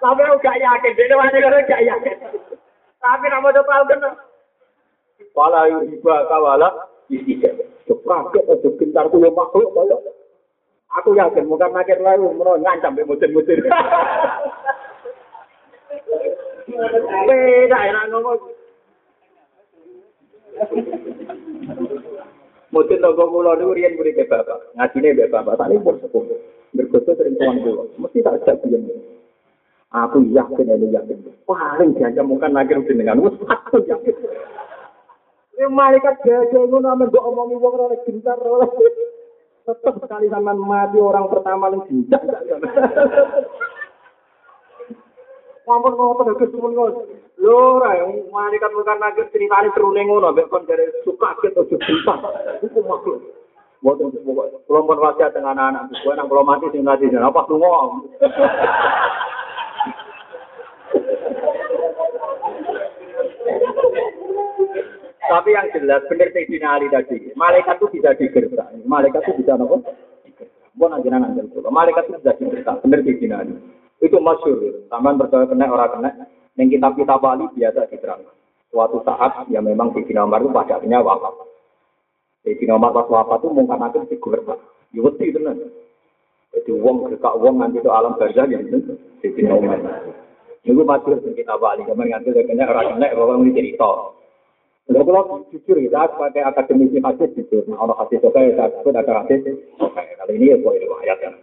Tapi 0.00 0.20
aku 0.24 0.36
gak 0.40 0.56
yakin, 0.56 0.96
dia 0.96 1.12
wani 1.12 1.38
kan 1.44 1.68
gak 1.68 1.84
yakin. 1.84 2.16
Tapi 3.00 3.26
nama 3.28 3.48
tuh 3.52 3.64
tahu 3.68 3.84
kan. 3.84 4.04
Wala 5.36 5.60
ijaka, 5.68 6.36
wala 6.40 6.68
ijaka. 7.12 7.64
Ojo 7.90 7.94
kaget, 8.06 8.44
ojo 8.48 8.68
gentar 8.80 9.06
ku 9.12 9.20
makhluk 9.20 9.70
koyo. 9.76 9.98
Aku 10.98 11.12
yakin, 11.14 11.46
mungkar 11.46 11.70
nakir 11.70 12.00
lalu, 12.00 12.32
ngancam, 12.38 12.96
mutin-mutin. 12.96 13.66
Beda 17.26 17.78
enak 17.90 18.04
ngomong. 18.14 18.40
Mungkin 22.70 23.02
toko 23.02 23.24
kulo 23.26 23.58
niku 23.58 23.74
riyen 23.74 23.98
murid 23.98 24.14
ke 24.14 24.30
bapak, 24.30 24.70
ngajine 24.78 25.18
mbek 25.18 25.30
bapak, 25.34 25.58
tadi 25.58 25.74
pun 25.82 25.98
sepuh. 25.98 26.22
Bergoso 26.70 27.18
sering 27.18 27.34
tuan 27.34 27.58
kulo, 27.66 27.90
mesti 27.98 28.22
tak 28.22 28.38
ajak 28.46 28.62
biyen. 28.62 28.86
Aku 29.90 30.22
yakin 30.30 30.70
ini 30.70 30.94
yakin. 30.94 31.18
Paling 31.42 31.98
diancam 31.98 32.30
mungkin 32.30 32.54
akhir 32.54 32.86
dengan 32.86 33.26
wis 33.26 33.34
aku 33.42 33.82
yakin. 33.90 34.14
Ini 35.58 35.66
malaikat 35.66 36.22
gajah 36.22 36.62
ngono 36.62 36.86
amen 36.94 37.10
mbok 37.10 37.26
omongi 37.26 37.58
wong 37.58 37.74
ora 37.74 37.98
gentar 38.06 38.38
ora. 38.38 38.70
Tetep 39.66 39.94
sekali 39.98 40.30
sama 40.30 40.54
mati 40.54 40.96
orang 41.02 41.26
pertama 41.26 41.74
yang 41.74 41.82
jinjak. 41.90 42.22
Mampun 45.66 45.92
ngopo 45.98 46.38
Gus 46.38 46.54
ngono. 46.54 46.82
Lho 47.42 47.82
ora 47.82 47.98
malaikat 48.30 48.70
bukan 48.70 48.98
nagih 49.02 49.26
ceritane 49.34 49.74
terune 49.74 50.06
ngono 50.06 50.30
mbek 50.30 50.54
kon 50.54 50.70
dari 50.70 50.86
suka 51.02 51.34
gitu 51.42 51.66
juta. 51.66 52.14
Iku 52.62 52.78
makhluk. 52.86 53.26
Mboten 53.82 54.12
pokok 54.22 54.70
kula 54.70 54.80
pun 54.86 55.02
wasiat 55.02 55.32
dengan 55.34 55.56
anak-anak 55.56 56.04
gue 56.04 56.12
nang 56.12 56.28
kula 56.28 56.44
mati 56.44 56.68
sing 56.70 56.86
mati 56.86 57.10
apa 57.10 57.40
tunggu. 57.48 58.06
Tapi 65.30 65.54
yang 65.54 65.70
jelas 65.70 66.02
benar 66.10 66.26
Sayyidina 66.34 66.74
Ali 66.74 66.90
tadi, 66.90 67.30
malaikat 67.38 67.78
itu 67.78 67.86
bisa 67.94 68.18
digertak. 68.18 68.66
Malaikat 68.82 69.22
itu 69.22 69.38
bisa 69.38 69.54
nopo? 69.54 69.78
Bukan 70.74 70.98
aja 70.98 71.06
nanti 71.14 71.46
Malaikat 71.70 72.10
itu 72.10 72.18
bisa 72.18 72.34
digertak. 72.34 72.82
Benar 72.82 72.98
Sayyidina 73.06 73.36
Ali. 73.38 73.54
Itu 74.02 74.18
masyur. 74.18 74.90
Taman 74.90 75.22
percaya 75.22 75.46
kena 75.46 75.70
orang 75.70 75.94
kena. 75.94 76.10
Yang 76.58 76.82
kitab-kitab 76.82 77.22
Bali 77.22 77.46
biasa 77.54 77.86
diterang. 77.94 78.26
Suatu 78.74 79.06
saat 79.06 79.46
ya 79.54 79.62
memang 79.62 79.94
Sayyidina 79.94 80.26
Umar 80.26 80.42
itu 80.42 80.50
pada 80.50 80.82
akhirnya 80.82 80.98
wafat. 80.98 81.46
Sayyidina 82.42 82.74
Umar 82.74 82.90
pas 82.90 83.06
wafat 83.06 83.38
itu 83.46 83.54
mungkin 83.54 83.78
akan 83.86 84.10
digertak. 84.10 84.58
Ya 84.90 85.00
betul 85.06 85.30
benar. 85.30 85.54
Jadi 86.50 86.70
uang 86.74 87.06
gertak 87.06 87.38
uang 87.38 87.54
nanti 87.62 87.78
itu 87.78 87.86
alam 87.86 88.18
barzah 88.18 88.50
yang 88.50 88.66
itu 88.66 88.98
Sayyidina 89.22 89.54
Umar. 89.54 89.78
Itu 90.66 90.82
masyur 90.82 91.22
kitab 91.38 91.62
Bali. 91.62 91.86
Kamar 91.86 92.10
ngantil 92.10 92.34
kena 92.50 92.66
orang 92.66 92.98
kena 92.98 93.14
orang 93.14 93.46
ini 93.46 93.54
cerita. 93.54 94.18
Kalau 94.90 95.06
kalau 95.06 95.46
jujur 95.54 95.78
kita 95.78 96.18
pakai 96.18 96.42
akademisi 96.42 96.98
hadis 96.98 97.30
jujur, 97.38 97.62
nah, 97.70 97.78
orang 97.78 97.94
hadis 98.02 98.26
oke 98.26 98.34
saya 98.34 98.66
sebut 98.74 98.90
ada 98.90 99.22
hadis 99.22 99.38
oke 99.78 100.02
kali 100.02 100.32
ini 100.34 100.50
ya 100.50 100.58
buat 100.58 100.82
riwayat 100.82 101.18
kan. 101.22 101.34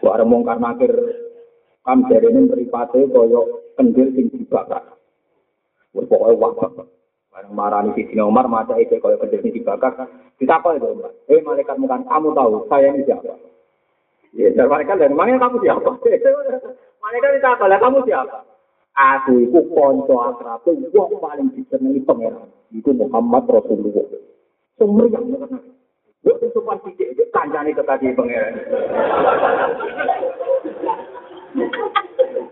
Buat 0.00 0.16
ada 0.16 0.24
mongkar 0.24 0.56
nakir 0.56 0.88
kan 1.84 2.08
dari 2.08 2.32
ini 2.32 2.48
beripate 2.48 3.04
koyo 3.12 3.68
kendil 3.76 4.08
sing 4.16 4.32
dibakar. 4.32 4.80
Pokoknya 5.92 6.40
wabak. 6.40 6.88
Barang 7.28 7.52
marani 7.52 7.92
di 7.92 8.08
Sina 8.08 8.24
Umar 8.24 8.48
masa 8.48 8.80
itu 8.80 8.96
koyo 8.96 9.20
kendil 9.20 9.44
sing 9.44 9.52
dibakar. 9.52 10.08
Apa 10.40 10.68
itu 10.72 10.88
Umar? 10.88 11.12
Eh 11.28 11.44
malaikat 11.44 11.76
mukan 11.76 12.00
kamu 12.08 12.32
tahu 12.32 12.64
saya 12.72 12.96
ini 12.96 13.04
siapa? 13.04 13.36
Ya, 14.32 14.64
malaikat 14.64 14.96
dari 14.96 15.12
mana 15.12 15.36
kamu 15.36 15.60
siapa? 15.60 16.00
malaikat 17.04 17.44
apa? 17.44 17.76
Kamu 17.76 18.08
siapa? 18.08 18.40
Aku 18.98 19.46
iku 19.46 19.62
konco 19.70 20.18
akrabe 20.26 20.74
wong 20.90 21.22
paling 21.22 21.54
disenengi 21.54 22.02
pangeran. 22.02 22.50
Iku 22.74 22.90
Muhammad 22.98 23.46
Rasulullah. 23.46 24.10
Tenan. 24.74 25.62
Yo 26.26 26.34
sing 26.42 26.50
sopan 26.50 26.82
sithik 26.82 27.14
iki 27.14 27.30
kancane 27.30 27.70
kekasih 27.78 28.10
pangeran. 28.18 28.58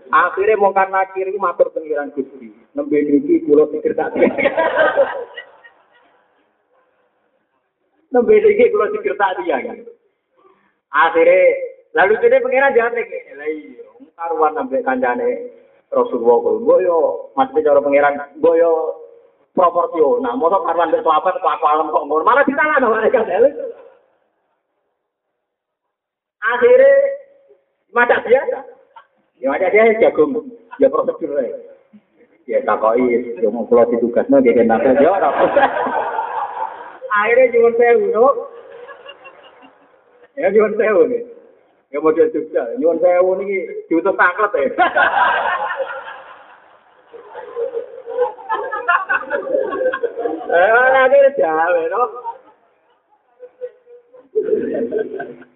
Akhirnya 0.07 0.55
mau 0.55 0.71
karena 0.71 1.03
kiri 1.11 1.35
matur 1.35 1.67
pengiran 1.75 2.15
Gusti. 2.15 2.55
Nembe 2.71 2.95
niki 2.95 3.43
kula 3.43 3.67
pikir 3.67 3.91
tak. 3.91 4.15
Nembe 8.15 8.39
niki 8.39 8.71
kula 8.71 8.87
pikir 8.95 9.19
tak 9.19 9.35
dia. 9.43 9.83
Akhirnya 10.95 11.39
lalu 11.91 12.23
jadi 12.23 12.39
pengiran 12.39 12.71
jahat 12.71 12.95
ngene. 12.95 13.35
Lah 13.35 13.51
iya, 13.51 13.83
karuan 14.15 14.55
sampai 14.55 14.79
kancane 14.79 15.56
Rasulullah 15.87 16.35
kok 16.43 16.55
mbok 16.67 16.79
yo 16.83 16.97
mesti 17.39 17.63
cara 17.63 17.79
pangeran 17.79 18.19
mbok 18.39 18.55
yo 18.59 18.71
proporsional. 19.55 20.35
Mosok 20.35 20.67
karwan 20.67 20.89
mbek 20.91 21.03
sahabat 21.03 21.35
kok 21.39 21.53
apa 21.55 21.67
alam 21.71 21.91
kok 21.93 22.05
ngono. 22.05 22.23
Malah 22.27 22.43
ditangan 22.43 22.83
mereka 22.83 23.23
akhirnya 26.47 26.91
macam 27.91 28.23
biasa 28.23 28.59
ya 29.39 29.47
macam 29.51 29.71
dia 29.71 29.99
jagung. 29.99 30.31
Ya 30.77 30.87
prosedur 30.91 31.39
ya 32.47 32.63
takoi 32.63 33.35
yo 33.43 33.51
mau 33.51 33.67
pulau 33.67 33.87
ditugasno 33.91 34.39
dia 34.39 34.55
kena 34.55 34.79
ya 34.79 35.11
ora 35.11 35.29
akhirnya 37.11 37.51
cuma 37.51 37.69
sewu 37.75 38.07
ya 40.37 40.47
cuma 40.53 40.69
sewu 40.79 41.01
nih 41.11 41.23
Ya 41.87 42.03
model 42.03 42.27
Jogja, 42.35 42.67
nyuwun 42.75 42.99
sewu 42.99 43.31
niki 43.39 43.87
diutus 43.87 44.11
tanglet 44.19 44.51
ya. 44.59 44.67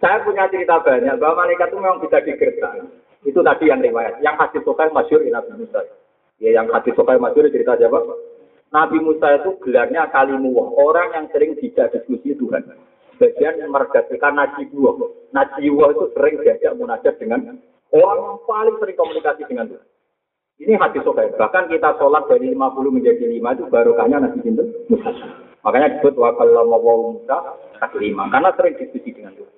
Saya 0.02 0.18
punya 0.26 0.50
cerita 0.50 0.82
banyak 0.82 1.16
bahwa 1.22 1.46
malaikat 1.46 1.70
itu 1.70 1.78
memang 1.78 2.02
bisa 2.02 2.18
digertak. 2.26 2.74
Itu 3.22 3.46
tadi 3.46 3.70
yang 3.70 3.86
riwayat. 3.86 4.18
Yang 4.26 4.36
hadis 4.42 4.62
Sokai 4.66 4.90
masyur 4.90 5.22
Nabi 5.22 5.54
Musa. 5.62 5.82
Ya, 6.42 6.58
yang 6.58 6.70
hadis 6.74 6.98
Sokai 6.98 7.22
masyur 7.22 7.46
cerita 7.54 7.78
siapa? 7.78 8.02
Nabi 8.74 8.98
Musa 9.04 9.38
itu 9.38 9.62
gelarnya 9.62 10.10
kalimuwah. 10.10 10.74
Orang 10.82 11.14
yang 11.14 11.26
sering 11.30 11.54
tidak 11.62 11.94
diskusi 11.94 12.34
Tuhan 12.34 12.66
bagian 13.22 13.62
mergasikan 13.70 14.34
najiwah. 14.34 14.98
Najiwah 15.30 15.88
itu 15.94 16.06
sering 16.18 16.42
diajak 16.42 16.74
munajat 16.74 17.14
dengan 17.22 17.62
orang 17.94 18.42
paling 18.50 18.76
sering 18.82 18.98
komunikasi 18.98 19.46
dengan 19.46 19.70
Tuhan. 19.70 19.91
Ini 20.62 20.78
hadis 20.78 21.02
sokai. 21.02 21.34
Bahkan 21.34 21.74
kita 21.74 21.98
sholat 21.98 22.30
dari 22.30 22.54
50 22.54 22.94
menjadi 22.94 23.26
5 23.26 23.42
itu 23.58 23.64
barokahnya 23.74 24.22
Nabi 24.22 24.46
Sinten 24.46 24.68
Makanya 25.66 25.98
disebut 25.98 26.22
wakalla 26.22 26.62
mawawu 26.66 27.18
Musa 27.18 27.38
lima 27.98 28.30
Karena 28.30 28.54
sering 28.54 28.78
diskusi 28.78 29.14
dengan 29.14 29.34
Tuhan. 29.38 29.54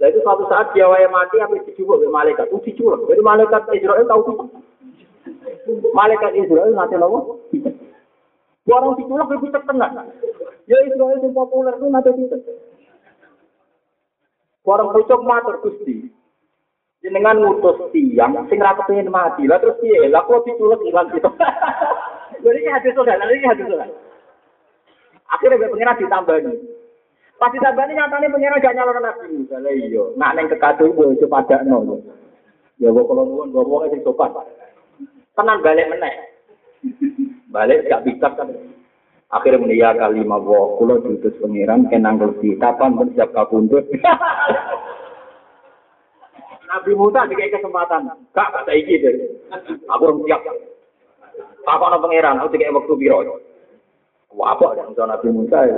Nah 0.00 0.06
itu 0.08 0.18
suatu 0.24 0.44
saat 0.48 0.72
dia 0.72 0.88
waya 0.88 1.08
mati 1.08 1.40
apa 1.40 1.56
dijubuk 1.64 2.00
oleh 2.00 2.12
malaikat. 2.12 2.48
Itu 2.48 2.60
diculak. 2.64 3.06
Jadi 3.08 3.22
malaikat 3.24 3.62
Israel 3.72 4.04
tahu 4.08 4.20
itu. 4.24 4.34
Malaikat 5.96 6.32
Israel 6.36 6.72
nanti 6.76 6.96
nopo. 6.96 7.38
Orang 8.68 8.96
diculak 8.98 9.28
lebih 9.32 9.52
terkenal. 9.52 9.90
Ya 10.68 10.76
Israel 10.88 11.20
yang 11.20 11.32
populer 11.32 11.76
itu 11.76 11.86
nanti 11.92 12.10
itu. 12.18 12.38
Orang 14.64 14.92
pucuk 14.96 15.20
matur 15.24 15.56
Gusti. 15.60 16.08
Jenengan 17.02 17.42
ngutus 17.42 17.90
tiang 17.90 18.46
sing 18.46 18.62
ra 18.62 18.78
kepengin 18.78 19.10
mati. 19.10 19.50
Lah 19.50 19.58
terus 19.58 19.74
piye? 19.82 20.06
Lah 20.06 20.22
kok 20.22 20.46
diculek 20.46 20.86
ilang 20.86 21.10
gitu. 21.10 21.26
Jadi 22.42 22.58
ini 22.58 22.70
hadis 22.74 22.94
sudah, 22.94 23.14
ini 23.18 23.46
hadis 23.46 23.66
sudah. 23.66 23.90
Akhirnya 25.30 25.58
gue 25.62 25.72
pengen 25.74 25.98
ditambani. 25.98 26.52
Pas 27.38 27.50
ditambani 27.50 27.98
nyatanya 27.98 28.28
pengen 28.30 28.62
gak 28.62 28.74
nyalon 28.78 29.02
nabi 29.02 29.26
Musa. 29.34 29.56
Lah 29.58 29.72
iya, 29.74 30.02
nak 30.14 30.34
neng 30.38 30.46
kekadu 30.50 30.94
gue 30.94 31.18
coba 31.26 31.42
ada 31.42 31.66
nol. 31.66 32.02
Ya 32.78 32.90
gue 32.90 33.02
kalau 33.06 33.26
nuwun 33.26 33.50
gue 33.50 33.62
mau 33.66 33.82
sing 33.90 34.02
sopan. 34.06 34.30
Tenan 35.34 35.62
balik 35.62 35.90
meneh. 35.90 36.14
Balik 37.50 37.90
gak 37.90 38.06
bisa 38.06 38.30
kan. 38.34 38.46
Akhirnya 39.32 39.64
menia 39.64 39.90
kalimat 39.96 40.44
wa 40.44 40.76
kula 40.76 41.00
diutus 41.00 41.32
pengiran 41.40 41.88
kenang 41.88 42.20
ngerti 42.20 42.60
kapan 42.60 42.94
pun 42.94 43.10
siap 43.16 43.32
kapundut. 43.32 43.88
Nabi 46.72 46.92
Musa 46.96 47.28
dikasih 47.28 47.60
kesempatan. 47.60 48.08
Kak 48.32 48.48
kata 48.48 48.72
iki 48.72 48.96
deh. 48.96 49.12
Aku 49.92 50.08
belum 50.08 50.24
siap. 50.24 50.40
Apa 51.68 51.84
ana 51.92 52.00
pangeran 52.00 52.40
aku 52.40 52.56
dikasih 52.56 52.72
waktu 52.72 52.94
biro. 52.96 53.20
Wah 54.32 54.56
apa 54.56 54.72
ada 54.72 55.04
Nabi 55.04 55.28
Musa 55.28 55.58
ya. 55.68 55.76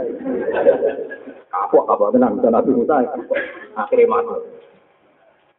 Apa 1.50 1.78
apa 1.90 2.14
tenang 2.14 2.38
Nabi 2.38 2.70
Musa. 2.78 3.02
Akhirnya 3.74 4.06
masuk. 4.06 4.40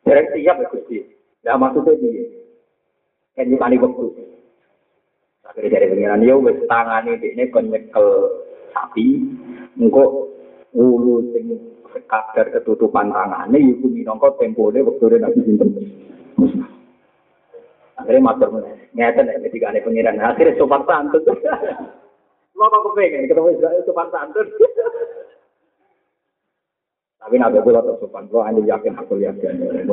Jadi 0.07 0.39
siap 0.39 0.55
ya 0.63 0.71
Gusti. 0.71 0.97
Ya 1.43 1.59
maksudnya 1.59 1.99
dia. 1.99 2.23
Kan 3.36 3.51
nyukani 3.51 3.75
waktu. 3.83 4.07
Akhirnya 5.43 5.75
dari 5.75 5.91
pengiran 5.91 6.23
ya 6.23 6.36
wis 6.39 6.57
tangane 6.71 7.19
ini 7.19 7.51
kon 7.51 7.69
nyekel 7.69 8.07
sapi, 8.71 9.21
engko 9.77 10.31
ulu 10.71 11.21
sing 11.36 11.74
sekadar 11.96 12.52
ketutupan 12.52 13.16
tangane 13.16 13.56
iku 13.56 13.88
minangka 13.88 14.36
tempone 14.36 14.84
wektune 14.84 15.24
Nabi 15.24 15.39
sinten. 15.48 15.70
Akhirnya 17.96 18.20
matur 18.20 18.52
ngeten 18.91 19.24
nek 19.24 19.39
ketika 19.48 19.72
ane 19.72 19.80
pengiran 19.80 20.20
akhirnya 20.20 20.60
sopan 20.60 20.84
santun. 20.84 21.24
Lo 22.56 22.68
kok 22.68 22.84
kepengen 22.91 23.32
ketemu 23.32 23.56
Israel 23.56 23.82
sopan 23.88 24.12
santun. 24.12 24.48
Tapi 27.24 27.41
nabi 27.41 27.58
kula 27.64 27.82
sopan, 27.98 28.28
kula 28.28 28.52
hanya 28.52 28.62
yakin 28.76 29.00
aku 29.00 29.18
yakin. 29.18 29.88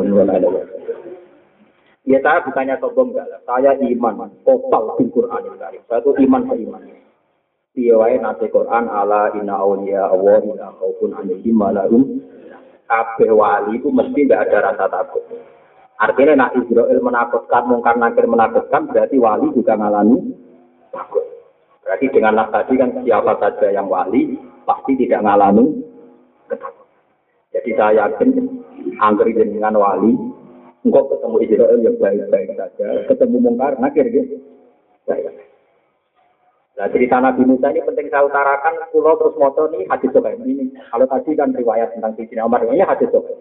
Ya 2.02 2.18
saya 2.18 2.42
bukannya 2.42 2.76
sombong 2.82 3.14
enggak 3.14 3.30
Saya 3.46 3.78
iman 3.78 4.34
total 4.42 4.98
di 4.98 5.06
Quran. 5.06 5.54
Saya 5.56 6.02
itu 6.02 6.10
iman 6.26 6.42
beriman. 6.50 6.82
Piye 7.72 7.96
nate 8.20 8.52
Quran 8.52 8.84
ala 8.84 9.32
inna 9.32 9.56
awliya 9.56 10.12
Allah 10.12 10.44
la 10.44 10.68
khaufun 10.76 11.16
alaihim 11.16 11.56
wa 11.56 11.72
lahum 11.72 12.20
kabeh 12.84 13.32
wali 13.32 13.80
itu 13.80 13.88
mesti 13.88 14.28
tidak 14.28 14.52
ada 14.52 14.58
rasa 14.68 14.86
takut. 14.92 15.24
Artinya 15.96 16.34
nak 16.44 16.52
Israel 16.60 17.00
menakutkan, 17.00 17.64
mungkar 17.64 17.96
nakir 17.96 18.28
menakutkan, 18.28 18.92
berarti 18.92 19.16
wali 19.16 19.48
juga 19.56 19.80
ngalami 19.80 20.36
takut. 20.92 21.24
Berarti 21.80 22.06
dengan 22.12 22.36
nas 22.36 22.52
tadi 22.52 22.74
kan 22.76 22.90
siapa 23.00 23.40
saja 23.40 23.72
yang 23.72 23.88
wali 23.88 24.36
pasti 24.68 24.92
tidak 25.00 25.24
ngalami 25.24 25.80
ketakutan. 26.52 27.00
Jadi 27.56 27.70
saya 27.72 27.92
yakin 28.04 28.28
angker 29.00 29.28
dengan 29.32 29.80
wali, 29.80 30.12
engkau 30.84 31.08
ketemu 31.08 31.36
Israel 31.48 31.78
yang 31.80 31.96
baik-baik 31.96 32.50
saja, 32.52 32.86
ketemu 33.08 33.36
mungkar 33.40 33.80
nakir 33.80 34.04
gitu. 34.12 34.44
Saya. 35.08 35.51
Nah 36.72 36.88
cerita 36.88 37.20
Nabi 37.20 37.44
Musa 37.44 37.68
ini 37.68 37.84
penting 37.84 38.08
saya 38.08 38.24
utarakan, 38.24 38.88
pulau 38.96 39.20
terus 39.20 39.36
motor 39.36 39.68
ini 39.76 39.84
hadis 39.92 40.08
sobat 40.08 40.40
ini. 40.40 40.72
Kalau 40.88 41.04
tadi 41.04 41.36
kan 41.36 41.52
riwayat 41.52 41.92
tentang 41.92 42.16
Sayyidina 42.16 42.48
Umar, 42.48 42.64
ini 42.64 42.80
hadis 42.80 43.12
sobat. 43.12 43.36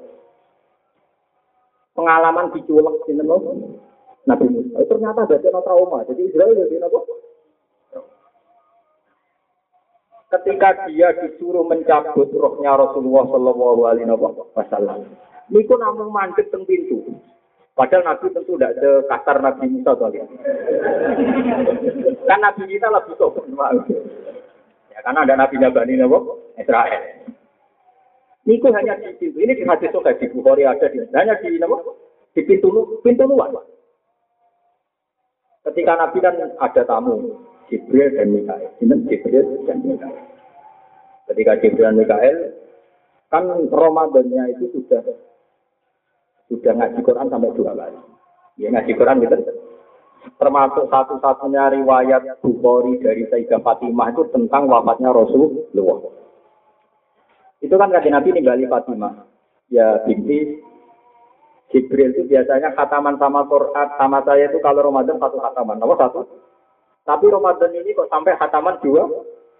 Pengalaman 1.95 2.51
diculek 2.51 3.07
di 3.07 3.15
Nabi 4.27 4.45
Musa. 4.51 4.84
Itu 4.84 4.91
ternyata 4.91 5.23
ada 5.23 5.59
trauma. 5.63 6.03
Jadi 6.11 6.27
Israel 6.27 6.59
jadi 6.59 6.84
apa? 6.84 6.99
Ketika 10.32 10.88
dia 10.88 11.11
disuruh 11.11 11.67
mencabut 11.67 12.32
rohnya 12.32 12.79
Rasulullah 12.79 13.27
Shallallahu 13.27 13.82
Alaihi 13.84 14.07
Wasallam, 14.55 15.03
niku 15.51 15.75
namun 15.75 16.07
mandek 16.07 16.47
teng 16.51 16.63
pintu. 16.63 17.03
Padahal 17.71 18.03
Nabi 18.03 18.32
tentu 18.36 18.59
tidak 18.59 18.75
sekasar 18.79 19.39
Nabi 19.39 19.63
Musa 19.71 19.91
kalian. 19.95 20.27
Kan 22.32 22.39
Nabi 22.39 22.63
kita 22.63 22.88
lebih 22.88 23.19
sopan. 23.19 23.51
Ya, 24.88 24.99
karena 25.03 25.27
ada 25.27 25.36
Nabi 25.36 25.59
Nabi 25.59 25.99
Nabi 25.99 26.17
Israel. 26.55 27.03
Niku 28.47 28.71
hanya 28.71 28.95
di 29.03 29.19
pintu. 29.19 29.38
Ini 29.43 29.53
di 29.53 29.67
hadis 29.67 29.91
sokai 29.91 30.15
di 30.15 30.32
Bukhari 30.32 30.63
ada 30.63 30.88
di 30.88 31.03
hanya 31.11 31.36
di 31.43 31.59
Nabi 31.59 31.75
di 32.32 32.41
pintu 32.47 32.71
pintu 33.03 33.27
luar. 33.27 33.51
Ketika 35.67 35.93
Nabi 35.99 36.17
kan 36.23 36.39
ada 36.39 36.82
tamu 36.88 37.36
Jibril 37.67 38.15
dan 38.15 38.32
Mikael. 38.32 38.71
Ini 38.79 38.95
Jibril 39.11 39.67
dan 39.67 39.84
Mikael. 39.84 40.23
Ketika 41.27 41.59
Jibril 41.59 41.86
dan 41.86 41.99
Mikael 41.99 42.38
kan 43.27 43.43
Ramadannya 43.69 44.55
itu 44.55 44.71
sudah 44.71 45.03
sudah 46.47 46.73
ngaji 46.79 46.99
Quran 47.03 47.27
sampai 47.27 47.53
dua 47.59 47.75
kali. 47.75 47.99
Ya 48.55 48.71
ngaji 48.71 48.91
Quran 48.95 49.19
gitu. 49.19 49.36
Termasuk 50.41 50.89
satu-satunya 50.89 51.69
riwayat 51.69 52.41
Bukhari 52.41 52.97
dari 52.97 53.29
Sayyidah 53.29 53.61
Fatimah 53.61 54.09
itu 54.09 54.25
tentang 54.33 54.65
wafatnya 54.65 55.13
Rasulullah. 55.13 56.01
Itu 57.61 57.77
kan 57.77 57.93
kajian 57.93 58.17
Nabi 58.17 58.33
ninggali 58.33 58.65
Fatimah. 58.65 59.21
Ya 59.69 60.01
binti 60.01 60.57
Jibril 61.69 62.11
itu 62.17 62.25
biasanya 62.25 62.73
khataman 62.73 63.21
sama 63.21 63.45
Quran 63.45 63.87
sama 64.01 64.19
saya 64.25 64.49
itu 64.49 64.57
kalau 64.65 64.89
Ramadan 64.89 65.21
satu 65.21 65.37
khataman. 65.37 65.77
Nomor 65.77 66.01
satu. 66.01 66.25
Tapi 67.05 67.29
Ramadan 67.29 67.77
ini 67.77 67.93
kok 67.93 68.09
sampai 68.09 68.33
khataman 68.33 68.81
dua 68.81 69.05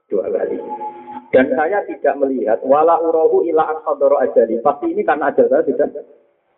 dua 0.09 0.25
kali. 0.34 0.57
Dan 1.29 1.45
saya 1.53 1.86
tidak 1.86 2.17
melihat 2.19 2.57
wala 2.65 2.97
urahu 2.99 3.45
ila 3.47 3.69
aksadoro 3.69 4.17
ajali. 4.17 4.57
Pasti 4.65 4.89
ini 4.91 5.05
karena 5.05 5.29
ajal 5.29 5.45
saya 5.45 5.61
tidak 5.61 5.93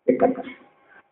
dekat. 0.07 0.31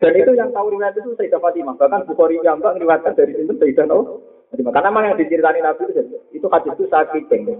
Dan 0.01 0.17
itu 0.17 0.33
yang 0.33 0.49
tahu 0.49 0.73
riwayat 0.73 0.97
itu 0.97 1.13
Sayyidah 1.13 1.37
Fatimah. 1.37 1.77
Bahkan 1.77 2.09
Bukhari 2.09 2.41
yang 2.41 2.57
mbak 2.57 2.73
meriwayatkan 2.81 3.13
dari 3.13 3.37
sini 3.37 3.53
Sayyidah 3.53 3.85
Fatimah. 3.85 4.73
Karena 4.73 4.89
memang 4.89 5.03
yang 5.13 5.17
diceritani 5.21 5.61
Nabi 5.61 5.83
itu, 5.87 6.17
itu 6.33 6.47
hadis 6.49 6.73
itu 6.73 6.85
saya 6.89 7.05
kiting. 7.13 7.55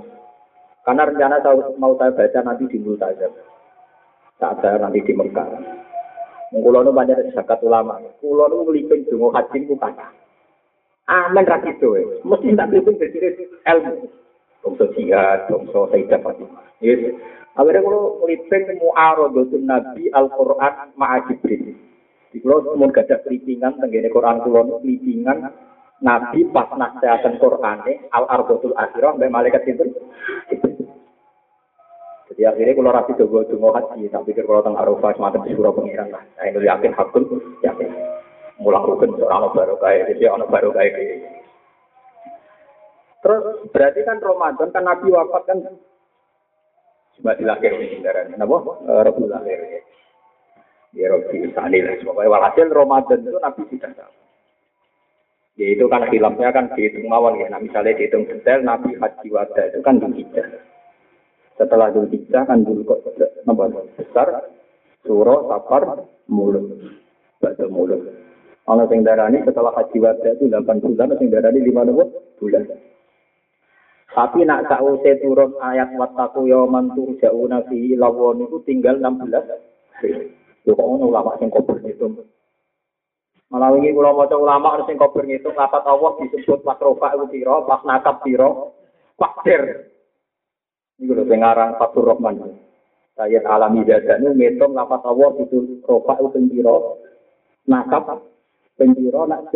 Karena 0.82 1.06
rencana 1.06 1.38
saya, 1.46 1.70
mau 1.78 1.94
saya 2.02 2.10
baca 2.10 2.40
nanti 2.42 2.66
di 2.66 2.82
Mul 2.82 2.98
saja. 2.98 3.30
Saat 4.42 4.66
saya 4.66 4.82
nanti 4.82 5.06
di 5.06 5.14
Mekah. 5.14 5.46
Kulo 6.52 6.84
nu 6.84 6.92
banyak 6.92 7.32
zakat 7.32 7.62
ulama. 7.64 8.02
Kulo 8.20 8.50
nu 8.50 8.68
ngelipin 8.68 9.08
dungo 9.08 9.32
haji 9.32 9.70
ku 9.70 9.78
kata. 9.78 10.10
Amin 11.08 11.48
ra 11.48 11.62
gitu. 11.64 11.96
Mesti 12.26 12.58
tak 12.58 12.74
ngelipin 12.74 12.98
dari 12.98 13.46
ilmu. 13.70 14.10
Bangsa 14.66 14.86
jihad, 14.98 15.48
bangsa 15.48 15.80
Sayyidah 15.94 16.20
Fatimah. 16.26 16.66
Yes. 16.82 17.14
Akhirnya 17.56 17.86
kalau 17.86 18.20
ngelipin 18.20 18.82
mu'arodatun 18.82 19.64
Nabi 19.70 20.10
Al-Quran 20.12 20.74
ma'a 20.98 21.22
Jibril. 21.30 21.78
Di 22.32 22.40
kalau 22.40 22.64
mau 22.80 22.88
gada 22.88 23.20
kelipingan, 23.28 23.76
tenggine 23.84 24.08
Quran 24.08 24.40
kulon 24.42 24.80
kelipingan 24.80 25.52
Nabi 26.02 26.48
pas 26.50 26.72
nasihatan 26.74 27.38
Quran 27.38 27.78
Al-Ardotul 28.10 28.74
Akhirah, 28.74 29.14
sampai 29.14 29.30
malaikat 29.30 29.68
itu. 29.70 29.86
Jadi 32.32 32.42
akhirnya 32.48 32.74
kalau 32.80 32.96
rapi 32.96 33.12
coba 33.20 33.44
dungo 33.44 33.70
haji, 33.76 34.08
tak 34.08 34.24
pikir 34.24 34.48
kalau 34.48 34.64
tentang 34.64 34.80
Arafah 34.80 35.12
semacam 35.20 35.44
di 35.44 35.52
surau 35.52 35.76
pengiran 35.76 36.16
lah. 36.16 36.24
Nah 36.24 36.46
ini 36.48 36.64
yakin 36.64 36.96
hakun, 36.96 37.28
yakin. 37.60 37.92
Mulang 38.64 38.88
rukun 38.88 39.20
seorang 39.20 39.52
baru 39.52 39.76
kayak, 39.84 40.16
jadi 40.16 40.32
orang 40.32 40.48
baru 40.48 40.72
kayak 40.72 40.96
Terus 43.22 43.44
berarti 43.70 44.02
kan 44.02 44.18
Ramadan 44.18 44.70
kan 44.74 44.84
Nabi 44.86 45.08
wafat 45.14 45.44
kan 45.46 45.58
Cuma 47.20 47.38
dilahir 47.38 47.78
di 47.78 48.00
ini. 48.00 48.08
Kenapa? 48.08 48.58
Eh, 48.88 49.02
Rabu 49.06 49.30
lahir. 49.30 49.60
Ya 50.92 51.08
Rabu 51.08 51.32
Sani 51.56 51.80
lah. 51.80 51.96
Pokoknya 52.04 52.32
walhasil 52.32 52.68
Ramadan 52.68 53.20
itu 53.24 53.40
Nabi 53.40 53.62
sudah 53.72 53.92
tahu. 53.96 54.14
Ya 55.60 55.68
itu 55.72 55.86
kan 55.92 56.08
filmnya 56.08 56.50
kan 56.52 56.72
dihitung 56.76 57.08
mawon 57.12 57.40
ya. 57.40 57.48
Nah 57.52 57.60
misalnya 57.60 57.96
dihitung 57.96 58.28
detail 58.28 58.64
Nabi 58.64 58.96
Haji 58.96 59.28
Wada 59.32 59.64
itu 59.68 59.80
kan 59.84 60.00
Dulhijjah. 60.00 60.48
Setelah 61.60 61.92
Dulhijjah 61.92 62.44
kan 62.48 62.64
dulu 62.64 62.88
kok 62.88 63.00
nomor 63.44 63.72
besar 64.00 64.48
Suro, 65.04 65.50
Safar, 65.50 66.08
Mulut. 66.30 66.66
Baca 67.42 67.66
Mulut. 67.68 68.02
Kalau 68.62 68.86
yang 68.88 69.02
darah 69.04 69.28
ini 69.28 69.44
setelah 69.44 69.74
Haji 69.76 69.98
Wada 70.00 70.30
itu 70.32 70.48
8 70.48 70.80
bulan, 70.80 71.12
yang 71.18 71.30
darah 71.34 71.52
ini 71.52 71.74
5 71.74 72.40
bulan. 72.40 72.64
Tapi 74.12 74.44
nak 74.44 74.68
sausé 74.68 75.24
turun 75.24 75.56
ayat 75.64 75.96
wattaku 75.96 76.44
yauman 76.48 76.92
turja'una 76.96 77.64
fi 77.72 77.96
lawon 77.96 78.44
itu 78.44 78.60
tinggal 78.68 79.00
16. 79.00 79.24
Yo 80.66 80.78
kok 80.78 80.86
ono 80.86 81.10
ulama 81.10 81.38
sing 81.42 81.50
kober 81.50 81.82
itu. 81.82 82.06
Malah 83.52 83.76
wingi 83.76 83.92
kula 83.92 84.16
maca 84.16 84.36
ulama 84.38 84.80
ana 84.80 84.84
sing 84.88 84.96
kober 84.96 85.28
ngitung 85.28 85.58
lapat 85.58 85.84
Allah 85.84 86.16
disebut 86.24 86.64
pas 86.64 86.80
rofa 86.80 87.18
itu 87.18 87.26
pira, 87.36 87.66
pas 87.68 87.82
nakap 87.84 88.24
pira, 88.24 88.48
fakir. 89.20 89.92
Iku 91.02 91.12
lho 91.18 91.24
sing 91.28 91.42
aran 91.44 91.76
Fatur 91.76 92.08
Rahman. 92.14 92.62
Sayyid 93.20 93.44
Alami 93.44 93.84
Dadanu 93.84 94.38
ngitung 94.38 94.72
lapat 94.78 95.04
Allah 95.04 95.36
itu 95.44 95.84
rofa 95.84 96.16
itu 96.22 96.40
pira, 96.48 96.76
nakap 97.68 98.24
pira 98.78 99.22
nak 99.28 99.52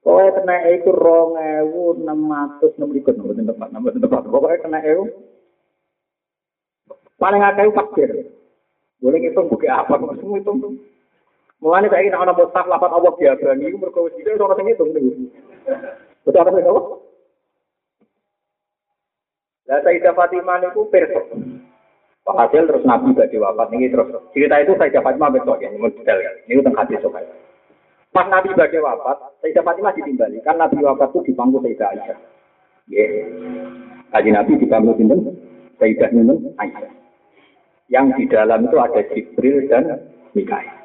Kowe 0.00 0.24
kena 0.32 0.64
iku 0.80 0.96
enam 0.96 2.32
ribu 2.88 3.12
nomor 3.12 3.36
tempat 3.36 3.68
nomor 3.68 3.92
tempat. 3.92 4.22
Pokoknya 4.32 4.64
kena 4.64 4.80
ewu 4.80 5.12
paling 7.20 7.42
akeh 7.44 7.68
fakir. 7.76 8.10
Boleh 9.00 9.18
ngitung 9.20 9.48
buku 9.48 9.64
apa? 9.66 9.96
Semua 9.96 10.36
hitung. 10.36 10.60
Mulane 11.60 11.92
saya 11.92 12.04
ingin 12.04 12.16
ana 12.16 12.32
mustaf 12.32 12.64
lapat 12.64 12.88
Allah 12.88 13.12
diabani 13.20 13.68
iku 13.68 13.76
mergo 13.76 14.08
wis 14.08 14.16
itu 14.16 14.32
ora 14.32 14.56
sing 14.56 14.64
ngitung 14.64 14.96
niku. 14.96 15.28
Betul 16.24 16.40
apa 16.40 16.56
sih 16.56 16.64
Lah 19.68 19.78
Sayyidah 19.84 20.16
Fatimah 20.16 20.56
niku 20.60 20.88
perso. 20.88 21.20
Pak 22.20 22.36
Hasil 22.36 22.68
terus 22.68 22.84
Nabi 22.84 23.16
badhe 23.16 23.36
wafat 23.40 23.68
niki 23.72 23.92
terus 23.92 24.08
cerita 24.32 24.56
itu 24.60 24.72
Sayyidah 24.76 25.04
Fatimah 25.04 25.32
betul 25.32 25.56
ya, 25.60 25.68
ini 25.72 25.88
detail 25.96 26.18
ya. 26.20 26.32
Niku 26.48 26.60
teng 26.64 26.76
hadis 26.76 27.00
sokai. 27.04 27.28
Pas 28.10 28.26
Nabi 28.28 28.56
badai 28.56 28.80
wafat, 28.80 29.16
Sayyidah 29.44 29.64
Fatimah 29.64 29.92
ditimbali. 29.96 30.40
Kan 30.44 30.60
Nabi 30.60 30.80
wafat 30.80 31.12
itu 31.12 31.28
di 31.28 31.32
pangku 31.36 31.60
Sayyidah 31.60 31.88
Aisyah. 31.92 32.18
Ya. 32.88 33.04
Kaji 34.16 34.30
Nabi 34.32 34.52
di 34.60 34.66
pangku 34.68 34.92
sinten 34.96 35.28
Nunun 36.12 36.56
Aisyah. 36.56 36.99
Yang 37.90 38.06
di 38.16 38.24
dalam 38.30 38.70
itu 38.70 38.76
ada 38.78 39.02
Jibril 39.10 39.66
dan 39.66 39.98
Mikael. 40.32 40.78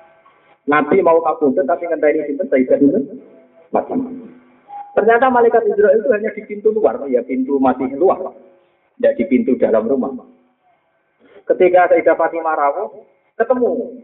Nabi 0.65 0.97
mau 1.05 1.21
kabundut 1.21 1.69
tapi 1.69 1.85
ngenteni 1.85 2.25
sinten 2.25 2.49
Sayyidah 2.49 2.81
Nunun 2.81 3.03
Fatimah. 3.69 4.09
Ternyata 4.97 5.29
malaikat 5.29 5.69
Israel 5.69 6.01
itu 6.01 6.09
hanya 6.09 6.33
di 6.33 6.41
pintu 6.49 6.73
luar, 6.73 6.97
ya 7.05 7.21
pintu 7.21 7.61
masih 7.61 7.93
luar, 7.93 8.17
tidak 8.97 9.13
di 9.21 9.23
pintu 9.29 9.53
dalam 9.61 9.85
rumah. 9.85 10.25
Ketika 11.45 11.93
Sayyidah 11.93 12.17
Fatimah 12.17 12.57
rawuh, 12.57 13.05
ketemu 13.37 14.01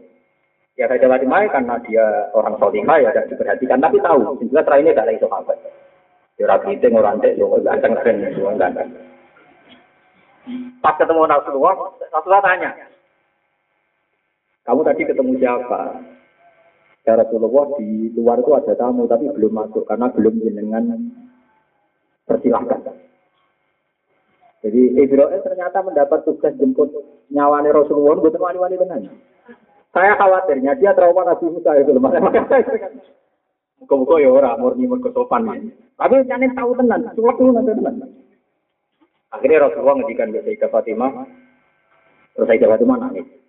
Ya 0.72 0.88
saya 0.88 1.04
jawab 1.04 1.20
Mai 1.28 1.52
karena 1.52 1.76
dia 1.84 2.32
orang 2.32 2.56
solihah 2.56 2.96
ya 2.96 3.12
dan 3.12 3.28
diperhatikan, 3.28 3.76
tapi 3.76 4.00
tahu 4.00 4.40
juga 4.40 4.64
terakhir 4.64 4.96
tidak 4.96 5.20
itu 5.20 5.28
apa. 5.28 5.52
Ya 6.40 6.48
rapi 6.48 6.80
itu 6.80 6.88
orang 6.88 7.20
dek, 7.20 7.36
lo 7.36 7.60
ganteng 7.60 7.92
keren, 8.00 8.24
semua 8.32 8.56
ganteng. 8.56 8.88
Pas 10.80 10.96
ketemu 10.96 11.28
Rasulullah, 11.28 11.92
Rasulullah 12.08 12.40
tanya, 12.40 12.70
kamu 14.62 14.80
tadi 14.86 15.02
ketemu 15.02 15.32
siapa? 15.42 15.82
Ya 17.02 17.18
Rasulullah 17.18 17.66
di 17.82 18.14
luar 18.14 18.38
itu 18.38 18.54
ada 18.54 18.78
tamu 18.78 19.10
tapi 19.10 19.26
belum 19.26 19.52
masuk 19.58 19.90
karena 19.90 20.06
belum 20.14 20.38
jenengan 20.38 20.86
persilahkan. 22.30 22.94
Jadi 24.62 24.94
Ibrahim 24.94 25.42
ternyata 25.42 25.82
mendapat 25.82 26.22
tugas 26.22 26.54
jemput 26.54 26.94
nyawani 27.34 27.74
Rasulullah, 27.74 28.22
bukan 28.22 28.38
wani-wani 28.38 28.78
tenan. 28.78 29.10
Saya 29.90 30.14
khawatirnya 30.14 30.78
dia 30.78 30.94
trauma 30.94 31.26
Nabi 31.26 31.50
Musa 31.50 31.74
itu 31.82 31.90
lemah. 31.90 32.14
Muka-muka 33.82 34.22
ya 34.22 34.30
orang 34.30 34.62
murni 34.62 34.86
mergo 34.86 35.10
sopan. 35.10 35.42
Tapi 35.98 36.14
jangan 36.30 36.54
tahu 36.54 36.70
tenan, 36.78 37.10
cuma 37.18 37.34
itu 37.34 37.50
nanti 37.50 37.74
tenan. 37.74 37.94
Akhirnya 39.34 39.66
Rasulullah 39.66 39.98
ngedikan 39.98 40.30
ke 40.30 40.40
Sayyidah 40.46 40.70
Fatimah, 40.70 41.10
terus 42.38 42.46
Sayyidah 42.46 42.70
Fatimah 42.70 42.96
nangis. 43.02 43.41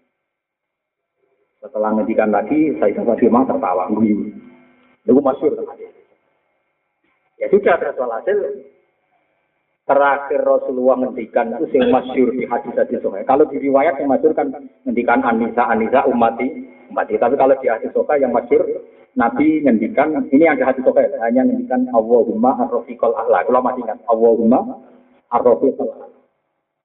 Setelah 1.64 1.96
ngedikan 1.96 2.36
lagi, 2.36 2.76
Sayyidah 2.76 3.08
Fatimah 3.08 3.48
tertawa, 3.48 3.88
guyu. 3.88 4.36
Itu 5.08 5.20
masyur. 5.24 5.56
Ya 7.40 7.48
sudah, 7.48 7.76
terus 7.80 7.96
hasil 7.96 8.38
terakhir 9.84 10.40
Rasulullah 10.48 10.96
ngendikan 11.08 11.60
itu 11.60 11.76
yang 11.76 11.92
masyur 11.92 12.32
di 12.32 12.48
hadis 12.48 12.72
hadis. 12.76 13.04
Kalau 13.04 13.44
di 13.48 13.58
riwayat 13.60 14.00
yang 14.00 14.12
masyur 14.12 14.32
kan 14.32 14.52
ngendikan 14.88 15.20
Anisa 15.24 15.68
Anisa 15.68 16.08
umati 16.08 16.48
umati. 16.88 17.20
Tapi 17.20 17.36
kalau 17.36 17.56
di 17.60 17.68
hadis 17.68 17.92
sokai 17.92 18.24
yang 18.24 18.32
masyur 18.32 18.64
Nabi 19.14 19.62
ngendikan 19.62 20.32
ini 20.32 20.48
ada 20.48 20.72
hadis 20.72 20.88
sokai 20.88 21.12
hanya 21.20 21.44
ngendikan 21.44 21.92
Allahumma 21.92 22.56
arrofiqol 22.64 23.12
ahla. 23.12 23.44
Kalau 23.44 23.60
masih 23.60 23.84
ingat 23.84 24.00
Allahumma 24.08 24.60
arrofiqol 25.36 25.92
ahla. 25.92 26.08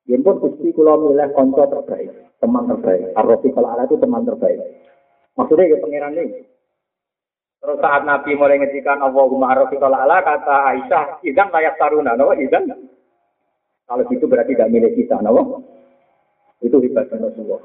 Dia 0.09 0.19
pun 0.25 0.41
gusti 0.41 0.73
kalau 0.73 1.13
milih 1.13 1.37
konco 1.37 1.69
terbaik, 1.69 2.09
teman 2.39 2.65
terbaik. 2.71 3.15
Arrofiqol 3.15 3.67
ahla 3.67 3.85
itu 3.87 3.97
teman 3.99 4.23
terbaik. 4.27 4.59
Maksudnya 5.35 5.71
ya 5.71 5.77
pangeran 5.83 6.19
ini. 6.19 6.43
Terus 7.59 7.79
saat 7.83 8.07
Nabi 8.07 8.39
mulai 8.39 8.63
ngedikan 8.63 9.03
Allahumma 9.03 9.51
arrofiqol 9.51 9.91
ahla 9.91 10.23
kata 10.23 10.57
Aisyah, 10.75 11.05
idan 11.27 11.51
layak 11.51 11.75
taruna, 11.79 12.15
no? 12.15 12.31
idan 12.39 12.71
kalau 13.89 14.05
gitu 14.13 14.29
berarti 14.29 14.53
tidak 14.53 14.71
milik 14.71 14.93
kita, 15.01 15.17
no? 15.25 15.65
Itu 16.61 16.77
hebatnya 16.83 17.25
Rasulullah. 17.25 17.63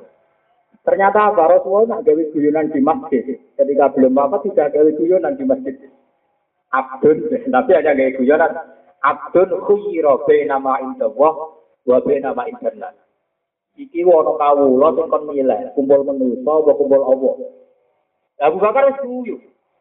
Ternyata 0.84 1.36
apa? 1.36 1.44
Rasulullah 1.52 2.00
nak 2.00 2.04
gawe 2.08 2.24
guyonan 2.32 2.72
di 2.72 2.80
masjid. 2.80 3.24
Ketika 3.60 3.92
belum 3.92 4.16
apa 4.16 4.40
tidak 4.48 4.72
gawe 4.72 4.90
guyonan 4.96 5.36
di 5.36 5.44
masjid. 5.44 5.76
Abdun, 6.72 7.28
tapi 7.28 7.72
hanya 7.76 7.92
gawe 7.92 8.12
guyonan. 8.16 8.52
Abdun 9.04 9.50
khuyira 9.68 10.16
nama 10.48 10.80
indallah 10.80 11.34
wa 11.84 11.98
nama 12.00 12.44
internet. 12.48 13.03
Iki 13.74 14.06
wono 14.06 14.38
kawula 14.38 14.94
sing 14.94 15.10
kon 15.10 15.26
milih, 15.26 15.74
kumpul 15.74 16.06
manusa 16.06 16.52
apa 16.62 16.72
kumpul 16.78 17.02
Allah. 17.02 17.34
Abu 18.46 18.58
Bakar 18.62 18.86
wis 18.86 19.02
guyu. 19.02 19.36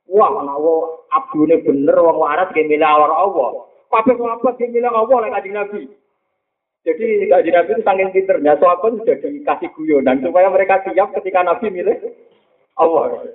Wah, 0.09 0.33
ana 0.33 0.57
abdune 1.13 1.61
bener 1.61 1.97
wong 2.01 2.17
waras 2.17 2.49
ge 2.57 2.65
milih 2.65 2.89
Allah. 2.89 3.69
Kabeh 3.93 4.17
sahabat 4.17 4.57
ge 4.57 4.73
milih 4.73 4.89
Allah 4.89 5.17
lek 5.21 5.33
kanjeng 5.37 5.55
Nabi. 5.57 5.81
Jadi 6.83 7.31
kaji 7.31 7.51
Nabi 7.53 7.71
itu 7.79 7.83
saking 7.85 8.11
pinternya, 8.11 8.59
sahabat 8.59 8.97
sudah 8.97 9.17
dikasih 9.23 9.69
guyonan 9.77 10.19
supaya 10.25 10.49
mereka 10.49 10.83
siap 10.89 11.13
ketika 11.21 11.45
Nabi 11.45 11.67
milih 11.69 11.97
Allah. 12.81 13.29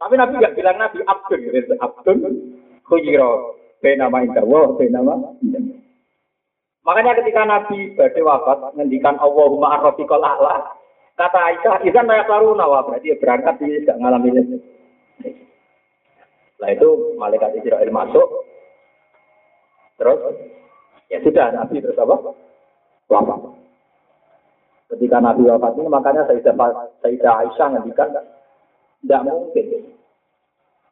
Tapi 0.00 0.14
Nabi 0.16 0.40
nggak 0.40 0.56
bilang 0.56 0.76
Nabi 0.80 1.04
Abdul, 1.04 1.40
gitu. 1.52 1.76
Abdul 1.76 2.18
khuyiro 2.88 3.60
benama 3.84 4.24
indawa, 4.24 4.72
benama 4.80 5.36
Makanya 6.80 7.12
ketika 7.20 7.44
Nabi 7.44 7.92
badai 7.92 8.24
wafat, 8.24 8.72
ngendikan 8.72 9.20
Allahumma 9.20 9.76
arrofiqol 9.76 10.24
a'la, 10.24 10.64
kata 11.20 11.38
Aisyah, 11.38 11.84
izan 11.84 12.08
layak 12.08 12.28
laruna, 12.28 12.64
wah 12.64 12.80
berarti 12.82 13.12
berangkat 13.20 13.60
dia 13.60 13.84
tidak 13.84 14.00
ngalami 14.00 14.28
ini. 14.32 14.56
Setelah 16.56 16.70
itu 16.72 16.90
malaikat 17.20 17.56
Israel 17.60 17.90
masuk, 17.92 18.28
terus 20.00 20.20
Ya 21.10 21.18
sudah, 21.26 21.50
Nabi 21.50 21.82
terus 21.82 21.98
apa? 21.98 22.14
Wafat. 23.10 23.40
Ketika 24.94 25.18
Nabi 25.18 25.42
wafat 25.50 25.74
ini, 25.74 25.90
makanya 25.90 26.22
Sayyidah, 26.30 26.54
Sayyidah 27.02 27.34
Aisyah 27.42 27.66
ngendikan, 27.74 28.14
tidak 29.02 29.22
mungkin 29.26 29.90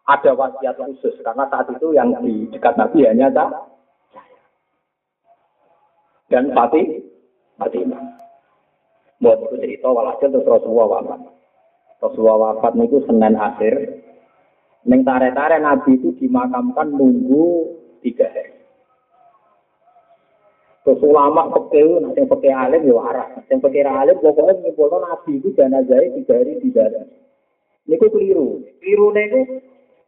ada 0.08 0.32
wasiat 0.32 0.74
khusus 0.80 1.14
karena 1.20 1.44
saat 1.52 1.68
itu 1.68 1.92
yang 1.92 2.16
di 2.24 2.48
dekat 2.48 2.80
Nabi 2.80 3.04
hanya 3.04 3.28
saya 3.28 3.60
dan 6.28 6.52
Fatih 6.52 7.04
Fatimah. 7.56 8.04
Buat 9.18 9.38
itu 9.50 9.56
cerita 9.58 9.88
walhasil 9.90 10.30
terus 10.30 10.46
Rasulullah 10.46 11.02
wafat. 11.02 11.20
Rasulullah 11.98 12.38
wafat 12.54 12.72
itu 12.78 13.02
Senin 13.04 13.34
akhir. 13.34 13.74
Neng 14.86 15.02
tare-tare 15.02 15.58
Nabi 15.58 15.98
itu 15.98 16.14
dimakamkan 16.22 16.94
nunggu 16.94 17.74
tiga 18.00 18.30
hari. 18.30 18.58
Terus 20.86 21.04
ulama 21.04 21.52
pekeh, 21.52 22.00
nanti 22.00 22.24
pekeh 22.24 22.48
alim 22.48 22.88
ya 22.88 22.96
waras. 22.96 23.44
Yang 23.52 23.68
pekeh 23.68 23.84
alim 23.84 24.16
pokoknya 24.24 24.56
menyimpulkan 24.56 25.04
nabi 25.04 25.36
itu 25.36 25.52
jenazah 25.52 26.00
tiga 26.00 26.32
hari 26.32 26.56
di 26.64 26.72
dalam. 26.72 27.04
Ini 27.84 28.00
kok 28.00 28.08
keliru. 28.08 28.64
Keliru 28.80 29.12
itu, 29.12 29.40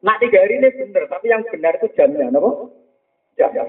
nak 0.01 0.25
tiga 0.25 0.41
hari 0.41 0.57
ini 0.57 0.73
benar, 0.73 1.05
tapi 1.13 1.27
yang 1.29 1.45
benar 1.53 1.77
itu 1.77 1.93
jamnya, 1.93 2.33
apa? 2.33 2.51
Jam. 3.37 3.69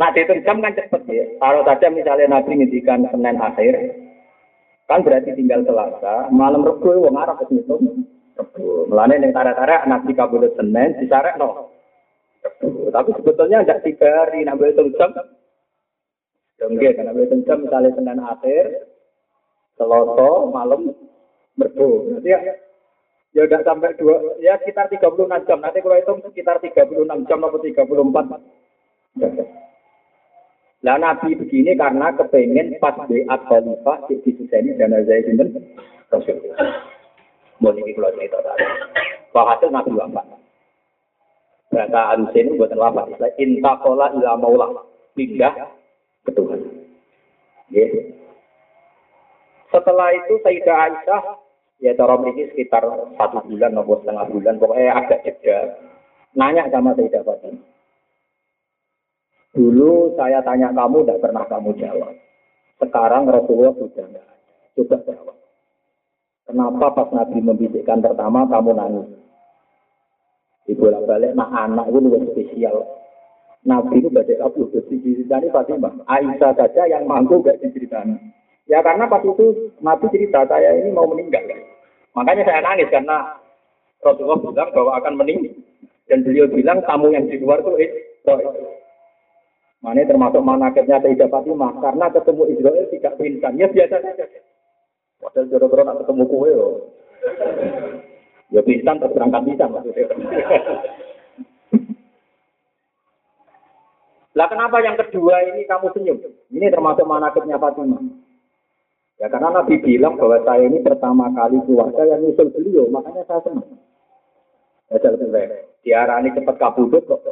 Nah, 0.00 0.08
dihitung 0.16 0.40
jam 0.40 0.64
kan 0.64 0.72
cepet 0.72 1.02
ya. 1.04 1.24
Kalau 1.36 1.60
saja 1.68 1.92
misalnya 1.92 2.26
Nabi 2.32 2.56
ngintikan 2.56 3.04
Senin 3.12 3.36
akhir, 3.36 3.74
kan 4.88 5.04
berarti 5.04 5.36
tinggal 5.36 5.60
Selasa, 5.68 6.32
malam 6.32 6.64
Rebu 6.64 7.04
wong 7.04 7.16
Arab 7.20 7.44
wis 7.44 7.52
ngitung. 7.52 8.08
Rebu. 8.32 8.88
Mulane 8.88 9.20
ning 9.20 9.36
tarik-tarik 9.36 9.84
Nabi 9.84 10.16
kabul 10.16 10.48
Senin 10.56 10.96
disarek 10.96 11.36
no. 11.36 11.68
Tapi 12.92 13.10
sebetulnya 13.20 13.62
tidak 13.62 13.84
tiga 13.84 14.08
hari, 14.24 14.42
nak 14.42 14.58
boleh 14.58 14.74
jam 14.96 15.12
Oke, 16.62 16.94
karena 16.94 17.10
betul 17.10 17.42
jam 17.42 17.58
misalnya 17.60 17.90
Senin 17.92 18.20
akhir, 18.22 18.64
Selasa 19.76 20.30
malam 20.48 20.94
merbu. 21.58 22.08
Berarti 22.16 22.28
ya, 22.32 22.38
ya 23.36 23.40
udah 23.44 23.60
sampai 23.60 23.92
dua, 24.00 24.40
ya 24.40 24.56
sekitar 24.62 24.88
36 24.88 25.48
jam. 25.48 25.58
Nanti 25.60 25.84
kalau 25.84 25.98
hitung 25.98 26.20
sekitar 26.24 26.60
36 26.64 27.28
jam 27.28 27.38
atau 27.44 27.60
34. 27.60 28.40
Nah 30.82 30.98
Nabi 30.98 31.38
begini 31.38 31.78
karena 31.78 32.10
kepengen 32.18 32.74
pas 32.82 32.98
beat 33.06 33.30
khalifah 33.30 34.02
di 34.10 34.18
sini 34.26 34.74
dan 34.74 34.90
saya 35.06 35.22
sinten 35.22 35.54
Rasulullah. 36.10 36.58
Mau 37.62 37.70
ini 37.78 37.94
kalau 37.94 38.10
cerita 38.18 38.42
tadi. 38.42 38.66
Bahasa 39.30 39.70
Nabi 39.70 39.94
wafat. 39.94 40.26
Bahasa 41.70 42.00
Alusin 42.18 42.58
buatan 42.58 42.82
wafat. 42.82 43.14
Intakola 43.38 44.10
ila 44.18 44.34
maulah. 44.34 44.82
Pindah 45.14 45.54
ke 46.26 46.34
Tuhan. 46.34 46.60
Ya. 47.70 47.86
Setelah 49.70 50.08
itu 50.18 50.34
Sayyidah 50.42 50.76
Aisyah 50.76 51.22
ya 51.78 51.92
cara 51.94 52.18
ini 52.26 52.50
sekitar 52.52 52.84
satu 53.16 53.38
bulan 53.46 53.78
atau 53.78 53.96
setengah 54.02 54.26
bulan 54.28 54.54
pokoknya 54.60 54.92
agak 54.98 55.22
jeda 55.24 55.58
nanya 56.34 56.66
sama 56.74 56.92
Sayyidah 56.98 57.22
Fatimah. 57.22 57.71
Dulu 59.52 60.16
saya 60.16 60.40
tanya 60.40 60.72
kamu 60.72 61.04
tidak 61.04 61.20
pernah 61.20 61.44
kamu 61.44 61.76
jawab. 61.76 62.12
Sekarang 62.80 63.28
Rasulullah 63.28 63.76
sudah 63.76 64.08
tidak 64.08 64.32
Coba 64.72 64.96
jawab. 65.04 65.36
Kenapa 66.48 66.86
pas 66.96 67.08
Nabi 67.12 67.38
membisikkan 67.44 68.00
pertama 68.00 68.48
kamu 68.48 68.70
nangis? 68.72 69.08
Ibu 70.72 70.88
balik, 71.04 71.36
nah 71.36 71.68
anak 71.68 71.90
itu 71.92 71.98
lebih 72.00 72.32
spesial. 72.32 72.76
Nabi 73.62 74.02
itu 74.02 74.08
baca 74.10 74.34
kabur, 74.34 74.72
diceritani 74.90 75.52
Fatimah. 75.52 75.94
Aisyah 76.10 76.54
saja 76.56 76.82
yang 76.88 77.06
mampu 77.06 77.44
gak 77.44 77.62
diceritani. 77.62 78.18
Ya 78.66 78.82
karena 78.82 79.06
pas 79.06 79.22
itu 79.22 79.74
Nabi 79.84 80.06
cerita 80.10 80.48
saya 80.48 80.80
ini 80.82 80.90
mau 80.90 81.06
meninggal. 81.06 81.44
Makanya 82.16 82.42
saya 82.46 82.60
nangis 82.64 82.90
karena 82.90 83.38
Rasulullah 84.02 84.40
bilang 84.42 84.70
bahwa 84.74 84.92
akan 84.98 85.14
meninggal. 85.18 85.54
Dan 86.10 86.26
beliau 86.26 86.50
bilang 86.50 86.82
tamu 86.88 87.14
yang 87.14 87.30
di 87.30 87.38
luar 87.38 87.62
itu 87.62 87.70
itu. 87.78 88.34
Mana 89.82 90.06
termasuk 90.06 90.46
manakibnya 90.46 91.02
Sayyidah 91.02 91.26
Fatimah 91.26 91.74
karena 91.82 92.06
ketemu 92.14 92.42
Israel 92.54 92.86
tidak 92.86 93.18
pingsan. 93.18 93.58
Ya 93.58 93.66
biasa 93.66 93.98
saja. 93.98 94.26
Padahal 95.18 95.50
jodoh-jodoh 95.50 95.82
nak 95.82 95.98
ketemu 96.06 96.24
kue. 96.30 96.54
Ya 98.54 98.60
pingsan 98.62 99.02
terus 99.02 99.14
berangkat 99.14 99.42
bisa 99.42 99.66
maksudnya. 99.66 100.06
Lah 104.32 104.46
kenapa 104.48 104.80
yang 104.86 104.96
kedua 104.96 105.50
ini 105.50 105.66
kamu 105.66 105.92
senyum? 105.92 106.18
Ini 106.54 106.70
termasuk 106.70 107.02
manakibnya 107.02 107.58
Fatimah. 107.58 108.00
Ya 109.18 109.26
karena 109.30 109.50
Nabi 109.50 109.82
bilang 109.82 110.14
bahwa 110.14 110.46
saya 110.46 110.66
ini 110.66 110.78
pertama 110.78 111.26
kali 111.34 111.58
keluarga 111.66 112.02
yang 112.06 112.22
nyusul 112.22 112.54
beliau, 112.54 112.86
makanya 112.90 113.22
saya 113.26 113.42
senang. 113.46 113.66
Ya. 114.90 114.98
Diarani 115.82 116.34
cepat 116.34 116.56
kabudut 116.58 117.02
kok. 117.06 117.22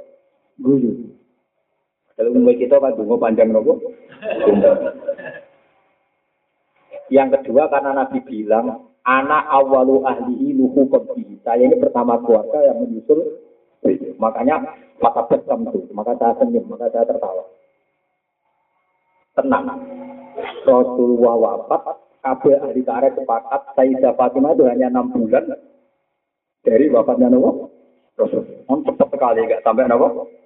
Guyu. 0.59 1.20
Kalau 2.21 2.37
umur 2.37 2.53
kita 2.53 2.77
kan 2.77 2.93
dungo 3.01 3.17
panjang 3.17 3.49
nopo. 3.49 3.81
Yang 7.09 7.41
kedua 7.41 7.73
karena 7.73 7.97
Nabi 7.97 8.21
bilang, 8.29 8.93
anak 9.09 9.49
awalu 9.49 10.05
ahlihi 10.05 10.53
luhu 10.53 10.85
kobi. 10.93 11.41
Saya 11.41 11.65
ini 11.65 11.81
pertama 11.81 12.21
keluarga 12.21 12.61
yang 12.61 12.85
menyusul 12.85 13.41
Makanya 14.21 14.61
mata 15.01 15.25
besam 15.33 15.65
itu, 15.65 15.81
maka 15.97 16.13
saya 16.21 16.37
senyum, 16.37 16.69
maka 16.69 16.93
saya 16.93 17.09
tertawa. 17.09 17.41
tenang. 19.33 19.81
Rasulullah 20.69 21.65
wafat, 21.65 22.05
kabeh 22.21 22.61
ahli 22.61 22.85
tarikh 22.85 23.17
sepakat 23.17 23.65
Sayyidah 23.81 24.13
Fatimah 24.21 24.53
itu 24.53 24.69
hanya 24.69 24.93
enam 24.93 25.09
bulan 25.09 25.49
dari 26.61 26.93
wafatnya 26.93 27.33
Nabi 27.33 27.65
Rasul. 28.21 28.45
Cepat 28.69 29.09
sekali, 29.09 29.41
nggak 29.49 29.65
sampai 29.65 29.89
Nabi. 29.89 30.40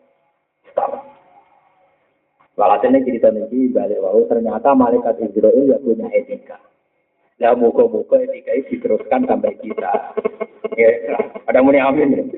Walhasil 2.55 2.87
ini 2.87 3.03
cerita 3.03 3.35
ini 3.35 3.75
balik 3.75 3.99
wau 3.99 4.23
ternyata 4.31 4.79
malaikat 4.79 5.19
Israel 5.27 5.67
ya 5.67 5.79
punya 5.83 6.07
etika. 6.15 6.55
Ya 7.43 7.51
muka-muka 7.51 8.23
etika 8.23 8.55
itu 8.55 8.79
diteruskan 8.79 9.27
sampai 9.27 9.59
kita. 9.59 10.15
Ya, 10.79 11.19
ada 11.51 11.59
muni 11.67 11.83
amin. 11.83 12.31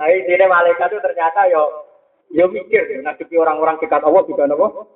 Tapi 0.00 0.14
ini 0.24 0.44
malaikat 0.48 0.88
itu 0.88 1.00
ternyata 1.04 1.52
yo 1.52 1.62
yo 2.32 2.48
mikir 2.48 3.04
ngadepi 3.04 3.36
orang-orang 3.36 3.76
dekat 3.76 4.00
Allah 4.00 4.24
juga 4.24 4.48
nopo. 4.48 4.88